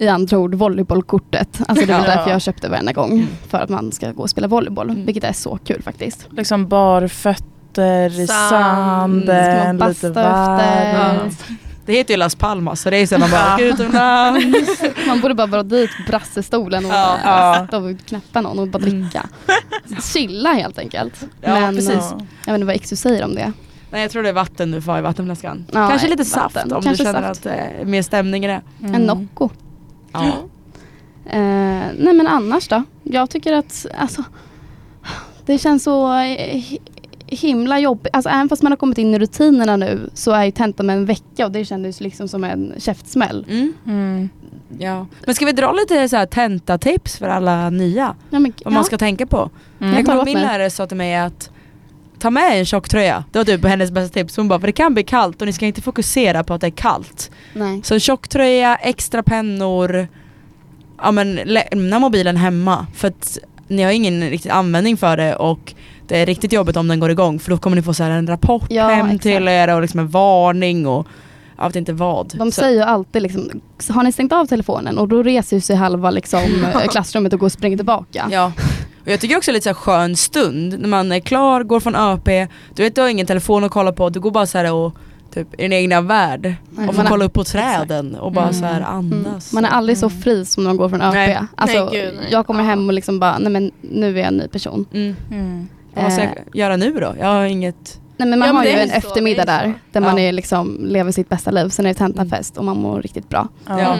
i 0.00 0.08
andra 0.08 0.38
ord 0.38 0.54
volleybollkortet. 0.54 1.60
Alltså 1.68 1.86
det 1.86 1.92
var 1.92 2.00
Ja. 2.00 2.06
därför 2.06 2.30
jag 2.30 2.42
köpte 2.42 2.68
varenda 2.68 2.92
gång. 2.92 3.26
För 3.48 3.58
att 3.58 3.68
man 3.70 3.92
ska 3.92 4.12
gå 4.12 4.22
och 4.22 4.30
spela 4.30 4.48
volleyboll. 4.48 4.90
Mm. 4.90 5.06
Vilket 5.06 5.24
är 5.24 5.32
så 5.32 5.58
kul 5.64 5.82
faktiskt. 5.82 6.26
Liksom 6.30 6.68
barfötter 6.68 8.20
i 8.20 8.26
Sand. 8.26 8.50
sanden, 8.50 9.76
man 9.78 9.88
lite 9.88 10.10
basta 10.10 10.62
efter? 10.62 10.98
varmt. 10.98 11.44
Det 11.86 11.92
heter 11.92 12.14
ju 12.14 12.18
Las 12.18 12.34
Palmas 12.34 12.80
så 12.80 12.90
det 12.90 12.96
är 12.96 13.06
så 13.06 13.18
man 13.18 13.30
bara 13.30 13.40
Ja. 13.48 13.54
åker 13.54 13.64
utomlands. 13.64 14.82
Man 15.06 15.20
borde 15.20 15.34
bara 15.34 15.46
dra 15.46 15.62
dit 15.62 15.90
brassestolen 16.06 16.84
och 16.84 16.90
Ja. 16.92 17.18
bara 17.24 17.56
Ja. 17.56 17.64
sitta 17.64 17.78
och 17.78 18.06
knäppa 18.06 18.40
någon 18.40 18.58
och 18.58 18.68
bara 18.68 18.78
dricka. 18.78 19.26
Chilla 20.12 20.52
helt 20.52 20.78
enkelt. 20.78 21.26
Ja, 21.40 21.54
Men 21.60 21.74
precis. 21.76 21.90
Ja. 21.94 22.18
jag 22.46 22.52
vet 22.52 22.54
inte 22.54 22.66
vad 22.66 22.74
Exu 22.76 22.96
säger 22.96 23.24
om 23.24 23.34
det. 23.34 23.52
Nej 23.90 24.02
jag 24.02 24.10
tror 24.10 24.22
det 24.22 24.28
är 24.28 24.32
vatten 24.32 24.70
du 24.70 24.82
får 24.82 24.98
i 24.98 25.00
vattenflaskan. 25.00 25.64
Ja, 25.72 25.88
Kanske 25.88 26.08
lite 26.08 26.24
saft 26.24 26.54
vatten. 26.54 26.72
om 26.72 26.82
Kanske 26.82 27.02
du 27.04 27.06
känner 27.06 27.20
saft. 27.28 27.30
att 27.38 27.42
det 27.42 27.50
är 27.80 27.84
mer 27.84 28.02
stämning 28.02 28.44
i 28.44 28.48
det. 28.48 28.60
Mm. 28.82 28.94
En 28.94 29.02
Nocco. 29.02 29.48
Ja. 30.12 30.26
Eh, 31.26 31.86
nej 31.98 32.14
men 32.14 32.26
annars 32.26 32.68
då? 32.68 32.82
Jag 33.02 33.30
tycker 33.30 33.52
att 33.52 33.86
alltså, 33.98 34.24
det 35.46 35.58
känns 35.58 35.82
så 35.82 36.06
hi- 36.08 36.78
himla 37.26 37.78
jobbigt. 37.78 38.08
Alltså 38.12 38.30
även 38.30 38.48
fast 38.48 38.62
man 38.62 38.72
har 38.72 38.76
kommit 38.76 38.98
in 38.98 39.14
i 39.14 39.18
rutinerna 39.18 39.76
nu 39.76 40.10
så 40.14 40.30
är 40.32 40.44
ju 40.44 40.50
tentan 40.50 40.86
med 40.86 40.96
en 40.96 41.06
vecka 41.06 41.46
och 41.46 41.52
det 41.52 41.64
kändes 41.64 42.00
liksom 42.00 42.28
som 42.28 42.44
en 42.44 42.74
käftsmäll. 42.78 43.46
Mm. 43.50 43.72
Mm. 43.86 44.28
ja. 44.78 45.06
Men 45.26 45.34
ska 45.34 45.46
vi 45.46 45.52
dra 45.52 45.72
lite 45.72 46.08
så 46.08 46.16
här 46.16 46.26
tentatips 46.26 47.18
för 47.18 47.28
alla 47.28 47.70
nya? 47.70 48.14
Ja, 48.30 48.38
men, 48.38 48.52
Vad 48.64 48.74
man 48.74 48.84
ska 48.84 48.98
tänka 48.98 49.26
på? 49.26 49.50
Mm. 49.80 49.94
Jag 49.94 50.04
kommer 50.04 50.16
ihåg 50.18 50.24
min 50.26 50.38
lärare 50.40 50.70
sa 50.70 50.86
till 50.86 50.96
mig 50.96 51.16
att 51.16 51.50
ta 52.20 52.30
med 52.30 52.58
en 52.58 52.64
tjocktröja. 52.64 53.24
Det 53.32 53.38
var 53.38 53.44
typ 53.44 53.64
hennes 53.64 53.90
bästa 53.90 54.14
tips. 54.14 54.36
Hon 54.36 54.48
bara, 54.48 54.60
för 54.60 54.66
det 54.66 54.72
kan 54.72 54.94
bli 54.94 55.02
kallt 55.04 55.40
och 55.40 55.46
ni 55.46 55.52
ska 55.52 55.66
inte 55.66 55.82
fokusera 55.82 56.44
på 56.44 56.54
att 56.54 56.60
det 56.60 56.66
är 56.66 56.70
kallt. 56.70 57.30
Nej. 57.54 57.80
Så 57.84 57.94
en 57.94 58.00
tjocktröja, 58.00 58.76
extra 58.76 59.22
pennor, 59.22 60.08
ja 61.02 61.10
men 61.10 61.34
lämna 61.44 61.98
mobilen 61.98 62.36
hemma. 62.36 62.86
För 62.94 63.08
att 63.08 63.38
ni 63.68 63.82
har 63.82 63.90
ingen 63.90 64.30
riktig 64.30 64.50
användning 64.50 64.96
för 64.96 65.16
det 65.16 65.34
och 65.36 65.74
det 66.08 66.18
är 66.18 66.26
riktigt 66.26 66.52
jobbigt 66.52 66.76
om 66.76 66.88
den 66.88 67.00
går 67.00 67.10
igång 67.10 67.38
för 67.38 67.50
då 67.50 67.58
kommer 67.58 67.76
ni 67.76 67.82
få 67.82 67.94
så 67.94 68.02
här 68.02 68.10
en 68.10 68.26
rapport 68.26 68.66
Ja, 68.68 68.88
hem 68.88 69.06
exakt. 69.06 69.22
till 69.22 69.48
er 69.48 69.74
och 69.74 69.80
liksom 69.82 70.00
en 70.00 70.08
varning 70.08 70.86
och 70.86 71.06
jag 71.58 71.66
vet 71.66 71.76
inte 71.76 71.92
vad. 71.92 72.32
De 72.36 72.52
Så- 72.52 72.60
säger 72.60 72.76
ju 72.76 72.82
alltid 72.82 73.22
liksom, 73.22 73.60
har 73.88 74.02
ni 74.02 74.12
stängt 74.12 74.32
av 74.32 74.46
telefonen? 74.46 74.98
Och 74.98 75.08
då 75.08 75.22
reser 75.22 75.60
sig 75.60 75.76
halva 75.76 76.10
liksom, 76.10 76.40
klassrummet 76.90 77.32
och 77.32 77.38
går 77.40 77.46
och 77.46 77.52
springer 77.52 77.76
tillbaka. 77.76 78.28
Ja. 78.30 78.52
Och 79.02 79.08
jag 79.08 79.20
tycker 79.20 79.36
också 79.36 79.52
lite 79.52 79.68
så 79.68 79.74
skön 79.74 80.16
stund 80.16 80.80
när 80.80 80.88
man 80.88 81.12
är 81.12 81.20
klar, 81.20 81.62
går 81.62 81.80
från 81.80 81.96
ÖP, 81.96 82.48
du 82.74 82.82
vet 82.82 82.94
du 82.94 83.00
har 83.00 83.08
ingen 83.08 83.26
telefon 83.26 83.64
att 83.64 83.70
kolla 83.70 83.92
på, 83.92 84.10
du 84.10 84.20
går 84.20 84.30
bara 84.30 84.46
så 84.46 84.58
här 84.58 84.72
och 84.72 84.94
typ 85.34 85.54
i 85.54 85.62
din 85.62 85.72
egna 85.72 86.00
värld 86.00 86.42
Nej, 86.42 86.88
och 86.88 86.94
får 86.94 86.96
man 87.02 87.06
är- 87.06 87.10
kolla 87.10 87.24
upp 87.24 87.32
på 87.32 87.44
träden 87.44 88.14
och 88.14 88.32
bara 88.32 88.44
Mm. 88.48 88.54
så 88.54 88.64
här 88.64 88.76
Mm. 88.80 88.88
andas. 88.90 89.52
Man 89.52 89.64
är 89.64 89.68
aldrig 89.68 89.98
så 89.98 90.06
Mm. 90.06 90.20
fri 90.20 90.44
som 90.44 90.64
när 90.64 90.70
man 90.70 90.76
går 90.76 90.88
från 90.88 91.00
ÖP. 91.02 91.14
Nej. 91.14 91.38
Alltså, 91.54 91.84
Nej, 91.84 91.88
gud, 92.04 92.14
nej. 92.16 92.26
jag 92.30 92.46
kommer 92.46 92.64
hem 92.64 92.86
och 92.88 92.92
liksom 92.92 93.20
bara, 93.20 93.38
nej 93.38 93.52
men 93.52 93.70
nu 93.80 94.14
är 94.14 94.18
jag 94.18 94.26
en 94.28 94.36
ny 94.36 94.48
person. 94.48 94.86
mm. 94.94 95.16
Mm. 95.30 95.68
Vad 95.94 96.12
ska 96.12 96.22
Eh, 96.22 96.30
jag 96.46 96.56
göra 96.56 96.76
nu 96.76 96.92
då? 96.92 97.14
Jag 97.20 97.26
har 97.26 97.44
inget 97.44 98.00
Nej 98.16 98.28
men 98.28 98.38
man 98.38 98.46
Ja, 98.48 98.52
men 98.52 98.56
har 98.56 98.64
det 98.64 98.70
ju 98.70 98.76
är 98.78 98.82
en 98.82 98.88
så, 98.88 98.94
eftermiddag 99.08 99.44
det 99.44 99.52
är 99.52 99.64
där, 99.66 99.74
där 99.92 100.00
man 100.00 100.16
Ja. 100.18 100.22
är 100.28 100.32
liksom, 100.32 100.78
lever 100.84 101.12
sitt 101.12 101.28
bästa 101.28 101.50
liv. 101.50 101.68
Sen 101.68 101.86
är 101.86 101.90
det 101.90 101.94
tentafest 101.94 102.56
och 102.56 102.64
man 102.64 102.76
mår 102.76 103.02
riktigt 103.02 103.28
bra. 103.28 103.48
Ja. 103.68 103.96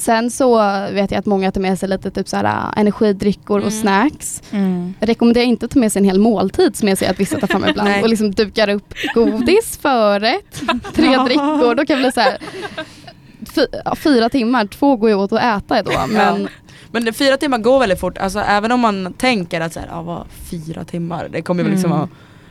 Ja. 0.00 0.04
Sen 0.04 0.30
så 0.30 0.56
vet 0.92 1.10
jag 1.10 1.18
att 1.18 1.26
många 1.26 1.52
tar 1.52 1.60
med 1.60 1.78
sig 1.78 1.88
lite 1.88 2.10
typ 2.10 2.28
så 2.28 2.36
här, 2.36 2.44
äh, 2.44 2.80
energidryckor 2.80 3.56
och 3.58 3.66
Mm. 3.72 3.80
snacks. 3.80 4.42
Mm. 4.50 4.94
Jag 5.00 5.08
rekommenderar 5.08 5.44
inte 5.44 5.64
att 5.66 5.70
ta 5.72 5.78
med 5.78 5.92
sig 5.92 6.00
en 6.00 6.04
hel 6.04 6.18
måltid 6.18 6.76
som 6.76 6.88
jag 6.88 6.98
ser 6.98 7.10
att 7.10 7.20
vissa 7.20 7.40
tar 7.40 7.46
fram 7.46 7.64
ibland 7.68 8.02
och 8.02 8.08
liksom 8.08 8.30
dukar 8.30 8.68
upp 8.68 8.94
godis, 9.14 9.78
förrätt, 9.82 10.62
tre 10.94 11.12
Ja. 11.12 11.24
drickor. 11.24 11.74
Då 11.74 11.86
kan 11.86 11.96
det 11.96 12.02
bli 12.02 12.12
så 12.12 12.20
här, 12.20 12.38
fy, 13.54 13.66
ja, 13.84 13.94
fyra 13.96 14.28
timmar, 14.28 14.66
två 14.66 14.96
går 14.96 15.10
ju 15.10 15.16
åt 15.16 15.32
att 15.32 15.42
äta 15.62 15.82
då. 15.82 15.92
Men 16.08 16.48
Men 16.92 17.04
det, 17.04 17.12
fyra 17.12 17.36
timmar 17.36 17.58
går 17.58 17.78
väldigt 17.78 18.00
fort, 18.00 18.18
alltså 18.18 18.38
även 18.38 18.72
om 18.72 18.80
man 18.80 19.12
tänker 19.12 19.60
att 19.60 19.72
så 19.72 19.80
här, 19.80 19.88
ah, 19.92 20.02
vad, 20.02 20.26
fyra 20.50 20.84
timmar, 20.84 21.28
det 21.32 21.42
kommer 21.42 21.64
liksom 21.64 21.92
Mm. 21.92 22.08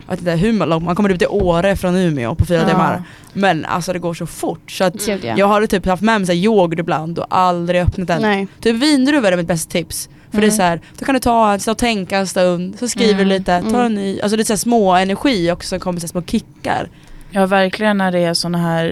Jag 0.10 0.16
vet 0.16 0.20
inte 0.20 0.32
hur 0.32 0.66
långt, 0.66 0.86
man 0.86 0.96
kommer 0.96 1.10
ut 1.10 1.20
till 1.20 1.28
Åre 1.28 1.76
från 1.76 1.96
Umeå 1.96 2.36
på 2.36 2.46
fyra 2.46 2.62
Ja. 2.62 2.68
timmar. 2.70 3.04
Men 3.34 3.66
alltså 3.66 3.94
det 3.94 4.00
går 4.00 4.14
så 4.14 4.26
fort 4.26 4.72
så 4.72 4.84
att 4.84 5.06
Gud, 5.06 5.20
ja. 5.26 5.34
jag 5.38 5.48
har 5.48 5.66
typ 5.66 5.86
haft 5.86 6.04
med 6.04 6.22
mig 6.22 6.46
yoghurt 6.46 6.80
ibland 6.80 7.20
och 7.20 7.26
aldrig 7.30 7.82
öppnat 7.82 8.08
den. 8.08 8.22
nej. 8.22 8.48
Typ 8.62 8.76
vindruvor 8.76 9.32
är 9.32 9.38
mitt 9.38 9.48
bästa 9.48 9.72
tips. 9.72 10.10
För 10.32 10.38
det 10.42 10.48
är 10.48 10.50
Mm. 10.50 10.58
så 10.58 10.64
här, 10.64 10.82
då 11.00 11.06
kan 11.06 11.14
du 11.16 11.20
ta 11.20 11.54
en, 11.54 11.60
stå 11.60 11.72
och 11.72 11.78
tänka 11.78 12.18
en 12.18 12.28
stund, 12.28 12.76
så 12.80 12.88
skriver 12.88 13.14
Mm. 13.14 13.28
du 13.30 13.34
lite, 13.38 13.62
ta 13.62 13.68
Mm. 13.68 13.82
en 13.82 13.94
ny, 13.96 14.20
alltså 14.22 14.36
det 14.38 14.44
är 14.44 14.46
så 14.46 14.54
här 14.54 14.58
små 14.58 14.92
energi 14.96 15.52
också 15.52 15.70
som 15.70 15.80
kommer 15.80 16.00
så 16.00 16.08
små 16.08 16.22
kickar. 16.22 16.90
Ja 17.32 17.46
verkligen 17.46 17.98
när 17.98 18.12
det 18.12 18.20
är 18.20 18.34
såna 18.34 18.58
här 18.58 18.86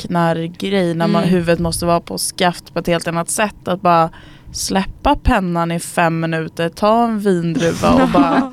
räknargrej 0.00 0.94
när 0.94 1.06
man, 1.06 1.22
Mm. 1.22 1.34
huvudet 1.34 1.58
måste 1.58 1.86
vara 1.86 2.00
på 2.00 2.18
skaft 2.18 2.72
på 2.74 2.78
ett 2.78 2.86
helt 2.86 3.08
annat 3.08 3.30
sätt. 3.30 3.68
Att 3.68 3.80
bara 3.82 4.10
släppa 4.52 5.16
pennan 5.22 5.72
i 5.72 5.80
fem 5.80 6.20
minuter, 6.20 6.68
ta 6.68 7.04
en 7.04 7.20
vindruva 7.20 7.90
och 7.90 8.08
bara 8.12 8.52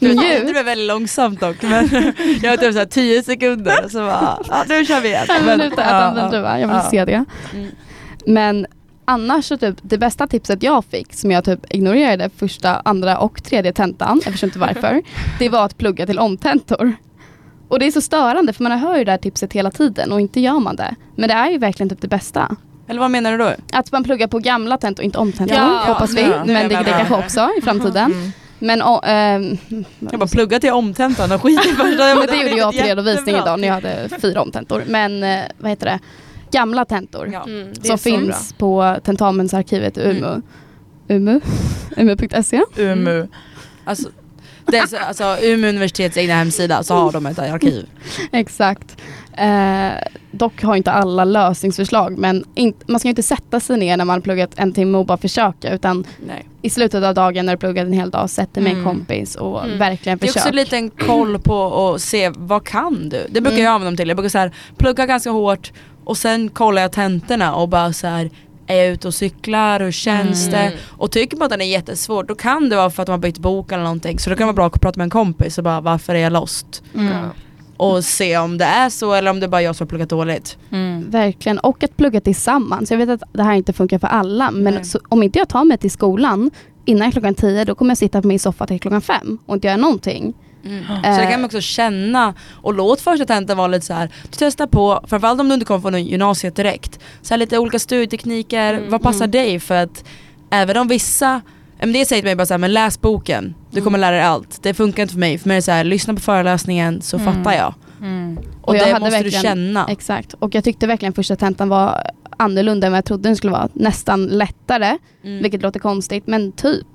Du 0.00 0.08
vet. 0.08 0.46
Det 0.54 0.58
är 0.60 0.64
väldigt 0.64 0.86
långsamt 0.88 1.40
dock 1.40 1.62
men 1.62 1.88
jag 2.42 2.50
har 2.50 2.56
typ 2.56 2.72
såhär 2.72 2.86
10 2.86 3.22
sekunder 3.22 3.88
så 3.88 3.98
bara, 3.98 4.38
ja 4.48 4.64
nu 4.68 4.84
kör 4.84 5.00
vi 5.00 5.08
igen. 5.08 5.26
Fem 5.26 5.44
Men- 5.46 5.58
minuter 5.58 5.82
äta 5.82 6.04
en 6.08 6.14
vindruva, 6.16 6.60
jag 6.60 6.68
vill 6.68 6.76
ja. 6.76 6.90
se 6.90 7.04
det. 7.04 7.24
Mm. 7.54 7.66
Men 8.26 8.66
annars 9.04 9.44
så 9.44 9.56
typ 9.56 9.76
det 9.82 9.98
bästa 9.98 10.26
tipset 10.26 10.62
jag 10.62 10.84
fick 10.84 11.14
som 11.14 11.30
jag 11.30 11.44
typ 11.44 11.60
ignorerade 11.74 12.30
första, 12.36 12.82
andra 12.84 13.18
och 13.18 13.44
tredje 13.44 13.72
tentan, 13.72 14.20
jag 14.24 14.32
förstår 14.32 14.46
inte 14.48 14.58
varför, 14.58 15.02
det 15.38 15.48
var 15.48 15.64
att 15.64 15.78
plugga 15.78 16.06
till 16.06 16.18
omtentor. 16.18 16.92
Och 17.68 17.78
det 17.78 17.86
är 17.86 17.90
så 17.90 18.00
störande 18.00 18.52
för 18.52 18.62
man 18.62 18.72
hör 18.78 18.96
ju 18.98 19.04
det 19.04 19.10
här 19.10 19.18
tipset 19.18 19.52
hela 19.52 19.70
tiden 19.70 20.12
och 20.12 20.20
inte 20.20 20.40
gör 20.40 20.60
man 20.60 20.76
det. 20.76 20.94
Men 21.16 21.28
det 21.28 21.34
är 21.34 21.50
ju 21.50 21.58
verkligen 21.58 21.90
typ 21.90 22.00
det 22.00 22.08
bästa. 22.08 22.56
Eller 22.88 23.00
vad 23.00 23.10
menar 23.10 23.32
du 23.32 23.38
då? 23.38 23.52
Att 23.72 23.92
man 23.92 24.04
pluggar 24.04 24.26
på 24.26 24.38
gamla 24.38 24.78
tentor, 24.78 25.04
inte 25.04 25.18
omtentor, 25.18 25.56
Ja, 25.56 25.84
hoppas 25.86 26.14
vi. 26.14 26.22
ja, 26.22 26.44
men 26.46 26.68
det, 26.68 26.76
det 26.76 26.84
kanske 26.84 27.14
också 27.14 27.48
i 27.58 27.62
framtiden. 27.62 28.12
Mm. 28.12 28.32
Men, 28.58 28.82
och, 28.82 29.00
ehm, 29.04 29.56
Jag 29.98 30.20
bara 30.20 30.26
plugga 30.26 30.60
till 30.60 30.72
omtentan 30.72 31.32
och 31.32 31.42
skit 31.42 31.66
i 31.66 31.68
första. 31.68 32.14
men 32.14 32.26
det 32.26 32.36
gjorde 32.36 32.56
jag 32.56 32.76
på 32.76 32.82
redovisning 32.82 33.36
idag 33.36 33.60
när 33.60 33.68
jag 33.68 33.74
hade 33.74 34.08
fyra 34.20 34.42
omtentor. 34.42 34.82
Men 34.86 35.22
eh, 35.22 35.40
vad 35.58 35.70
heter 35.70 35.86
det? 35.86 35.98
Gamla 36.50 36.84
tentor. 36.84 37.30
Ja. 37.32 37.44
Mm, 37.44 37.74
som 37.74 37.84
så 37.84 37.96
finns 37.96 38.52
på 38.58 38.96
tentamensarkivet 39.04 39.98
i 39.98 40.00
Umeå. 40.00 40.28
Mm. 40.28 40.42
Umeå? 41.08 41.40
Umeå.se. 41.96 42.62
Umu. 42.76 43.28
Alltså, 43.86 44.08
det 44.66 44.76
är 44.76 44.86
så, 44.86 44.96
alltså 44.96 45.36
Umeå 45.42 45.68
universitets 45.68 46.16
egna 46.16 46.34
hemsida 46.34 46.82
så 46.82 46.94
har 46.94 47.12
de 47.12 47.26
ett 47.26 47.38
arkiv. 47.38 47.86
Exakt. 48.32 48.96
Eh, 49.36 49.92
dock 50.30 50.62
har 50.62 50.76
inte 50.76 50.92
alla 50.92 51.24
lösningsförslag 51.24 52.18
men 52.18 52.44
in, 52.54 52.74
man 52.86 53.00
ska 53.00 53.08
ju 53.08 53.10
inte 53.10 53.22
sätta 53.22 53.60
sig 53.60 53.76
ner 53.78 53.96
när 53.96 54.04
man 54.04 54.14
har 54.14 54.20
pluggat 54.20 54.50
en 54.56 54.72
timme 54.72 54.98
och 54.98 55.06
bara 55.06 55.18
försöka 55.18 55.70
utan 55.74 56.06
Nej. 56.26 56.48
i 56.62 56.70
slutet 56.70 57.04
av 57.04 57.14
dagen 57.14 57.46
när 57.46 57.52
du 57.52 57.58
pluggat 57.60 57.86
en 57.86 57.92
hel 57.92 58.10
dag, 58.10 58.30
sätt 58.30 58.54
dig 58.54 58.62
med 58.62 58.72
en 58.72 58.78
Mm. 58.78 58.88
kompis 58.90 59.34
och 59.36 59.64
Mm. 59.64 59.78
verkligen 59.78 60.18
Det 60.18 60.26
är 60.26 60.30
också 60.30 60.48
en 60.48 60.56
liten 60.56 60.90
koll 60.90 61.38
på 61.38 61.88
att 61.94 62.00
se 62.00 62.32
vad 62.36 62.64
kan 62.66 63.08
du? 63.08 63.26
Det 63.30 63.40
brukar 63.40 63.50
Mm. 63.56 63.64
jag 63.64 63.72
använda 63.72 63.90
dem 63.90 63.96
till. 63.96 64.08
Jag 64.08 64.16
brukar 64.16 64.28
så 64.30 64.38
här, 64.38 64.52
plugga 64.76 65.06
ganska 65.06 65.30
hårt 65.30 65.72
och 66.04 66.16
sen 66.16 66.48
kollar 66.48 66.82
jag 66.82 66.92
tentorna 66.92 67.54
och 67.54 67.68
bara 67.68 67.92
så 67.92 68.06
här 68.06 68.30
är 68.66 68.76
jag 68.76 68.86
ute 68.86 69.08
och 69.08 69.14
cyklar, 69.14 69.80
hur 69.80 69.92
känns 69.92 70.48
Mm. 70.48 70.60
det? 70.60 70.72
Och 70.88 71.10
tycker 71.10 71.36
man 71.36 71.44
att 71.46 71.50
den 71.50 71.60
är 71.60 71.64
jättesvår 71.64 72.24
då 72.24 72.34
kan 72.34 72.68
det 72.68 72.76
vara 72.76 72.90
för 72.90 73.02
att 73.02 73.06
de 73.06 73.12
har 73.12 73.18
bytt 73.18 73.38
bok 73.38 73.72
eller 73.72 73.82
någonting 73.82 74.18
så 74.18 74.30
då 74.30 74.36
kan 74.36 74.40
det 74.46 74.52
vara 74.52 74.56
bra 74.56 74.66
att 74.66 74.80
prata 74.80 74.98
med 74.98 75.04
en 75.04 75.10
kompis 75.10 75.58
och 75.58 75.64
bara 75.64 75.80
varför 75.80 76.14
är 76.14 76.18
jag 76.18 76.32
lost? 76.32 76.82
Mm. 76.94 77.14
Och 77.76 78.04
se 78.04 78.38
om 78.38 78.58
det 78.58 78.64
är 78.64 78.90
så 78.90 79.12
eller 79.12 79.30
om 79.30 79.40
det 79.40 79.48
bara 79.48 79.60
är 79.60 79.64
jag 79.64 79.76
som 79.76 79.84
har 79.84 79.88
pluggat 79.88 80.08
dåligt. 80.08 80.58
Mm. 80.70 81.10
Verkligen, 81.10 81.58
och 81.58 81.84
att 81.84 81.96
plugga 81.96 82.20
tillsammans. 82.20 82.90
Jag 82.90 82.98
vet 82.98 83.08
att 83.08 83.22
det 83.32 83.42
här 83.42 83.54
inte 83.54 83.72
funkar 83.72 83.98
för 83.98 84.06
alla 84.06 84.50
men 84.50 84.74
Nej. 84.74 84.84
så, 84.84 84.98
om 85.08 85.22
inte 85.22 85.38
jag 85.38 85.48
tar 85.48 85.64
mig 85.64 85.78
till 85.78 85.90
skolan 85.90 86.50
innan 86.84 87.12
klockan 87.12 87.34
tio 87.34 87.64
då 87.64 87.74
kommer 87.74 87.90
jag 87.90 87.98
sitta 87.98 88.22
på 88.22 88.28
min 88.28 88.38
soffa 88.38 88.66
till 88.66 88.80
klockan 88.80 89.00
fem 89.00 89.38
och 89.46 89.54
inte 89.54 89.66
göra 89.66 89.76
någonting. 89.76 90.34
Mm. 90.64 90.84
Så 90.86 91.20
det 91.20 91.26
kan 91.26 91.40
man 91.40 91.44
också 91.44 91.60
känna 91.60 92.34
och 92.62 92.74
låt 92.74 93.00
första 93.00 93.24
tentan 93.26 93.56
vara 93.56 93.66
lite 93.66 93.86
så 93.86 93.94
här. 93.94 94.06
du 94.22 94.28
testar 94.38 94.66
på, 94.66 95.04
framförallt 95.06 95.40
om 95.40 95.48
du 95.48 95.54
inte 95.54 95.66
kommer 95.66 95.80
från 95.80 96.04
gymnasiet 96.04 96.56
direkt, 96.56 97.00
så 97.22 97.34
här 97.34 97.38
lite 97.38 97.58
olika 97.58 97.78
studietekniker, 97.78 98.74
Mm, 98.74 98.90
vad 98.90 99.02
passar 99.02 99.24
mm. 99.24 99.30
dig? 99.30 99.60
För 99.60 99.74
att 99.74 100.04
även 100.50 100.76
om 100.76 100.88
vissa, 100.88 101.40
men 101.86 101.92
det 101.92 102.06
säger 102.06 102.22
till 102.22 102.28
mig 102.28 102.36
bara 102.36 102.46
så 102.46 102.54
här, 102.54 102.58
men 102.58 102.72
läs 102.72 103.00
boken, 103.00 103.54
du 103.70 103.80
kommer 103.80 103.98
lära 103.98 104.16
dig 104.16 104.24
allt. 104.24 104.62
Det 104.62 104.74
funkar 104.74 105.02
inte 105.02 105.12
för 105.12 105.20
mig, 105.20 105.38
för 105.38 105.48
mig 105.48 105.54
är 105.54 105.58
det 105.58 105.62
så 105.62 105.70
här, 105.70 105.84
lyssna 105.84 106.14
på 106.14 106.20
föreläsningen 106.20 107.02
så 107.02 107.16
Mm. 107.18 107.34
fattar 107.34 107.52
jag. 107.56 107.74
Mm. 108.00 108.38
Och, 108.62 108.68
Och 108.68 108.76
jag 108.76 108.86
det 108.86 108.92
hade 108.92 109.04
måste 109.04 109.22
du 109.22 109.30
känna. 109.30 109.86
Exakt, 109.88 110.32
och 110.38 110.54
jag 110.54 110.64
tyckte 110.64 110.86
verkligen 110.86 111.12
första 111.12 111.36
tentan 111.36 111.68
var 111.68 112.10
annorlunda 112.36 112.86
än 112.86 112.92
vad 112.92 112.96
jag 112.98 113.04
trodde 113.04 113.28
den 113.28 113.36
skulle 113.36 113.52
vara. 113.52 113.68
Nästan 113.72 114.26
lättare, 114.26 114.98
Mm. 115.24 115.42
vilket 115.42 115.62
låter 115.62 115.80
konstigt, 115.80 116.26
men 116.26 116.52
typ. 116.52 116.86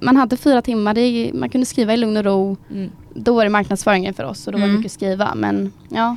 Man 0.00 0.16
hade 0.16 0.36
fyra 0.36 0.62
timmar, 0.62 0.94
det, 0.94 1.30
man 1.34 1.48
kunde 1.48 1.66
skriva 1.66 1.94
i 1.94 1.96
lugn 1.96 2.16
och 2.16 2.24
ro. 2.24 2.56
Mm. 2.70 2.90
Då 3.14 3.34
var 3.34 3.44
det 3.44 3.50
marknadsföringen 3.50 4.14
för 4.14 4.24
oss 4.24 4.46
och 4.46 4.52
då 4.52 4.58
var 4.58 4.62
det 4.66 4.70
Mm. 4.70 4.76
mycket 4.80 4.92
skriva. 4.92 5.34
Men 5.34 5.72
ja, 5.88 6.16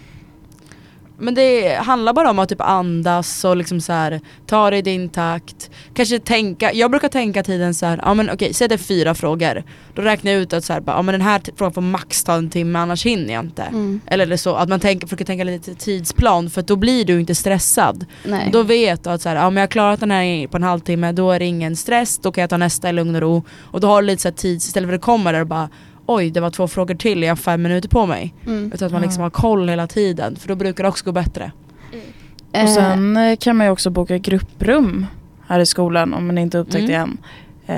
Men 1.19 1.35
det 1.35 1.75
handlar 1.75 2.13
bara 2.13 2.29
om 2.29 2.39
att 2.39 2.49
typ 2.49 2.61
andas 2.61 3.45
och 3.45 3.57
liksom 3.57 3.81
så 3.81 3.93
här, 3.93 4.21
ta 4.45 4.69
det 4.69 4.77
i 4.77 4.81
din 4.81 5.09
takt. 5.09 5.69
Kanske 5.93 6.19
tänka, 6.19 6.73
jag 6.73 6.91
brukar 6.91 7.09
tänka 7.09 7.43
tiden 7.43 7.73
så 7.73 7.85
här, 7.85 7.99
ja 8.03 8.13
men 8.13 8.29
okej 8.29 8.53
säg 8.53 8.67
det 8.67 8.75
är 8.75 8.77
fyra 8.77 9.15
frågor. 9.15 9.63
Då 9.95 10.01
räknar 10.01 10.31
jag 10.31 10.41
ut 10.41 10.53
att 10.53 10.63
så 10.63 10.73
här, 10.73 10.83
ja 10.85 11.01
men 11.01 11.13
den 11.13 11.21
här 11.21 11.41
frågan 11.55 11.73
får 11.73 11.81
max 11.81 12.23
ta 12.23 12.33
en 12.33 12.49
timme 12.49 12.79
annars 12.79 13.05
hinner 13.05 13.33
jag 13.33 13.45
inte. 13.45 13.63
Mm. 13.63 14.01
Eller 14.05 14.37
så 14.37 14.55
att 14.55 14.69
man 14.69 14.79
tänker, 14.79 15.07
försöker 15.07 15.25
tänka 15.25 15.43
lite 15.43 15.75
tidsplan 15.75 16.49
för 16.49 16.61
då 16.61 16.75
blir 16.75 17.05
du 17.05 17.19
inte 17.19 17.35
stressad. 17.35 18.05
Nej. 18.23 18.49
Då 18.53 18.63
vet 18.63 19.03
du 19.03 19.09
att 19.09 19.21
så 19.21 19.29
här, 19.29 19.35
ja, 19.35 19.49
men 19.49 19.57
jag 19.57 19.61
har 19.61 19.67
klarat 19.67 19.99
den 19.99 20.11
här 20.11 20.47
på 20.47 20.57
en 20.57 20.63
halvtimme, 20.63 21.11
då 21.11 21.31
är 21.31 21.39
det 21.39 21.45
ingen 21.45 21.75
stress, 21.75 22.17
då 22.17 22.31
kan 22.31 22.41
jag 22.41 22.49
ta 22.49 22.57
nästa 22.57 22.89
i 22.89 22.93
lugn 22.93 23.15
och 23.15 23.21
ro. 23.21 23.43
Och 23.61 23.79
då 23.79 23.87
har 23.87 24.01
du 24.01 24.07
lite 24.07 24.21
så 24.21 24.27
här 24.27 24.35
tid, 24.35 24.57
istället 24.57 24.89
för 24.89 24.95
att 24.95 25.01
komma 25.01 25.31
där 25.31 25.41
och 25.41 25.47
bara 25.47 25.69
oj 26.07 26.31
det 26.31 26.39
var 26.39 26.49
två 26.49 26.67
frågor 26.67 26.95
till, 26.95 27.21
jag 27.23 27.29
har 27.31 27.35
fem 27.35 27.61
minuter 27.61 27.89
på 27.89 28.05
mig. 28.05 28.33
Mm. 28.45 28.71
Utan 28.73 28.85
att 28.85 28.91
man 28.91 29.01
liksom 29.01 29.23
har 29.23 29.29
koll 29.29 29.69
hela 29.69 29.87
tiden, 29.87 30.35
för 30.35 30.47
då 30.47 30.55
brukar 30.55 30.83
det 30.83 30.89
också 30.89 31.05
gå 31.05 31.11
bättre. 31.11 31.51
Eh, 32.51 32.63
Och 32.63 32.69
sen 32.69 33.17
eh, 33.17 33.35
kan 33.37 33.55
man 33.55 33.65
ju 33.67 33.71
också 33.71 33.89
boka 33.89 34.17
grupprum 34.17 35.05
här 35.47 35.59
i 35.59 35.65
skolan 35.65 36.13
om 36.13 36.27
man 36.27 36.37
inte 36.37 36.57
upptäckt 36.57 36.89
Mm. 36.89 36.89
det 36.89 36.95
än. 36.95 37.17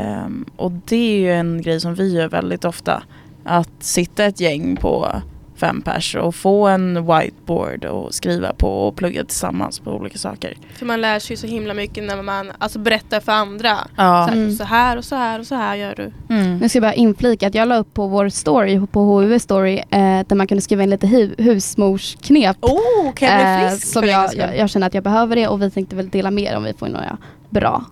Ehm, 0.02 0.46
och 0.56 0.72
det 0.72 0.96
är 0.96 1.20
ju 1.20 1.32
en 1.34 1.62
grej 1.62 1.80
som 1.80 1.96
vi 1.96 2.14
gör 2.14 2.28
väldigt 2.28 2.66
ofta. 2.66 3.04
Att 3.44 3.70
sitta 3.80 4.26
ett 4.26 4.40
gäng 4.40 4.76
på 4.76 5.22
fem 5.60 5.82
pers 5.82 6.16
och 6.16 6.36
få 6.36 6.68
en 6.68 7.06
whiteboard 7.06 7.86
och 7.86 8.14
skriva 8.14 8.54
på 8.54 8.88
och 8.88 8.96
plugga 8.96 9.24
tillsammans 9.26 9.80
på 9.80 9.92
olika 9.92 10.18
saker. 10.18 10.58
För 10.78 10.86
man 10.86 11.02
lär 11.02 11.20
sig 11.20 11.38
så 11.38 11.48
himla 11.48 11.74
mycket 11.74 12.04
när 12.04 12.22
man 12.24 12.52
alltså, 12.58 12.80
berättar 12.80 13.20
för 13.20 13.32
andra. 13.32 13.78
Ja. 13.96 14.28
Så, 14.28 14.32
här, 14.32 14.38
Mm. 14.40 14.56
så 14.56 14.64
här 14.64 14.98
och 14.98 15.06
så 15.06 15.16
här 15.16 15.40
och 15.40 15.46
så 15.48 15.56
här 15.56 15.76
gör 15.76 15.96
du. 15.96 16.36
Mm. 16.36 16.58
Nu 16.58 16.70
ska 16.70 16.78
jag 16.78 16.84
bara 16.84 16.94
inflika 16.94 17.48
att 17.48 17.56
jag 17.56 17.68
la 17.68 17.78
upp 17.78 17.94
på 17.94 18.08
vår 18.08 18.30
story, 18.30 18.82
på 18.92 19.00
HUV 19.02 19.40
story, 19.40 19.78
eh, 19.78 20.20
där 20.28 20.36
man 20.36 20.48
kunde 20.48 20.62
skriva 20.62 20.84
in 20.84 20.90
lite 20.90 21.08
hu- 21.08 21.42
husmorsknep. 21.42 22.58
Oh, 22.62 23.14
kan 23.14 23.28
jag 23.30 23.38
bli 23.60 23.66
eh, 23.66 23.70
frisk 23.72 23.88
som 23.88 24.08
jag, 24.08 24.36
jag, 24.36 24.58
jag 24.58 24.70
känner 24.70 24.88
att 24.88 24.94
jag 24.94 25.04
behöver 25.04 25.36
det 25.36 25.48
och 25.48 25.62
vi 25.62 25.72
tänkte 25.72 25.96
väl 25.96 26.10
dela 26.10 26.32
med 26.32 26.58
om 26.58 26.64
vi 26.64 26.74
får 26.74 26.88
några 26.88 27.18
bra. 27.50 27.84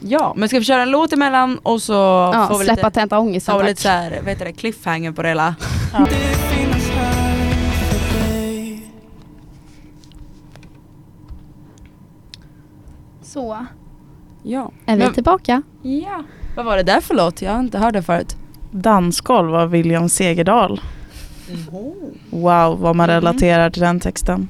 Ja, 0.00 0.32
men 0.36 0.48
ska 0.48 0.58
vi 0.58 0.64
köra 0.64 0.82
en 0.82 0.90
låt 0.90 1.12
emellan 1.12 1.58
och 1.62 1.82
så 1.82 1.92
Ja, 1.92 2.46
får 2.50 2.58
vi 2.58 2.64
släppa 2.64 2.86
lite, 2.88 3.00
tenta 3.00 3.18
ångesten 3.18 3.54
tack. 3.58 3.66
lite 3.68 3.82
så 3.82 3.88
här, 3.88 4.18
vad 4.20 4.28
heter 4.28 4.44
det, 4.44 4.52
cliffhanger 4.52 5.12
på 5.12 5.22
det 5.22 5.28
hela. 5.28 5.54
Så, 13.38 13.66
Ja. 14.42 14.70
är 14.86 14.96
vi 14.96 15.02
Men- 15.04 15.12
tillbaka? 15.14 15.62
ja. 15.82 16.22
Vad 16.56 16.64
var 16.64 16.76
det 16.76 16.82
där 16.82 17.00
för 17.00 17.14
låt? 17.14 17.42
Jag 17.42 17.52
har 17.52 17.60
inte 17.60 17.78
hört 17.78 17.92
det 17.92 18.02
förut. 18.02 18.36
Dansgolv 18.70 19.54
av 19.54 19.70
William 19.70 20.08
Segerdahl. 20.08 20.80
Wow, 22.30 22.80
vad 22.80 22.96
man 22.96 23.08
Mhm. 23.08 23.14
relaterar 23.14 23.70
till 23.70 23.82
den 23.82 24.00
texten. 24.00 24.48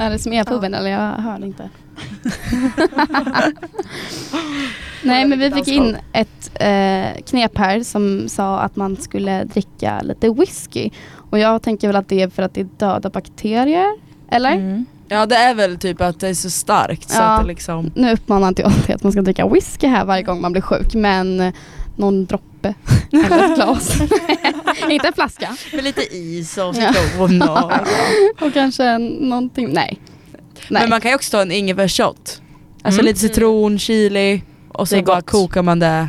Är 0.00 0.10
det 0.10 0.18
som 0.18 0.32
e-puben 0.32 0.74
eller 0.74 0.90
jag 0.90 1.12
hörde 1.12 1.46
inte. 1.46 1.70
Nej 5.02 5.24
men 5.24 5.38
vi 5.38 5.50
fick 5.50 5.68
in 5.68 5.96
ett 6.12 6.50
eh, 6.54 7.22
knep 7.26 7.58
här 7.58 7.82
som 7.82 8.28
sa 8.28 8.58
att 8.60 8.76
man 8.76 8.96
skulle 8.96 9.44
dricka 9.44 10.00
lite 10.02 10.30
whisky. 10.30 10.90
Och 11.30 11.38
jag 11.38 11.62
tänker 11.62 11.86
väl 11.88 11.96
att 11.96 12.08
det 12.08 12.22
är 12.22 12.28
för 12.28 12.42
att 12.42 12.54
det 12.54 12.60
är 12.60 12.68
döda 12.76 13.10
bakterier. 13.10 13.92
Eller? 14.30 14.52
Mm. 14.52 14.86
Ja 15.08 15.26
det 15.26 15.36
är 15.36 15.54
väl 15.54 15.78
typ 15.78 16.00
att 16.00 16.20
det 16.20 16.28
är 16.28 16.34
så 16.34 16.50
starkt 16.50 17.10
så 17.10 17.16
Ja. 17.18 17.22
att 17.22 17.40
det 17.42 17.46
liksom 17.48 17.90
Nu 17.94 18.12
uppmanar 18.12 18.48
inte 18.48 18.62
jag 18.62 18.72
till 18.86 18.94
att 18.94 19.02
man 19.02 19.12
ska 19.12 19.22
dricka 19.22 19.48
whisky 19.48 19.86
här 19.86 20.04
varje 20.04 20.22
gång 20.22 20.40
man 20.40 20.52
blir 20.52 20.62
sjuk 20.62 20.94
men 20.94 21.40
eh, 21.40 21.52
någon 21.96 22.24
droppe 22.26 22.74
eller 23.12 23.44
ett 23.50 23.54
glas. 23.54 24.00
inte 24.88 25.06
en 25.08 25.12
flaska. 25.14 25.56
med 25.74 25.84
lite 25.84 26.16
is 26.16 26.58
och 26.58 26.74
Ja. 26.78 26.92
citron 26.92 27.42
och 27.42 27.72
Och 28.46 28.52
kanske 28.54 28.98
någonting, 28.98 29.68
nej. 29.72 30.00
nej. 30.68 30.82
Men 30.82 30.90
man 30.90 31.00
kan 31.00 31.10
ju 31.10 31.14
också 31.14 31.30
ta 31.30 31.42
en 31.42 31.52
ingefärsshot. 31.52 32.40
Alltså 32.82 33.00
Mm. 33.00 33.06
lite 33.06 33.20
citron, 33.20 33.78
chili 33.78 34.42
och 34.68 34.88
så 34.88 35.02
bara 35.02 35.20
kokar 35.22 35.62
man 35.62 35.78
det. 35.78 36.08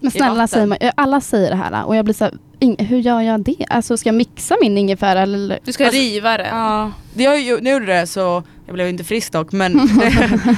Men 0.00 0.10
snälla 0.10 0.46
säger 0.46 0.66
man, 0.66 0.78
alla 0.96 1.20
säger 1.20 1.50
det 1.50 1.56
här 1.56 1.84
och 1.86 1.96
jag 1.96 2.04
blir 2.04 2.14
så 2.14 2.24
här, 2.24 2.34
hur 2.78 2.98
gör 2.98 3.20
jag 3.20 3.40
det? 3.40 3.66
Alltså 3.68 3.96
ska 3.96 4.08
jag 4.08 4.14
mixa 4.16 4.56
min 4.60 4.78
ingefära 4.78 5.20
eller? 5.22 5.58
Du 5.64 5.72
ska 5.72 5.84
Alltså, 5.84 5.98
riva 6.00 6.36
den. 6.36 6.46
Ja, 6.58 6.92
det 7.14 7.24
har 7.24 7.34
ju, 7.36 7.60
nu 7.60 7.70
gjorde 7.70 7.86
det 7.86 8.06
så, 8.06 8.42
jag 8.66 8.74
blev 8.74 8.88
inte 8.88 9.04
frisk 9.04 9.32
dock 9.32 9.52
men 9.52 9.72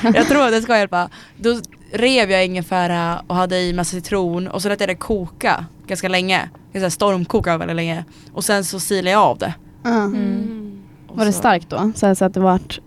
jag 0.15 0.29
tror 0.29 0.45
att 0.45 0.53
det 0.53 0.63
ska 0.63 0.79
hjälpa. 0.79 1.09
Då 1.37 1.61
rev 1.93 2.31
jag 2.31 2.45
ingefära 2.47 3.23
och 3.27 3.35
hade 3.37 3.61
i 3.61 3.73
massa 3.73 3.91
citron 3.91 4.49
och 4.49 4.63
så 4.63 4.69
lät 4.69 4.81
jag 4.81 4.89
det 4.89 4.95
koka 4.95 5.65
ganska 5.87 6.09
länge. 6.09 6.49
Jag 6.73 6.93
stormkoka 6.93 7.57
väldigt 7.59 7.77
länge. 7.77 8.05
Och 8.33 8.45
sen 8.45 8.65
så 8.65 8.81
silade 8.81 9.11
jag 9.11 9.23
av 9.23 9.39
det. 9.39 9.55
Mm. 9.85 10.83
Och 11.09 11.17
Var 11.19 11.25
det 11.25 11.33
starkt 11.33 11.71
då? 11.71 11.93
Så, 11.95 12.15
så 12.15 12.25
att 12.25 12.35
det 12.35 12.41
vart, 12.41 12.81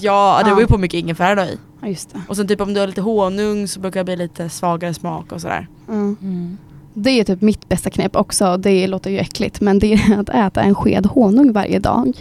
Ja, 0.00 0.40
det 0.44 0.48
Ja. 0.50 0.54
var 0.54 0.60
ju 0.60 0.66
på 0.66 0.78
mycket 0.78 0.98
ingefära 0.98 1.34
då 1.34 1.42
i. 1.42 1.58
ja 1.80 1.88
just 1.88 2.12
det. 2.12 2.20
Och 2.28 2.36
sen 2.36 2.48
typ 2.48 2.60
om 2.60 2.74
du 2.74 2.80
har 2.80 2.86
lite 2.86 3.00
honung 3.00 3.68
så 3.68 3.80
brukar 3.80 4.00
det 4.00 4.04
bli 4.04 4.16
lite 4.16 4.48
svagare 4.48 4.94
smak 4.94 5.32
och 5.32 5.40
sådär. 5.40 5.68
Mm. 5.88 6.58
Det 6.94 7.10
är 7.20 7.24
typ 7.24 7.40
mitt 7.42 7.68
bästa 7.68 7.90
knep 7.90 8.16
också, 8.16 8.56
det 8.56 8.86
låter 8.86 9.10
ju 9.10 9.18
äckligt 9.18 9.60
men 9.60 9.78
det 9.78 9.92
är 9.92 10.20
att 10.20 10.28
äta 10.28 10.62
en 10.62 10.74
sked 10.74 11.06
honung 11.06 11.52
varje 11.52 11.78
dag. 11.78 12.12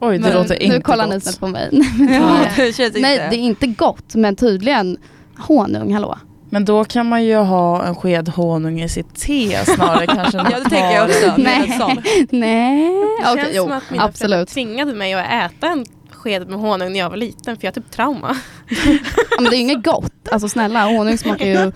Oj, 0.00 0.18
det 0.18 0.22
Men 0.24 0.32
låter 0.34 0.62
inte 0.62 0.76
nu 0.76 0.82
kollar 0.82 1.06
ni 1.06 1.14
gott. 1.14 1.22
snett 1.22 1.40
på 1.40 1.46
mig. 1.46 1.68
Ja, 2.10 2.38
det 2.56 2.72
känns 2.76 2.94
Nej 2.94 3.12
inte. 3.14 3.28
det 3.30 3.36
är 3.36 3.40
inte 3.40 3.66
gott 3.66 4.14
men 4.14 4.36
tydligen 4.36 4.96
honung, 5.38 5.92
hallå. 5.94 6.18
Men 6.52 6.64
då 6.64 6.84
kan 6.84 7.08
man 7.08 7.24
ju 7.24 7.36
ha 7.36 7.84
en 7.86 7.94
sked 7.94 8.28
honung 8.28 8.80
i 8.82 8.88
sitt 8.88 9.14
te 9.14 9.64
snarare 9.64 10.06
kanske. 10.16 10.38
Ja 10.38 10.44
det 10.44 10.70
tänker 10.70 10.90
jag 10.94 11.04
också. 11.08 11.34
Nej. 11.36 11.96
Nej, 12.30 12.90
Det 13.34 13.42
känns 13.42 13.48
jo 13.56 13.62
som 13.62 13.72
att 13.72 13.90
mina 13.90 14.04
absolut. 14.04 14.48
tvingade 14.48 14.94
mig 14.94 15.14
att 15.14 15.52
äta 15.52 15.66
en 15.68 15.84
sked 16.10 16.48
med 16.48 16.58
honung 16.60 16.92
när 16.92 16.98
jag 17.00 17.10
var 17.10 17.16
liten 17.16 17.56
för 17.56 17.64
jag 17.64 17.68
har 17.72 17.82
typ 17.82 17.90
trauma. 17.90 18.36
Ja, 18.68 19.40
men 19.40 19.44
det 19.50 19.56
är 19.56 19.58
ju 19.58 19.62
inget 19.62 19.84
gott, 19.84 20.12
alltså 20.32 20.48
snälla 20.48 20.84
honung 20.84 21.18
smakar 21.18 21.46
ju 21.46 21.72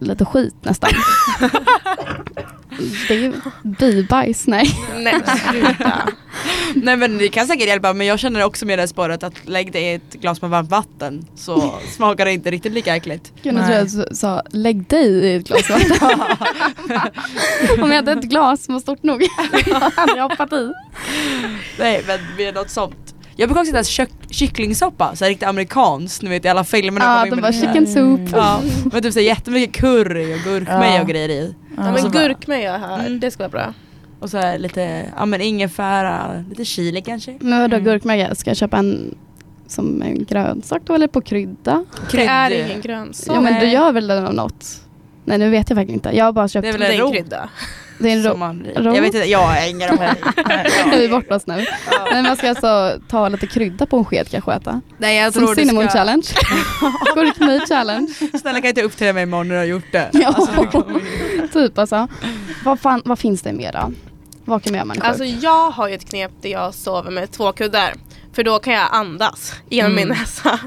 lite 0.00 0.24
skit 0.24 0.54
nästan. 0.62 0.90
Det 3.08 3.14
är 3.14 3.18
ju 3.18 3.32
bibajs, 3.62 4.46
nej. 4.46 4.70
Nej 4.96 5.14
sluta. 5.50 6.08
Nej 6.74 6.96
men 6.96 7.18
det 7.18 7.28
kan 7.28 7.46
säkert 7.46 7.66
hjälpa 7.66 7.92
men 7.92 8.06
jag 8.06 8.18
känner 8.18 8.44
också 8.44 8.66
med 8.66 8.78
det 8.78 8.88
spåret 8.88 9.22
att 9.22 9.48
lägg 9.48 9.72
det 9.72 9.80
i 9.80 9.94
ett 9.94 10.12
glas 10.12 10.42
med 10.42 10.50
varmt 10.50 10.70
vatten 10.70 11.26
så 11.34 11.74
smakar 11.96 12.24
det 12.24 12.32
inte 12.32 12.50
riktigt 12.50 12.72
lika 12.72 12.96
äckligt. 12.96 13.32
Gud, 13.42 13.54
nu 13.54 13.60
tror 13.60 13.72
jag 13.72 13.82
att 13.86 13.92
du 13.92 14.16
sa 14.16 14.42
lägg 14.50 14.88
dig 14.88 15.08
i 15.08 15.34
ett 15.34 15.48
glas 15.48 15.70
vatten. 15.70 16.10
Om 17.82 17.88
jag 17.90 17.96
hade 17.96 18.12
ett 18.12 18.24
glas 18.24 18.64
som 18.64 18.74
var 18.74 18.80
stort 18.80 19.02
nog 19.02 19.22
hade 19.96 20.16
jag 20.16 20.28
hoppat 20.28 20.52
i. 20.52 20.72
Nej 21.78 22.04
men 22.06 22.18
med 22.36 22.54
något 22.54 22.70
sånt. 22.70 23.14
Jag 23.40 23.48
brukar 23.48 23.60
också 23.60 23.72
äta 23.72 23.84
kök- 23.84 24.30
kycklingsoppa, 24.30 25.16
så 25.16 25.24
här 25.24 25.28
riktigt 25.30 25.48
amerikanskt, 25.48 26.22
ni 26.22 26.28
vet 26.30 26.44
i 26.44 26.48
alla 26.48 26.64
filmer. 26.64 27.00
Ja, 27.00 27.34
med 27.36 27.44
här. 27.44 27.52
chicken 27.52 27.86
soup. 27.86 28.20
Ja, 28.32 28.60
men 28.92 29.02
typ 29.02 29.12
så 29.12 29.18
här 29.18 29.26
jättemycket 29.26 29.76
curry 29.80 30.34
och 30.34 30.38
gurkmeja 30.44 30.94
Ja. 30.94 31.00
och 31.02 31.08
grejer 31.08 31.28
i. 31.28 31.54
Ja, 31.76 31.82
Ja. 31.86 31.92
men 31.92 32.02
bara- 32.12 32.22
gurkmeja 32.22 32.76
här, 32.78 33.00
Mm. 33.06 33.20
det 33.20 33.30
ska 33.30 33.42
vara 33.42 33.48
bra. 33.50 33.74
Och 34.20 34.30
så 34.30 34.38
här 34.38 34.58
lite, 34.58 35.04
ja 35.16 35.26
men 35.26 35.40
ingefära, 35.40 36.44
lite 36.48 36.64
chili 36.64 37.00
kanske. 37.02 37.36
Men 37.40 37.60
vadå 37.60 37.76
Mm. 37.76 37.84
gurkmeja, 37.84 38.34
ska 38.34 38.50
jag 38.50 38.56
köpa 38.56 38.76
en 38.76 39.14
som 39.66 40.02
en 40.02 40.24
grönsak 40.24 40.82
då 40.84 40.94
eller 40.94 41.06
på 41.06 41.20
krydda? 41.20 41.84
Det 42.12 42.26
är 42.26 42.50
ingen 42.66 42.80
grönsak. 42.80 43.36
Ja 43.36 43.40
men 43.40 43.60
du 43.60 43.66
gör 43.66 43.92
väl 43.92 44.06
den 44.06 44.26
av 44.26 44.34
något? 44.34 44.64
Nej 45.28 45.38
nu 45.38 45.50
vet 45.50 45.70
jag 45.70 45.76
verkligen 45.76 45.94
inte. 45.98 46.10
Jag 46.16 46.24
har 46.24 46.32
bara 46.32 46.48
köpt, 46.48 46.62
Det 46.62 46.68
är 46.68 46.72
det 46.72 46.78
väl 46.78 46.82
är, 46.82 46.90
en 46.90 46.96
det 46.96 46.96
är 46.96 47.02
ro. 47.02 47.06
en 47.08 47.12
krydda. 47.12 47.48
en 48.00 48.22
Som 48.22 48.32
ro. 48.32 48.36
man, 48.36 48.66
ro? 48.76 48.94
jag 48.94 49.02
vet 49.02 49.14
inte, 49.14 49.28
jag 49.30 49.38
har 49.38 49.68
ingen 49.70 49.88
aning. 49.90 50.00
Är 50.92 50.98
vi 50.98 51.08
bort 51.08 51.30
oss 51.32 51.46
nu? 51.46 51.66
Men 52.12 52.24
man 52.24 52.36
ska 52.36 52.48
alltså 52.48 53.00
ta 53.08 53.28
lite 53.28 53.46
krydda 53.46 53.86
på 53.86 53.96
en 53.96 54.04
sked 54.04 54.28
kanske 54.30 54.52
äta. 54.52 54.80
Nej 54.98 55.16
jag 55.16 55.32
Som 55.32 55.42
tror 55.42 55.54
du 55.54 55.60
cinnamon 55.62 55.88
ska, 55.88 55.98
challenge. 55.98 56.26
Gurkmeja 57.14 57.66
challenge. 57.66 58.08
snälla 58.40 58.60
kan 58.60 58.68
inte 58.68 58.82
uppträda 58.82 59.12
mig 59.12 59.22
imorgon 59.22 59.48
när 59.48 59.54
du 59.54 59.60
har 59.60 59.66
gjort 59.66 59.92
det. 59.92 60.10
Ja. 60.12 60.28
Alltså, 60.28 60.82
det 61.42 61.48
Typ 61.52 61.78
alltså. 61.78 62.08
Vad, 62.64 62.80
fan, 62.80 63.02
vad 63.04 63.18
finns 63.18 63.42
det 63.42 63.52
mer 63.52 63.72
då? 63.72 63.92
Vad 64.44 64.62
kan 64.62 64.72
man 64.72 64.76
göra 64.76 64.84
man 64.84 64.96
är 64.96 65.00
sjuk? 65.00 65.08
Alltså 65.08 65.24
jag 65.24 65.70
har 65.70 65.88
ju 65.88 65.94
ett 65.94 66.08
knep 66.10 66.30
där 66.42 66.50
jag 66.50 66.74
sover 66.74 67.10
med 67.10 67.30
två 67.30 67.52
kuddar. 67.52 67.94
För 68.32 68.44
då 68.44 68.58
kan 68.58 68.72
jag 68.72 68.88
andas 68.90 69.54
genom 69.68 69.94
min 69.94 70.04
Mm. 70.04 70.18
näsa. 70.18 70.58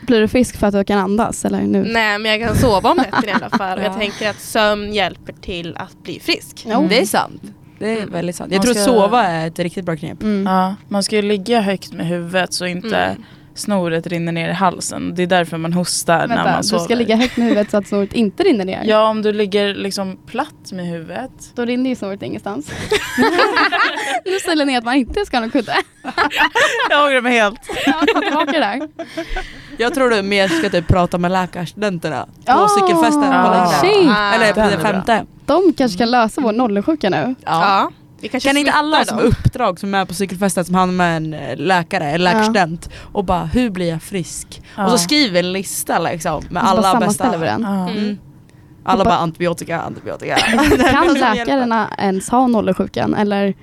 Blir 0.00 0.20
du 0.20 0.28
frisk 0.28 0.56
för 0.56 0.66
att 0.66 0.74
du 0.74 0.84
kan 0.84 0.98
andas 0.98 1.44
eller 1.44 1.60
nu? 1.60 1.84
Nej 1.92 2.18
men 2.18 2.30
jag 2.40 2.48
kan 2.48 2.56
sova 2.56 2.90
om 2.90 2.96
nätterna 2.96 3.26
i 3.28 3.32
alla 3.32 3.50
fall. 3.58 3.78
Och 3.78 3.84
Ja. 3.84 3.88
jag 3.88 3.98
tänker 3.98 4.30
att 4.30 4.40
sömn 4.40 4.92
hjälper 4.94 5.32
till 5.32 5.76
att 5.76 6.02
bli 6.02 6.20
frisk. 6.20 6.66
Jo. 6.68 6.86
Det 6.90 7.00
är 7.00 7.06
sant. 7.06 7.42
Det 7.78 7.90
är 7.92 7.96
Mm. 7.96 8.12
väldigt 8.12 8.36
sant. 8.36 8.52
Jag 8.52 8.58
Man 8.58 8.62
tror 8.66 8.76
att 8.78 8.84
sova 8.84 9.22
är 9.26 9.46
ett 9.46 9.58
riktigt 9.58 9.84
bra 9.84 9.96
knep. 9.96 10.22
Mm. 10.22 10.46
Ja, 10.46 10.74
man 10.88 11.02
ska 11.02 11.16
ju 11.16 11.22
ligga 11.22 11.60
högt 11.60 11.92
med 11.92 12.06
huvudet 12.06 12.52
så 12.54 12.66
inte 12.66 12.96
Mm. 12.96 13.22
Snoret 13.60 14.06
rinner 14.06 14.32
ner 14.32 14.48
i 14.48 14.52
halsen. 14.52 15.14
Det 15.14 15.22
är 15.22 15.26
därför 15.26 15.56
man 15.58 15.72
hostar 15.72 16.18
när 16.18 16.26
Vänta, 16.28 16.44
man 16.44 16.62
du 16.62 16.68
sover. 16.68 16.84
ska 16.84 16.94
ligga 16.94 17.16
högt 17.16 17.36
med 17.36 17.46
huvudet 17.48 17.70
så 17.70 17.76
att 17.76 17.86
snoret 17.88 18.12
inte 18.12 18.42
rinner 18.42 18.64
ner? 18.64 18.82
Ja, 18.84 19.08
om 19.08 19.22
du 19.22 19.32
ligger 19.32 19.74
liksom 19.74 20.18
platt 20.26 20.72
med 20.72 20.86
huvudet. 20.86 21.30
Då 21.54 21.64
rinner 21.64 21.90
ju 21.90 21.96
snoret 21.96 22.22
ingenstans. 22.22 22.70
nu 24.24 24.38
säger 24.44 24.56
Linnea 24.56 24.78
att 24.78 24.84
man 24.84 24.94
inte 24.94 25.26
ska 25.26 25.36
ha 25.36 25.40
någon 25.40 25.50
kudde. 25.50 25.74
Jag 26.90 27.06
ångrar 27.06 27.20
mig 27.20 27.32
helt. 27.32 27.62
Tillbaka 28.24 28.52
det 28.52 28.58
där. 28.58 28.80
Jag 29.78 29.94
tror 29.94 30.10
du 30.10 30.22
mer 30.22 30.48
ska 30.48 30.70
typ 30.70 30.88
prata 30.88 31.18
med 31.18 31.30
läkarstudenterna 31.30 32.24
på 32.26 32.30
Ja. 32.46 32.68
cykelfesten 32.68 33.20
på. 33.20 33.28
Ah. 33.28 34.34
Eller 34.34 34.52
på 34.52 34.60
Den 34.60 34.80
femte. 34.80 35.24
De 35.46 35.72
kanske 35.72 35.98
kan 35.98 36.10
lösa 36.10 36.40
vår 36.40 36.52
nollsjuka 36.52 37.10
nu. 37.10 37.34
Ja. 37.44 37.90
Kan 38.42 38.56
inte 38.56 38.72
alla 38.72 38.96
smittar 39.04 39.16
som 39.18 39.26
uppdrag 39.28 39.80
som 39.80 39.94
är 39.94 40.04
på 40.04 40.14
cykelfestet 40.14 40.66
som 40.66 40.74
hamnar 40.74 40.94
med 40.94 41.16
en 41.16 41.34
eh, 41.34 41.56
läkare, 41.56 42.10
en 42.10 42.24
läkarstudent 42.24 42.90
och 43.12 43.24
bara 43.24 43.44
hur 43.44 43.70
blir 43.70 43.88
jag 43.88 44.02
frisk? 44.02 44.62
Ja. 44.76 44.84
Och 44.84 44.90
så 44.90 44.98
skriver 44.98 45.40
en 45.40 45.52
lista 45.52 45.98
liksom 45.98 46.42
med 46.50 46.62
alla 46.64 47.00
bästa. 47.00 47.36
vi 47.36 47.46
den. 47.46 47.62
Ja. 47.62 47.90
Mm. 47.90 48.18
Alla 48.84 49.04
bara- 49.04 49.16
antibiotika, 49.16 49.80
antibiotika. 49.80 50.36
Kan 50.90 51.14
läkarna 51.20 51.88
ens 51.98 52.28
ha 52.30 52.46
nollersjukan 52.46 53.14
eller? 53.14 53.54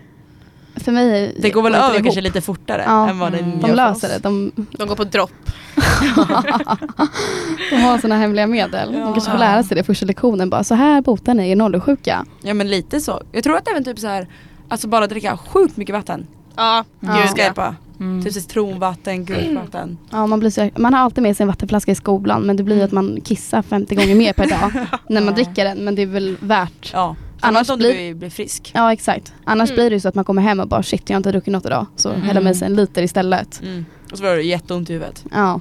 För 0.80 0.92
mig 0.92 1.36
Det 1.42 1.50
går 1.50 1.62
väl 1.64 1.76
över 1.76 1.94
ihop. 1.94 2.04
kanske 2.04 2.22
lite 2.22 2.42
fortare 2.42 2.84
Ja. 2.86 3.10
än 3.10 3.20
vad 3.20 3.32
det 3.32 3.38
Mm. 3.40 3.60
De 3.62 3.72
löser 3.72 4.08
det. 4.10 4.20
De, 4.24 4.52
De 4.72 4.88
går 4.88 4.96
på 4.96 5.04
dropp. 5.04 5.32
de 7.70 7.76
har 7.82 7.98
sina 7.98 8.18
hemliga 8.18 8.48
medel. 8.48 8.92
De 8.92 9.14
kanske 9.14 9.32
får 9.32 9.40
Ja. 9.40 9.46
lära 9.46 9.64
sig 9.64 9.78
det 9.78 9.84
första 9.84 10.06
lektionen. 10.06 10.50
Bara 10.50 10.64
så 10.64 10.76
här 10.76 11.02
botar 11.02 11.34
ni 11.34 11.50
er 11.52 11.56
nollersjuka. 11.56 12.26
Ja 12.42 12.54
men 12.54 12.70
lite 12.70 13.00
så. 13.00 13.22
Jag 13.32 13.44
tror 13.44 13.58
att 13.58 13.68
även 13.68 13.84
typ 13.84 14.00
så 14.00 14.08
här, 14.08 14.28
alltså 14.70 14.88
bara 14.88 15.08
dricka 15.08 15.38
sjukt 15.38 15.78
mycket 15.78 15.96
vatten. 15.96 16.28
Ja, 16.56 16.84
Ja. 17.00 17.14
gud 17.22 17.30
Ska 17.30 17.44
ja. 17.56 17.76
Mm. 18.00 18.24
Typ 18.24 18.34
citronvatten, 18.34 19.26
gurkvatten. 19.26 19.98
Ja, 20.10 20.28
man, 20.28 20.40
blir 20.40 20.50
så, 20.50 20.70
man 20.78 20.94
har 20.94 21.02
alltid 21.02 21.24
med 21.24 21.38
sig 21.38 21.44
en 21.44 21.48
vattenflaska 21.48 21.92
i 21.92 21.96
skolan 21.96 22.42
men 22.42 22.58
det 22.58 22.64
blir 22.64 22.84
att 22.84 22.92
man 22.92 23.22
kissar 23.24 23.62
50 23.62 23.96
gånger 23.96 24.16
mer 24.16 24.34
per 24.34 24.50
dag 24.50 24.72
när 25.10 25.22
man 25.22 25.28
Ja. 25.38 25.44
dricker 25.44 25.66
den. 25.66 25.78
Men 25.78 25.96
det 25.96 26.02
är 26.02 26.06
väl 26.06 26.38
värt. 26.40 26.92
Ja. 26.94 27.16
Annars 27.40 27.70
om 27.70 27.78
blir- 27.80 28.08
du 28.10 28.14
blir 28.16 28.30
frisk. 28.30 28.72
Ja 28.76 28.94
exakt. 28.94 29.34
Annars 29.46 29.70
Mm. 29.70 29.76
blir 29.76 29.90
det 29.90 29.96
ju 29.96 30.00
så 30.00 30.08
att 30.08 30.16
man 30.16 30.26
kommer 30.26 30.42
hem 30.42 30.60
och 30.60 30.68
bara 30.68 30.84
shit 30.84 31.04
jag 31.10 31.16
har 31.16 31.18
inte 31.20 31.32
druckit 31.32 31.52
något 31.54 31.66
idag. 31.66 31.86
Så 31.96 32.10
Mm. 32.10 32.22
häller 32.22 32.42
man 32.42 32.52
i 32.52 32.56
sig 32.56 32.66
en 32.66 32.76
liter 32.76 33.02
istället. 33.04 33.62
Mm. 33.62 33.86
Och 34.12 34.18
så 34.18 34.24
var 34.24 34.36
det 34.36 34.42
jätteont 34.42 34.90
i 34.90 34.94
huvudet. 34.94 35.26
Ja. 35.32 35.60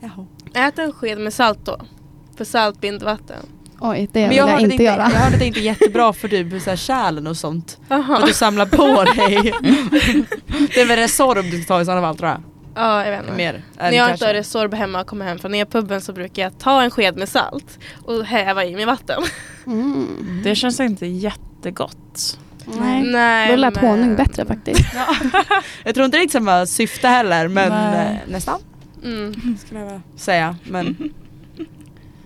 Jaha. 0.00 0.26
Ät 0.54 0.78
en 0.78 0.92
sked 0.92 1.18
med 1.18 1.32
salt 1.32 1.58
då. 1.64 1.76
För 2.36 2.44
salt 2.44 2.80
binder 2.80 3.04
vatten. 3.06 3.36
Oj, 3.80 4.08
det 4.12 4.20
Men 4.20 4.28
vill 4.28 4.38
jag 4.38 4.46
jag, 4.48 4.50
hörde, 4.52 4.62
inte 4.62 4.74
inte, 4.74 4.84
göra. 4.84 4.96
jag 5.02 5.04
hörde 5.20 5.34
att 5.34 5.40
det 5.40 5.46
inte 5.46 5.60
är 5.60 5.62
jättebra 5.62 6.12
för 6.12 6.28
typ 6.28 6.62
så 6.62 6.70
här 6.70 6.76
kärlen 6.76 7.26
och 7.26 7.36
sånt. 7.36 7.78
Jaha. 7.88 8.16
att 8.18 8.26
du 8.26 8.32
samlar 8.32 8.66
på 8.66 9.04
dig. 9.04 9.52
det 10.74 10.80
är 10.80 10.86
väl 10.86 10.96
Resorb 10.98 11.44
du 11.50 11.62
ska 11.62 11.74
ta 11.74 11.80
i 11.80 11.84
sådana 11.84 12.00
fall 12.02 12.16
tror 12.16 12.28
jag. 12.30 12.40
Ja, 12.74 13.04
jag 13.04 13.10
vet 13.10 13.20
inte. 13.20 13.32
Mer. 13.32 13.62
När 13.78 13.92
jag 13.92 14.10
inte 14.10 14.26
har 14.26 14.34
Resorb 14.34 14.74
hemma 14.74 15.00
och 15.00 15.06
kommer 15.06 15.24
hem 15.24 15.38
från 15.38 15.54
e-puben 15.54 16.00
så 16.00 16.12
brukar 16.12 16.42
jag 16.42 16.58
ta 16.58 16.82
en 16.82 16.90
sked 16.90 17.16
med 17.16 17.28
salt 17.28 17.78
och 18.04 18.24
häva 18.24 18.64
i 18.64 18.76
med 18.76 18.86
vatten. 18.86 19.22
Mm. 19.66 20.40
Det 20.44 20.54
känns 20.54 20.80
inte 20.80 21.06
jättegott. 21.06 22.38
Nej. 22.80 23.02
Nej, 23.02 23.50
Då 23.50 23.56
lät 23.56 23.74
men- 23.74 23.84
honung 23.86 24.16
bättre 24.16 24.44
faktiskt. 24.44 24.80
Jag 25.84 25.94
tror 25.94 26.04
inte 26.04 26.18
det 26.18 26.24
är 26.24 26.28
samma 26.28 26.66
syfte 26.66 27.08
heller 27.08 27.48
men 27.48 27.68
Nej. 27.92 28.20
eh, 28.26 28.32
nästan 28.32 28.60
Mm. 29.04 29.56
skulle 29.66 29.80
jag 29.80 30.00
säga. 30.16 30.56
Men 30.64 30.96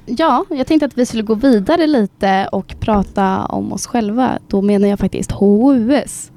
Ja, 0.07 0.45
jag 0.51 0.66
tänkte 0.66 0.86
att 0.86 0.99
vi 0.99 1.07
skulle 1.07 1.22
gå 1.22 1.34
vidare 1.34 1.86
lite 1.86 2.49
och 2.53 2.74
prata 2.80 3.45
om 3.45 3.72
oss 3.72 3.86
själva. 3.86 4.38
Då 4.49 4.62
menar 4.62 4.88
jag 4.88 4.99
faktiskt 4.99 5.30
HUS. 5.32 6.30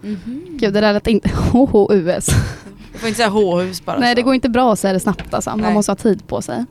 Gud, 0.50 0.74
det 0.74 0.82
där 0.82 0.94
lät 0.94 1.08
inte 1.08 1.30
HHUS. 1.52 2.28
Du 2.96 3.00
får 3.00 3.08
inte 3.08 3.18
säga 3.18 3.30
H-hus 3.30 3.86
bara. 3.86 4.00
Nej, 4.00 4.16
det 4.16 4.22
går 4.22 4.36
inte 4.36 4.50
bra 4.50 4.74
att 4.74 4.80
säga 4.80 4.94
det 4.94 5.00
snabbt 5.00 5.34
alltså. 5.34 5.50
Man 5.50 5.60
Nej. 5.60 5.74
måste 5.74 5.92
ha 5.92 5.96
tid 5.96 6.28
på 6.28 6.42
sig. 6.42 6.66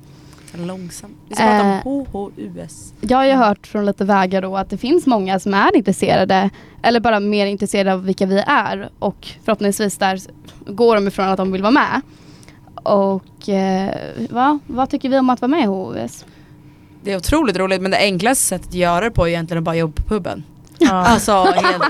Långsamt. 0.66 1.12
Vi 1.28 1.34
ska 1.34 1.44
prata 1.44 1.64
Eh. 1.68 1.86
om 1.86 2.06
HHUS. 2.12 2.92
Jag 3.00 3.18
har 3.18 3.24
ju 3.24 3.32
hört 3.32 3.66
från 3.66 3.86
lite 3.86 4.04
vägar 4.04 4.42
då 4.42 4.56
att 4.56 4.70
det 4.70 4.76
finns 4.78 5.06
många 5.06 5.38
som 5.40 5.54
är 5.54 5.76
intresserade 5.76 6.50
eller 6.82 7.00
bara 7.00 7.20
mer 7.20 7.46
intresserade 7.46 7.92
av 7.92 8.04
vilka 8.04 8.26
vi 8.26 8.42
är 8.46 8.90
och 8.98 9.28
förhoppningsvis 9.44 9.96
där 9.98 10.20
går 10.66 10.94
de 10.94 11.08
ifrån 11.08 11.28
att 11.28 11.36
de 11.36 11.52
vill 11.52 11.62
vara 11.62 11.70
med. 11.70 12.00
Och 12.82 13.48
eh, 13.48 13.94
va? 14.30 14.58
vad 14.66 14.90
tycker 14.90 15.08
vi 15.08 15.18
om 15.18 15.30
att 15.30 15.40
vara 15.40 15.48
med 15.50 15.60
i 15.64 15.66
HUS? 15.66 16.24
Det 17.02 17.12
är 17.12 17.16
otroligt 17.16 17.56
roligt 17.56 17.82
men 17.82 17.90
det 17.90 17.98
enklaste 17.98 18.44
sättet 18.44 18.68
att 18.68 18.74
göra 18.74 19.04
det 19.04 19.10
på 19.10 19.24
är 19.24 19.28
egentligen 19.28 19.58
att 19.58 19.64
bara 19.64 19.76
jobba 19.76 20.02
på 20.02 20.08
puben. 20.08 20.42
Ja. 20.78 20.90
Alltså 21.06 21.32
helt, 21.44 21.82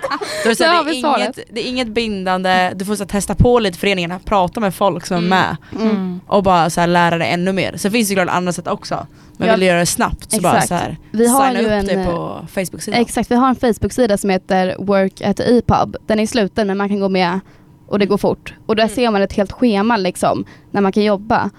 det, 0.45 0.49
är 0.51 0.55
så 0.55 0.63
Där 0.65 0.71
här, 0.71 0.85
det, 0.85 0.91
är 0.91 1.19
inget, 1.19 1.39
det 1.53 1.61
är 1.67 1.69
inget 1.69 1.89
bindande, 1.89 2.73
du 2.77 2.85
får 2.85 2.97
så 2.97 3.03
här, 3.03 3.09
testa 3.09 3.35
på 3.35 3.59
lite 3.59 3.79
föreningarna, 3.79 4.19
prata 4.25 4.61
med 4.61 4.75
folk 4.75 5.07
som 5.07 5.17
är 5.17 5.19
Mm. 5.19 5.29
med 5.29 5.57
Mm. 5.91 6.21
och 6.27 6.43
bara 6.43 6.71
så 6.71 6.81
här, 6.81 6.87
lära 6.89 7.19
dig 7.19 7.31
ännu 7.33 7.53
mer. 7.53 7.77
Sen 7.77 7.91
finns 7.91 8.09
det 8.09 8.15
såklart 8.15 8.35
andra 8.37 8.53
sätt 8.53 8.69
också. 8.69 9.07
Men 9.37 9.49
Ja. 9.49 9.55
vill 9.55 9.61
du 9.61 9.67
göra 9.67 9.79
det 9.79 9.87
snabbt 9.87 10.31
så 10.33 10.41
bara 10.41 10.53
Exakt. 10.53 10.69
så 10.69 10.75
här, 10.75 10.97
Vi 11.11 11.27
har 11.29 11.47
signa 11.47 11.61
ju 11.61 11.67
upp 11.67 11.73
en, 11.73 11.87
dig 11.87 11.97
eh, 11.97 12.07
på 12.11 12.47
Facebook-sidan. 12.55 13.01
Exakt, 13.01 13.31
vi 13.31 13.35
har 13.35 13.49
en 13.49 13.57
Facebook-sida 13.57 14.19
som 14.19 14.31
heter 14.31 14.77
Work 14.79 15.21
at 15.21 15.41
EPUB. 15.41 15.97
Den 16.07 16.21
är 16.21 16.27
sluten 16.27 16.67
men 16.67 16.77
man 16.79 16.89
kan 16.89 17.01
gå 17.01 17.09
med 17.09 17.41
och 17.89 17.99
det 17.99 18.07
går 18.07 18.19
fort. 18.19 18.55
Och 18.67 18.77
där 18.77 18.83
Mm. 18.85 18.95
ser 18.95 19.11
man 19.11 19.23
ett 19.23 19.33
helt 19.33 19.53
schema 19.53 19.97
liksom 19.97 20.45
när 20.71 20.81
man 20.81 20.93
kan 20.93 21.03
jobba. 21.03 21.51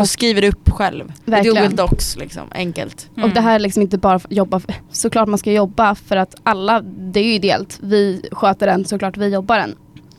Och 0.00 0.08
skriver 0.08 0.44
upp 0.44 0.70
själv. 0.70 1.12
Verkligen. 1.24 1.62
Google 1.62 1.76
Docs 1.76 2.16
liksom, 2.16 2.42
enkelt. 2.50 3.10
Mm. 3.16 3.28
Och 3.28 3.34
det 3.34 3.40
här 3.40 3.54
är 3.54 3.58
liksom 3.58 3.82
inte 3.82 3.98
bara 3.98 4.20
jobba, 4.28 4.60
för, 4.60 4.74
såklart 4.92 5.28
man 5.28 5.38
ska 5.38 5.52
jobba 5.52 5.94
för 5.94 6.16
att 6.16 6.34
alla, 6.42 6.80
det 6.80 7.20
är 7.20 7.24
ju 7.24 7.34
ideellt. 7.34 7.78
Vi 7.82 8.28
sköter 8.32 8.66
den, 8.66 8.84
såklart 8.84 9.16
vi 9.16 9.28
jobbar 9.28 9.58
den. 9.58 9.74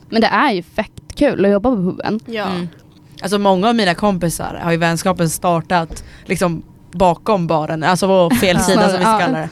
Men 0.08 0.20
det 0.20 0.26
är 0.26 0.52
ju 0.52 0.62
fett 0.62 0.92
kul 1.14 1.44
att 1.44 1.50
jobba 1.50 1.70
på 1.70 1.76
puben. 1.76 2.20
Ja. 2.26 2.44
Mm. 2.44 2.68
Alltså 3.22 3.38
många 3.38 3.68
av 3.68 3.74
mina 3.74 3.94
kompisar 3.94 4.60
har 4.62 4.72
ju 4.72 4.76
vänskapen 4.76 5.30
startat 5.30 6.04
liksom 6.24 6.62
bakom 6.92 7.46
baren, 7.46 7.82
alltså 7.82 8.06
på 8.06 8.36
fel 8.36 8.60
sida 8.60 8.88
som 8.88 8.98
vi 8.98 9.04
ska 9.04 9.12
Ja. 9.12 9.18
kalla 9.18 9.38
det. 9.38 9.48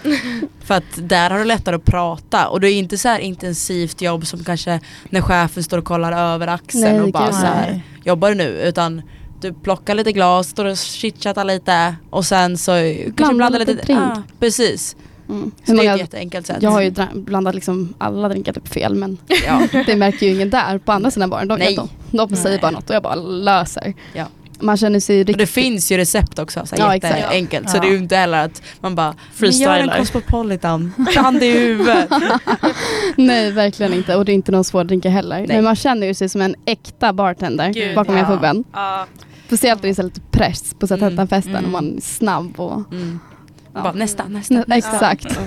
För 0.65 0.75
att 0.75 0.85
där 0.97 1.31
har 1.31 1.39
du 1.39 1.45
lättare 1.45 1.77
att 1.77 1.85
prata 1.85 2.49
och 2.49 2.61
det 2.61 2.71
är 2.71 2.79
inte 2.79 2.99
så 2.99 3.09
här 3.09 3.19
intensivt 3.19 4.03
jobb 4.03 4.27
som 4.27 4.45
kanske 4.45 4.81
när 5.11 5.21
chefen 5.21 5.63
står 5.63 5.79
och 5.79 5.85
kollar 5.85 6.35
över 6.35 6.47
axeln 6.47 6.83
Nej, 6.93 7.01
och 7.01 7.13
bara 7.13 7.33
så 7.33 7.47
här, 7.47 7.81
jobbar 8.05 8.29
du 8.29 8.35
nu? 8.35 8.49
Utan 8.49 9.03
du 9.41 9.53
plockar 9.53 9.95
lite 9.95 10.13
glas, 10.13 10.49
står 10.49 10.65
och 10.65 10.77
chitchattar 10.77 11.45
lite 11.45 11.97
och 12.11 12.25
sen 12.25 12.59
så 12.59 12.71
kanske 12.73 13.13
Blanda 13.13 13.35
blandar 13.35 13.59
lite 13.59 13.73
lite, 13.73 13.85
drink. 13.87 14.01
ah, 14.01 14.23
precis. 14.41 14.97
Mm. 15.29 15.51
Så 15.67 15.73
det 15.73 15.87
är 15.87 15.95
ett 15.95 16.01
jätteenkelt 16.01 16.47
sätt. 16.47 16.57
jag 16.61 16.71
har 16.71 16.81
ju 16.83 16.93
blandat 17.15 17.55
liksom 17.55 17.95
alla 17.99 18.29
drinkar 18.29 18.53
typ 18.53 18.69
fel 18.69 18.95
men 18.95 19.19
ja. 19.47 19.69
det 19.87 19.97
märker 19.97 20.27
ju 20.27 20.35
ingen 20.35 20.51
där 20.51 20.79
på 20.79 20.93
andra 20.93 21.11
sidan 21.11 21.31
baren. 21.31 21.49
De, 21.49 21.59
Nej. 21.59 21.77
de, 21.77 21.89
de 22.11 22.37
säger 22.37 22.51
Nej. 22.51 22.59
bara 22.61 22.71
något 22.71 22.91
och 22.91 22.97
jag 22.97 23.03
bara 23.03 23.15
löser. 23.15 23.95
Ja. 24.13 24.27
Man 24.65 24.77
känner 24.77 25.01
sig 25.01 25.21
Och 25.21 25.27
det 25.27 25.33
riktigt... 25.33 25.51
finns 25.51 25.93
ju 25.93 25.97
recept 25.97 26.39
också, 26.39 26.67
så 26.67 26.75
Ja, 26.79 26.95
jätteenkelt. 26.95 27.71
Så 27.71 27.77
Ja. 27.77 27.81
det 27.81 27.87
är 27.87 27.91
ju 27.91 27.99
inte 27.99 28.17
heller 28.17 28.45
att 28.45 28.63
man 28.81 28.95
bara 28.95 29.15
Freestylar. 29.35 29.77
Gör 29.79 29.83
en 29.89 29.99
cosmopolitan, 29.99 30.93
bland 31.13 31.43
i 31.43 31.51
huvudet. 31.51 32.11
Nej 33.17 33.51
verkligen 33.51 33.93
inte 33.95 34.17
och 34.17 34.25
det 34.25 34.33
är 34.33 34.35
inte 34.35 34.53
någon 34.53 34.65
svår 34.65 34.85
drink 34.85 35.05
heller. 35.05 35.39
Nej. 35.39 35.47
Men 35.47 35.65
man 35.65 35.77
känner 35.77 36.07
ju 36.07 36.15
sig 36.15 36.29
som 36.29 36.41
en 36.41 36.55
äkta 36.67 37.13
bartender 37.13 37.73
Gud, 37.73 37.95
bakom 37.95 38.17
ja. 38.17 38.25
puben. 38.27 38.65
Ja. 38.73 39.07
Speciellt 39.47 39.83
när 39.83 39.89
det 39.89 39.93
är 39.93 39.95
så 39.95 40.03
lite 40.03 40.21
press 40.31 40.75
på 40.79 40.87
Mm. 40.87 41.01
Satentanfesten 41.01 41.53
Mm. 41.57 41.65
och 41.65 41.71
man 41.71 41.97
är 41.97 42.01
snabb 42.01 42.61
och... 42.61 42.93
Mm. 42.93 43.19
Ja. 43.75 43.83
Bara, 43.83 43.93
nästa, 43.93 44.25
nästa, 44.29 44.55
nästa. 44.67 44.75
exakt. 44.77 45.39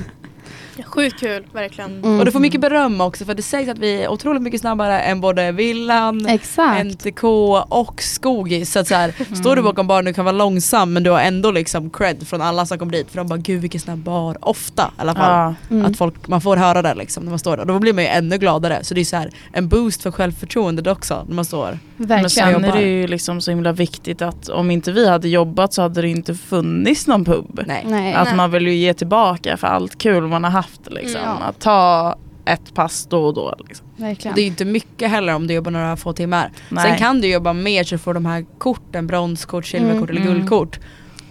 Sjukt 0.85 1.19
kul, 1.19 1.43
verkligen. 1.53 2.03
Mm. 2.03 2.19
Och 2.19 2.25
du 2.25 2.31
får 2.31 2.39
mycket 2.39 2.61
beröm 2.61 3.01
också 3.01 3.25
för 3.25 3.33
det 3.33 3.41
sägs 3.41 3.69
att 3.69 3.77
vi 3.77 4.03
är 4.03 4.07
otroligt 4.07 4.41
mycket 4.41 4.61
snabbare 4.61 4.99
än 4.99 5.21
både 5.21 5.51
Villan, 5.51 6.25
Exakt. 6.25 6.83
NTK 6.85 7.23
och 7.69 8.01
Skogis. 8.03 8.71
Så 8.71 8.79
att 8.79 8.87
så 8.87 8.95
här, 8.95 9.35
står 9.35 9.43
du 9.55 9.61
Mm. 9.61 9.63
bakom 9.65 9.87
baren 9.87 10.05
du 10.05 10.13
kan 10.13 10.25
vara 10.25 10.35
långsam 10.35 10.93
men 10.93 11.03
du 11.03 11.09
har 11.09 11.19
ändå 11.19 11.51
liksom 11.51 11.89
cred 11.89 12.27
från 12.27 12.41
alla 12.41 12.65
som 12.65 12.77
kommer 12.79 12.91
dit 12.91 13.09
för 13.11 13.17
de 13.17 13.27
bara 13.27 13.37
gud 13.39 13.61
vilken 13.61 13.81
snabb 13.81 13.99
bar. 13.99 14.37
Ofta 14.41 14.83
i 14.97 15.01
alla 15.01 15.15
fall. 15.15 15.55
Ja. 15.69 15.75
Mm. 15.75 15.85
Att 15.85 15.97
folk, 15.97 16.27
man 16.27 16.41
får 16.41 16.57
höra 16.57 16.81
det 16.81 16.93
liksom 16.95 17.23
när 17.23 17.29
man 17.29 17.39
står 17.39 17.57
där. 17.57 17.65
Då 17.65 17.79
blir 17.79 17.93
man 17.93 18.03
ju 18.03 18.09
ännu 18.09 18.37
gladare. 18.37 18.83
Så 18.83 18.93
det 18.93 19.01
är 19.01 19.05
så 19.05 19.15
här 19.17 19.29
en 19.53 19.67
boost 19.67 20.03
för 20.03 20.11
självförtroendet 20.11 20.87
också 20.87 21.25
när 21.27 21.35
man 21.35 21.45
står. 21.45 21.79
Men 21.97 22.07
Verkligen. 22.07 22.29
sen 22.29 22.65
är 22.65 22.71
det 22.71 22.81
ju 22.81 23.07
liksom 23.07 23.41
så 23.41 23.51
himla 23.51 23.71
viktigt 23.71 24.21
att 24.21 24.49
om 24.49 24.71
inte 24.71 24.91
vi 24.91 25.09
hade 25.09 25.29
jobbat 25.29 25.73
så 25.73 25.81
hade 25.81 26.01
det 26.01 26.09
inte 26.09 26.35
funnits 26.35 27.07
någon 27.07 27.25
pub. 27.25 27.63
Nej. 27.67 27.83
Nej. 27.87 28.13
Att 28.13 28.25
Nej. 28.27 28.35
man 28.35 28.51
vill 28.51 28.67
ju 28.67 28.73
ge 28.75 28.93
tillbaka 28.93 29.57
för 29.57 29.67
allt 29.67 29.97
kul 29.97 30.27
man 30.27 30.43
har 30.43 30.51
haft. 30.51 30.66
Liksom. 30.89 31.21
Mm. 31.21 31.37
Att 31.41 31.59
ta 31.59 32.15
ett 32.45 32.73
pass 32.73 33.05
då 33.09 33.25
och 33.25 33.33
då. 33.33 33.55
Liksom. 33.67 33.87
Verkligen. 33.97 34.35
Det 34.35 34.41
är 34.41 34.47
inte 34.47 34.65
mycket 34.65 35.09
heller 35.09 35.35
om 35.35 35.47
du 35.47 35.53
jobbar 35.53 35.71
några 35.71 35.97
få 35.97 36.13
timmar. 36.13 36.51
Nej. 36.69 36.83
Sen 36.89 36.97
kan 36.97 37.21
du 37.21 37.27
jobba 37.27 37.53
mer 37.53 37.83
så 37.83 37.97
får 37.97 38.13
de 38.13 38.25
här 38.25 38.45
korten, 38.57 39.07
bronskort, 39.07 39.65
silverkort 39.65 40.09
Mm. 40.09 40.21
eller 40.23 40.33
guldkort. 40.33 40.79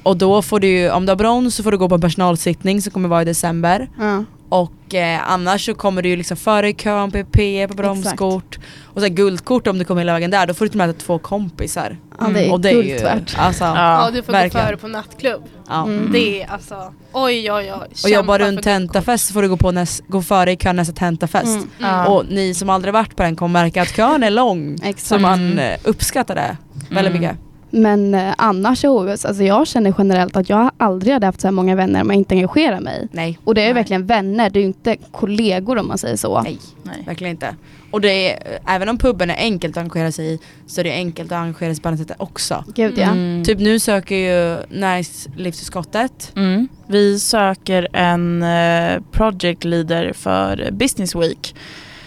Och 0.03 0.17
då 0.17 0.43
får 0.43 0.61
du 0.61 0.91
om 0.91 1.07
du 1.07 1.11
har 1.11 1.17
brons 1.17 1.55
så 1.55 1.63
får 1.63 1.71
du 1.73 1.79
gå 1.79 1.89
på 1.89 1.95
en 1.95 2.01
personalsittning 2.01 2.83
som 2.83 2.93
kommer 2.93 3.09
vara 3.09 3.23
i 3.23 3.25
december. 3.25 3.89
ja. 3.99 4.25
Och 4.49 4.95
eh, 4.95 5.31
annars 5.31 5.67
så 5.67 5.75
kommer 5.75 6.03
du 6.03 6.09
ju 6.09 6.17
liksom 6.17 6.37
före 6.37 6.69
i 6.69 6.75
kön 6.75 7.11
på 7.11 7.19
EP, 7.19 7.69
på 7.71 7.75
bromskort. 7.77 8.59
Och 8.85 9.01
sen 9.03 9.15
guldkort 9.15 9.67
om 9.67 9.79
du 9.79 9.85
kommer 9.85 10.01
hela 10.01 10.13
vägen 10.13 10.31
där, 10.31 10.47
då 10.47 10.55
får 10.55 10.65
du 10.65 10.69
till 10.69 10.81
och 10.81 10.87
med 10.87 10.99
två 10.99 11.19
kompisar. 11.19 11.97
ja, 12.21 12.27
det 12.35 12.45
är 12.47 12.53
och 12.53 12.61
det 12.61 12.71
är 12.71 12.83
ju, 12.83 13.09
alltså, 13.37 13.65
Ja. 13.65 14.05
Ja, 14.05 14.11
du 14.15 14.23
får 14.23 14.33
verkligen. 14.33 14.65
gå 14.65 14.69
före 14.69 14.77
på 14.77 14.89
nattklubb. 14.89 15.43
ja. 15.69 15.83
Mm. 15.85 16.13
Det 16.13 16.43
är 16.43 16.51
alltså, 16.51 16.93
oj 17.13 17.53
oj 17.53 17.73
oj. 17.73 17.89
Och 18.05 18.11
jobbar 18.11 18.39
du 18.39 18.45
en 18.45 18.63
tentafest 18.63 19.27
så 19.27 19.33
får 19.33 19.43
du 19.43 19.49
gå, 19.49 19.57
på 19.57 19.71
näs, 19.71 20.03
gå 20.09 20.23
före 20.23 20.53
i 20.53 20.57
kön 20.57 20.77
nästa 20.77 20.95
tentafest. 20.95 21.47
Mm. 21.57 21.69
Ja. 21.79 22.07
Och 22.07 22.25
ni 22.29 22.55
som 22.55 22.71
aldrig 22.71 22.95
varit 22.95 23.17
på 23.17 23.23
den 23.23 23.37
kommer 23.37 23.63
märka 23.63 23.83
att 23.83 23.97
kön 23.97 24.23
är 24.23 24.31
lång. 24.31 24.75
Exakt. 24.83 25.01
Så 25.07 25.19
man 25.19 25.41
Mm. 25.53 25.59
eh, 25.59 25.79
uppskattar 25.85 26.35
det 26.35 26.57
väldigt 26.91 27.15
Mm. 27.15 27.23
mycket. 27.23 27.37
Men 27.71 28.15
eh, 28.15 28.35
annars 28.39 28.85
i 28.85 28.89
OS, 28.89 29.25
alltså 29.25 29.43
jag 29.43 29.67
känner 29.67 29.95
generellt 29.99 30.37
att 30.37 30.49
jag 30.49 30.71
aldrig 30.77 31.13
hade 31.13 31.27
haft 31.27 31.41
så 31.41 31.47
här 31.47 31.53
många 31.53 31.75
vänner 31.75 32.01
om 32.01 32.11
jag 32.11 32.17
inte 32.17 32.35
engagerar 32.35 32.81
mig. 32.81 33.09
Nej. 33.13 33.39
Och 33.45 33.55
det 33.55 33.61
är 33.61 33.67
ju 33.67 33.75
Nej. 33.75 33.83
verkligen 33.83 34.07
vänner, 34.07 34.51
det 34.51 34.59
är 34.59 34.61
ju 34.61 34.67
inte 34.67 34.97
kollegor 35.13 35.79
om 35.79 35.89
man 35.89 35.99
säger 35.99 36.17
så. 36.17 36.43
Nej. 36.43 36.59
Nej. 36.83 37.03
Verkligen 37.07 37.31
inte. 37.31 37.57
Och 37.91 38.01
det 38.01 38.33
är, 38.33 38.59
även 38.67 38.89
om 38.89 38.99
puben 38.99 39.31
är 39.31 39.37
enkelt 39.37 39.77
att 39.77 39.81
engagera 39.81 40.13
sig 40.13 40.35
i 40.35 40.39
så 40.67 40.81
är 40.81 40.85
det 40.85 40.93
enkelt 40.93 41.33
att 41.33 41.39
engagera 41.39 41.75
sig 41.75 41.83
på 41.83 41.89
annat 41.89 42.01
sätt 42.01 42.13
också. 42.19 42.65
Gud 42.75 42.99
ja. 42.99 43.11
Mm. 43.11 43.45
Typ 43.45 43.59
nu 43.59 43.79
söker 43.79 44.15
ju 44.17 44.57
näringslivsutskottet. 44.69 46.33
Mm. 46.37 46.69
Vi 46.87 47.19
söker 47.21 47.89
en 47.93 48.43
eh, 48.43 49.03
project 49.13 49.65
leader 49.65 50.13
för 50.13 50.71
Business 50.73 51.15
Week. 51.15 51.55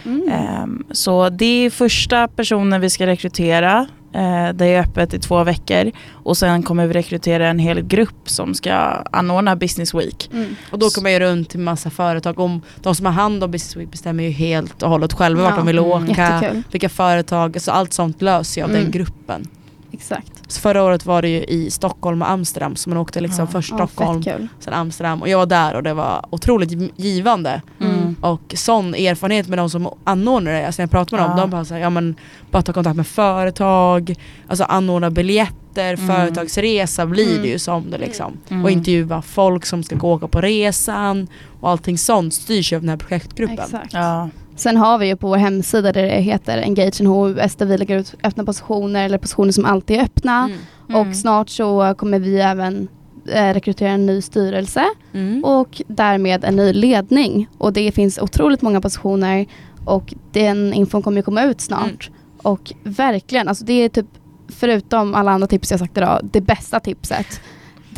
Mm. 0.05 0.29
Ehm, 0.31 0.85
Så 0.91 1.29
det 1.29 1.65
är 1.65 1.69
första 1.69 2.27
personen 2.27 2.81
vi 2.81 2.89
ska 2.89 3.05
rekrytera. 3.05 3.87
Eh, 4.13 4.49
Det 4.53 4.65
är 4.65 4.81
öppet 4.81 5.13
i 5.13 5.19
två 5.19 5.43
veckor 5.43 5.91
och 6.13 6.37
sen 6.37 6.63
kommer 6.63 6.87
vi 6.87 6.93
rekrytera 6.93 7.47
en 7.47 7.59
hel 7.59 7.81
grupp 7.81 8.29
som 8.29 8.53
ska 8.53 8.71
anordna 9.11 9.55
Business 9.55 9.93
Week. 9.93 10.29
Mm. 10.33 10.55
Och 10.71 10.79
då 10.79 10.89
kommer 10.89 11.09
jag 11.09 11.19
runt 11.21 11.49
till 11.49 11.59
massa 11.59 11.89
företag. 11.89 12.39
Om 12.39 12.61
de 12.81 12.95
som 12.95 13.05
har 13.05 13.13
hand 13.13 13.43
om 13.43 13.51
Business 13.51 13.75
Week 13.75 13.91
bestämmer 13.91 14.23
ju 14.23 14.29
helt 14.29 14.83
och 14.83 14.89
hållet 14.89 15.13
själva 15.13 15.41
vart 15.43 15.51
Ja. 15.51 15.57
de 15.57 15.67
vill 15.67 15.77
Mm. 15.77 15.91
åka. 15.91 16.21
Jättekul. 16.33 16.63
Vilka 16.71 16.89
företag, 16.89 17.55
alltså 17.55 17.71
allt 17.71 17.93
sånt 17.93 18.21
löser 18.21 18.61
jag 18.61 18.65
av 18.69 18.71
Mm. 18.75 18.83
den 18.83 18.91
gruppen. 18.91 19.47
Exakt. 19.91 20.31
Så 20.47 20.61
förra 20.61 20.83
året 20.83 21.05
var 21.05 21.21
det 21.21 21.29
ju 21.29 21.43
i 21.43 21.71
Stockholm 21.71 22.21
och 22.21 22.29
Amsterdam 22.29 22.75
så 22.75 22.89
man 22.89 22.97
åkte 22.97 23.21
liksom 23.21 23.45
Ja. 23.45 23.51
först 23.51 23.69
Ja, 23.77 23.87
Stockholm, 23.87 24.23
kul. 24.23 24.47
sen 24.59 24.73
Amsterdam 24.73 25.21
och 25.21 25.29
jag 25.29 25.37
var 25.37 25.45
där 25.45 25.73
och 25.73 25.83
det 25.83 25.93
var 25.93 26.25
otroligt 26.29 26.71
gi- 26.71 26.91
givande. 26.95 27.61
Mm. 27.81 28.15
Och 28.21 28.53
sån 28.57 28.95
erfarenhet 28.95 29.47
med 29.47 29.57
de 29.57 29.69
som 29.69 29.89
anordnar 30.03 30.51
det, 30.51 30.65
alltså 30.67 30.81
när 30.81 30.83
jag 30.83 30.91
pratar 30.91 31.17
med 31.17 31.25
dem, 31.25 31.33
Ja. 31.37 31.41
de 31.41 31.49
bara 31.49 31.65
såhär, 31.65 31.81
ja 31.81 31.89
men 31.89 32.15
bara 32.51 32.61
ta 32.63 32.73
kontakt 32.73 32.95
med 32.95 33.07
företag, 33.07 34.15
alltså 34.47 34.63
anordna 34.63 35.09
biljetter, 35.09 35.93
Mm. 35.93 36.07
företagsresa 36.07 37.05
blir 37.05 37.29
Mm. 37.31 37.41
det 37.41 37.47
ju 37.47 37.59
som 37.59 37.91
det 37.91 37.97
liksom. 37.97 38.37
Mm. 38.49 38.63
Och 38.65 38.71
intervjua 38.71 39.21
folk 39.21 39.65
som 39.65 39.83
ska 39.83 39.95
gå 39.95 40.13
åka 40.13 40.27
på 40.27 40.41
resan 40.41 41.27
och 41.61 41.69
allting 41.69 41.97
sånt 41.97 42.33
styrs 42.33 42.71
ju 42.71 42.75
av 42.75 42.81
den 42.81 42.89
här 42.89 42.97
projektgruppen. 42.97 43.59
Exakt. 43.59 43.93
Ja. 43.93 44.29
Sen 44.59 44.77
har 44.77 44.97
vi 44.97 45.07
ju 45.07 45.15
på 45.15 45.27
vår 45.27 45.37
hemsida 45.37 45.91
där 45.91 46.01
det 46.03 46.21
heter 46.21 46.57
Engage 46.57 47.01
in 47.01 47.07
HUS 47.07 47.55
där 47.55 47.65
vi 47.65 47.77
lägger 47.77 47.97
ut 47.99 48.15
öppna 48.23 48.43
positioner 48.43 49.05
eller 49.05 49.17
positioner 49.17 49.51
som 49.51 49.65
alltid 49.65 49.97
är 49.97 50.03
öppna. 50.03 50.49
Mm. 50.89 51.01
Och 51.09 51.15
snart 51.15 51.49
så 51.49 51.95
kommer 51.97 52.19
vi 52.19 52.39
även 52.39 52.87
eh, 53.27 53.53
rekrytera 53.53 53.89
en 53.89 54.05
ny 54.05 54.21
styrelse 54.21 54.83
Mm. 55.13 55.43
och 55.43 55.81
därmed 55.87 56.43
en 56.43 56.55
ny 56.55 56.73
ledning. 56.73 57.47
Och 57.57 57.73
det 57.73 57.91
finns 57.91 58.17
otroligt 58.19 58.61
många 58.61 58.81
positioner 58.81 59.45
och 59.85 60.13
den 60.31 60.73
infon 60.73 61.01
kommer 61.01 61.17
ju 61.17 61.23
komma 61.23 61.43
ut 61.43 61.61
snart. 61.61 62.09
Och 62.43 62.73
verkligen, 62.83 63.47
alltså 63.47 63.65
det 63.65 63.73
är 63.73 63.89
typ 63.89 64.05
förutom 64.49 65.15
alla 65.15 65.31
andra 65.31 65.47
tips 65.47 65.71
jag 65.71 65.79
sagt 65.79 65.97
idag, 65.97 66.19
det 66.31 66.41
bästa 66.41 66.79
tipset. 66.79 67.41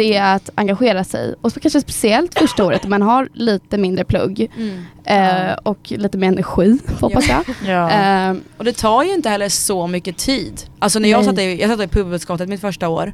Det 0.02 0.16
är 0.16 0.36
att 0.36 0.50
engagera 0.56 1.04
sig 1.04 1.36
och 1.42 1.52
så 1.52 1.60
kanske 1.60 1.82
speciellt 1.82 2.40
första 2.40 2.66
året 2.66 2.88
man 2.88 3.02
har 3.02 3.30
lite 3.34 3.78
mindre 3.78 4.04
plugg 4.06 4.52
Mm. 4.58 4.84
eh, 5.50 5.54
och 5.64 5.78
lite 5.92 6.18
mer 6.18 6.28
energi 6.28 6.78
hoppas 7.02 7.28
jag. 7.30 7.44
Ja. 7.68 7.92
Eh, 8.30 8.36
Och 8.58 8.64
det 8.66 8.74
tar 8.78 9.04
ju 9.04 9.14
inte 9.14 9.30
heller 9.30 9.50
så 9.50 9.88
mycket 9.88 10.18
tid. 10.18 10.62
Alltså 10.80 11.00
när 11.00 11.10
jag 11.10 11.18
Nej. 11.18 11.26
satt 11.26 11.40
i, 11.40 11.62
jag 11.62 11.70
satt 11.70 11.82
i 11.82 11.88
pubutskottet 11.88 12.50
mitt 12.50 12.62
första 12.62 12.90
år 12.90 13.14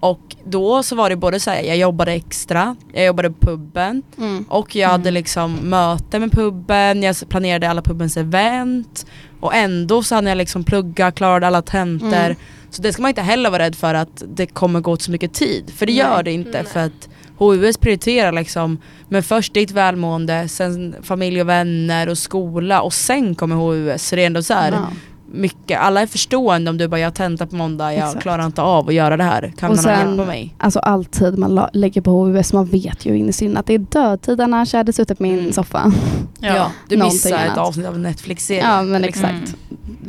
och 0.00 0.36
då 0.44 0.82
så 0.82 0.96
var 0.96 1.10
det 1.10 1.16
både 1.16 1.40
såhär, 1.40 1.62
jag 1.62 1.76
jobbade 1.76 2.12
extra, 2.12 2.76
jag 2.92 3.06
jobbade 3.06 3.30
på 3.30 3.46
puben 3.46 4.02
mm. 4.18 4.44
och 4.48 4.76
jag 4.76 4.88
hade 4.88 5.08
Mm. 5.08 5.14
liksom 5.14 5.54
möte 5.54 6.18
med 6.18 6.32
puben, 6.32 7.02
jag 7.02 7.16
planerade 7.28 7.70
alla 7.70 7.82
pubens 7.82 8.16
event 8.16 9.06
och 9.40 9.54
ändå 9.54 10.02
så 10.02 10.14
hade 10.14 10.28
jag 10.28 10.38
liksom 10.38 10.64
plugga, 10.64 11.10
klarade 11.10 11.46
alla 11.46 11.62
tentor. 11.62 12.14
Mm. 12.14 12.36
Så 12.70 12.82
det 12.82 12.92
ska 12.92 13.02
man 13.02 13.08
inte 13.08 13.22
heller 13.22 13.50
vara 13.50 13.62
rädd 13.62 13.74
för 13.76 13.94
att 13.94 14.22
det 14.36 14.46
kommer 14.46 14.80
gå 14.80 14.92
åt 14.92 15.02
så 15.02 15.10
mycket 15.10 15.32
tid, 15.34 15.72
för 15.76 15.86
det 15.86 15.92
Nej. 15.92 16.00
gör 16.00 16.22
det 16.22 16.32
inte 16.32 16.50
Nej. 16.62 16.64
för 16.64 16.80
att 16.80 17.08
HUS 17.38 17.76
prioriterar 17.76 18.32
liksom 18.32 18.78
men 19.08 19.22
först 19.22 19.54
ditt 19.54 19.70
välmående, 19.70 20.48
sen 20.48 20.94
familj 21.02 21.40
och 21.40 21.48
vänner 21.48 22.08
och 22.08 22.18
skola 22.18 22.80
och 22.82 22.92
sen 22.92 23.34
kommer 23.34 23.56
HUS. 23.56 24.08
Så 24.08 24.16
det 24.16 24.22
är 24.22 24.26
ändå 24.26 24.42
så 24.42 24.54
här, 24.54 24.72
Ja. 24.72 24.86
Mycket, 25.32 25.80
alla 25.80 26.00
är 26.02 26.06
förstående 26.06 26.70
om 26.70 26.78
du 26.78 26.88
bara 26.88 27.00
jag 27.00 27.06
har 27.06 27.12
tenta 27.12 27.46
på 27.46 27.56
måndag, 27.56 27.94
jag 27.94 28.06
Exakt. 28.06 28.22
klarar 28.22 28.46
inte 28.46 28.62
av 28.62 28.88
att 28.88 28.94
göra 28.94 29.16
det 29.16 29.24
här. 29.24 29.52
Kan 29.58 29.70
Och 29.70 29.76
någon 29.76 29.82
sen- 29.84 30.08
hjälpa 30.08 30.24
mig? 30.24 30.54
Alltså 30.58 30.78
all 30.78 31.04
tid 31.04 31.38
man 31.38 31.66
lägger 31.72 32.00
på 32.00 32.10
HUS, 32.24 32.52
man 32.52 32.64
vet 32.66 33.06
ju 33.06 33.18
innerst 33.18 33.42
inne 33.42 33.60
att 33.60 33.66
det 33.66 33.74
är 33.74 33.78
dödtid 33.78 34.40
annars 34.40 34.72
jag 34.74 34.78
hade 34.78 34.92
suttit 34.92 35.16
på 35.18 35.22
min 35.22 35.38
Mm. 35.38 35.52
soffa. 35.52 35.92
ja. 36.40 36.70
du 36.88 36.96
någonting 36.96 37.16
missar 37.16 37.30
ett 37.38 37.44
annat. 37.44 37.58
avsnitt 37.58 37.86
av 37.86 37.94
en 37.94 38.02
Netflix-serie. 38.02 38.62
Ja 38.64 38.82
men 38.82 39.04
exakt. 39.04 39.54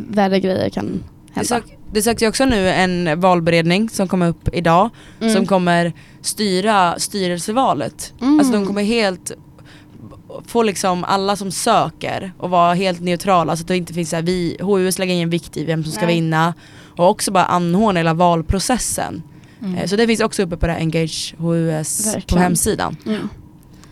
Värre 0.10 0.40
grejer 0.40 0.70
kan 0.70 0.86
Det, 0.86 1.34
hända. 1.34 1.48
sök, 1.48 1.64
det 1.94 2.02
söks 2.02 2.24
ju 2.24 2.28
också 2.28 2.46
nu 2.46 2.70
en 2.70 3.20
valberedning 3.20 3.90
som 3.90 4.08
kommer 4.08 4.28
upp 4.30 4.50
idag 4.54 4.90
Mm. 5.22 5.34
som 5.34 5.46
kommer 5.46 5.94
styra 6.22 6.96
styrelsevalet. 7.00 8.14
Mm. 8.22 8.40
Alltså 8.40 8.54
de 8.54 8.66
kommer 8.66 8.84
helt 8.84 9.32
få 10.48 10.64
liksom 10.64 11.04
alla 11.04 11.36
som 11.36 11.52
söker 11.52 12.34
och 12.38 12.50
vara 12.50 12.74
helt 12.74 13.00
neutrala 13.02 13.56
så 13.56 13.62
att 13.62 13.68
det 13.68 13.78
inte 13.78 13.94
finns 13.94 14.10
så 14.10 14.16
här, 14.16 14.24
vi, 14.24 14.58
HUS 14.62 15.00
lägger 15.00 15.14
ingen 15.14 15.30
vikt 15.30 15.58
i 15.58 15.66
vem 15.66 15.84
som 15.84 15.92
ska 15.94 16.06
Nej. 16.06 16.16
vinna 16.16 16.54
och 16.98 17.10
också 17.10 17.32
bara 17.32 17.46
anordna 17.46 18.00
hela 18.00 18.14
valprocessen. 18.14 19.24
Mm. 19.62 19.76
Eh, 19.76 19.86
Så 19.88 19.96
det 19.96 20.08
finns 20.08 20.20
också 20.20 20.44
uppe 20.44 20.58
på 20.58 20.68
det 20.68 20.74
här 20.74 20.80
Engage 20.80 21.36
HUS 21.38 22.04
på 22.06 22.12
Verkligen. 22.14 22.44
hemsidan. 22.44 22.98
Mm. 23.06 23.30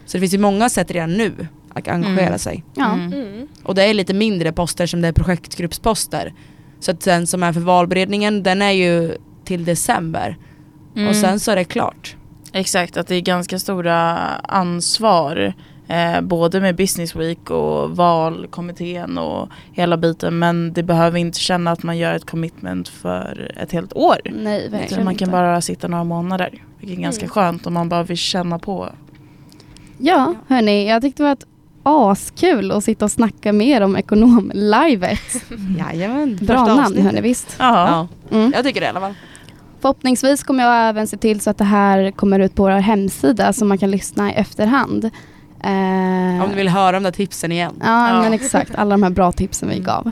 Så 0.06 0.18
det 0.18 0.22
finns 0.22 0.34
ju 0.34 0.38
många 0.38 0.70
sätt 0.70 0.92
redan 0.92 1.14
nu 1.18 1.48
att 1.74 1.88
engagera 1.88 2.28
Mm. 2.28 2.40
sig. 2.40 2.64
Ja. 2.76 2.94
Mm. 2.94 3.14
Mm. 3.14 3.48
Och 3.64 3.76
det 3.76 3.84
är 3.84 3.94
lite 3.94 4.14
mindre 4.14 4.52
poster 4.52 4.88
som 4.88 5.02
det 5.02 5.08
är 5.08 5.12
projektgruppsposter. 5.14 6.34
Så 6.80 6.92
att 6.92 7.02
den 7.02 7.28
som 7.28 7.44
är 7.44 7.54
för 7.54 7.60
valberedningen 7.60 8.44
den 8.44 8.62
är 8.62 8.72
ju 8.72 9.16
till 9.46 9.66
december 9.66 10.38
Mm. 10.96 11.08
och 11.10 11.16
sen 11.16 11.40
så 11.40 11.52
är 11.52 11.56
det 11.56 11.64
klart. 11.64 12.16
Exakt, 12.54 12.98
att 12.98 13.08
det 13.08 13.16
är 13.16 13.22
ganska 13.22 13.60
stora 13.60 14.18
ansvar. 14.44 15.54
Eh, 15.90 16.22
både 16.22 16.62
med 16.62 16.76
Business 16.76 17.16
Week 17.16 17.50
och 17.50 17.96
valkommittén 17.98 19.18
och 19.18 19.50
hela 19.72 19.98
biten. 19.98 20.40
Men 20.40 20.74
det 20.74 20.84
behöver 20.84 21.20
inte 21.20 21.40
känna 21.40 21.72
att 21.72 21.84
man 21.84 21.98
gör 21.98 22.14
ett 22.14 22.26
commitment 22.26 22.88
för 22.88 23.52
ett 23.58 23.72
helt 23.72 23.94
år. 23.94 24.16
Nej 24.26 24.60
Utan 24.66 24.80
verkligen 24.80 25.06
man 25.06 25.16
kan 25.16 25.26
inte. 25.28 25.32
bara 25.32 25.62
sitta 25.62 25.88
några 25.88 26.04
månader. 26.04 26.64
Vilket 26.80 26.98
är 26.98 27.02
ganska 27.04 27.24
Mm. 27.26 27.30
skönt 27.32 27.68
om 27.68 27.74
man 27.74 27.90
bara 27.90 28.04
vill 28.04 28.18
känna 28.18 28.60
på. 28.60 28.90
Ja 29.98 30.34
hörni, 30.48 30.90
jag 30.90 31.02
tyckte 31.02 31.24
det 31.24 31.28
var 31.28 31.34
ett 31.34 31.46
askul 31.84 32.72
att 32.72 32.84
sitta 32.84 33.06
och 33.06 33.12
snacka 33.12 33.54
mer 33.54 33.82
om 33.82 33.98
ekonomlivet. 33.98 35.20
Jajamän, 35.80 36.38
Bra 36.42 36.66
namn 36.66 36.80
avsnittet. 36.80 37.04
hörni 37.04 37.22
visst. 37.22 37.56
Ja. 37.60 37.88
Ja, 38.32 38.38
Mm. 38.38 38.52
jag 38.56 38.64
tycker 38.66 38.80
det 38.80 38.86
i 38.86 38.90
alla 38.90 39.00
fall. 39.00 39.14
Förhoppningsvis 39.82 40.44
kommer 40.44 40.64
jag 40.64 40.90
även 40.90 41.08
se 41.08 41.18
till 41.18 41.42
så 41.42 41.50
att 41.50 41.58
det 41.58 41.64
här 41.64 42.12
kommer 42.12 42.40
ut 42.40 42.56
på 42.56 42.64
vår 42.64 42.70
hemsida 42.72 43.54
så 43.54 43.66
man 43.66 43.78
kan 43.78 43.92
lyssna 43.92 44.32
i 44.32 44.36
efterhand. 44.36 45.10
Eh, 45.64 46.44
Om 46.44 46.50
du 46.50 46.56
vill 46.56 46.70
höra 46.70 46.92
de 46.92 47.04
där 47.04 47.12
tipsen 47.12 47.52
igen. 47.52 47.74
Ja, 47.80 48.10
Ja. 48.10 48.22
men 48.22 48.34
exakt. 48.34 48.76
Alla 48.76 48.90
de 48.94 49.04
här 49.04 49.10
bra 49.10 49.32
tipsen 49.32 49.70
vi 49.70 49.76
Mm. 49.76 49.86
gav. 49.86 50.12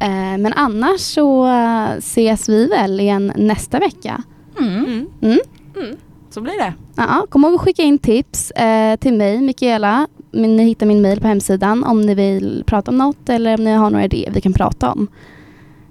Eh, 0.00 0.38
men 0.38 0.52
annars 0.52 1.00
så 1.00 1.46
eh, 1.46 1.90
ses 1.98 2.48
vi 2.48 2.66
väl 2.66 3.00
igen 3.00 3.32
nästa 3.36 3.78
vecka. 3.78 4.22
Mm. 4.58 4.74
Mm. 4.84 5.06
Mm. 5.22 5.38
Mm. 5.76 5.96
Så 6.30 6.40
blir 6.40 6.58
det. 6.58 6.74
Ja, 6.96 7.26
kom 7.28 7.44
ihåg 7.44 7.54
att 7.54 7.60
skicka 7.60 7.82
in 7.82 7.98
tips 7.98 8.50
eh, 8.50 8.96
till 8.96 9.14
mig, 9.14 9.40
Mikaela. 9.40 10.06
Ni 10.32 10.64
hittar 10.64 10.86
min 10.86 11.02
mail 11.02 11.20
på 11.20 11.26
hemsidan 11.26 11.84
om 11.84 12.00
ni 12.00 12.14
vill 12.14 12.64
prata 12.66 12.90
om 12.90 12.98
något 12.98 13.28
eller 13.28 13.58
om 13.58 13.64
ni 13.64 13.72
har 13.72 13.90
några 13.90 14.04
idéer 14.04 14.30
vi 14.30 14.40
kan 14.40 14.52
prata 14.52 14.92
om. 14.92 15.08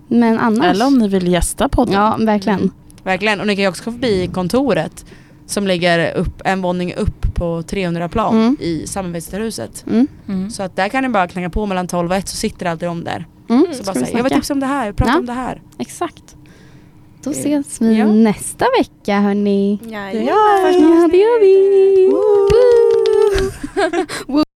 Men 0.08 0.40
annars... 0.40 0.66
Eller 0.66 0.86
om 0.88 0.98
ni 0.98 1.08
vill 1.08 1.28
gästa 1.28 1.70
podden. 1.70 1.94
Ja, 1.94 2.16
verkligen. 2.20 2.60
Mm. 2.60 2.72
Verkligen. 3.04 3.40
Och 3.42 3.48
ni 3.48 3.56
kan 3.56 3.64
ju 3.64 3.70
också 3.70 3.84
gå 3.86 3.92
förbi 3.92 4.30
kontoret 4.34 5.06
som 5.46 5.68
ligger 5.68 6.14
upp, 6.18 6.42
en 6.46 6.62
våning 6.62 6.94
upp 6.96 7.36
på 7.36 7.64
300 7.64 8.10
plan 8.10 8.36
Mm. 8.36 8.58
i 8.60 8.88
samarbetshuset. 8.88 9.86
Mm. 9.88 10.08
Mm. 10.28 10.50
Så 10.50 10.64
att 10.64 10.76
där 10.76 10.90
kan 10.90 11.04
ni 11.04 11.10
bara 11.10 11.28
knacka 11.28 11.50
på 11.50 11.66
mellan 11.66 11.88
12 11.88 12.10
och 12.12 12.18
1 12.18 12.28
så 12.28 12.36
sitter 12.38 12.66
alltid 12.66 12.90
om 12.90 13.04
där. 13.04 13.26
Mm. 13.50 13.66
Så 13.74 13.84
bara 13.84 13.94
säga, 13.96 14.18
jag 14.18 14.24
vill 14.24 14.32
tipsa 14.34 14.54
om 14.54 14.60
det 14.60 14.66
här, 14.66 14.92
prata 14.92 15.12
Ja. 15.12 15.18
om 15.20 15.26
det 15.26 15.34
här. 15.34 15.62
Exakt. 15.80 16.36
Då 17.24 17.32
Eh, 17.32 17.38
ses 17.38 17.82
vi 17.82 17.98
ja. 17.98 18.06
nästa 18.08 18.66
vecka 18.80 19.20
hörni. 19.20 19.80
Jajamän. 19.84 20.26
Ja, 20.26 20.70
Ja, 20.72 21.08
det 21.12 21.18
gör 21.18 21.40
vi. 21.40 22.08
Woo! 22.12 22.50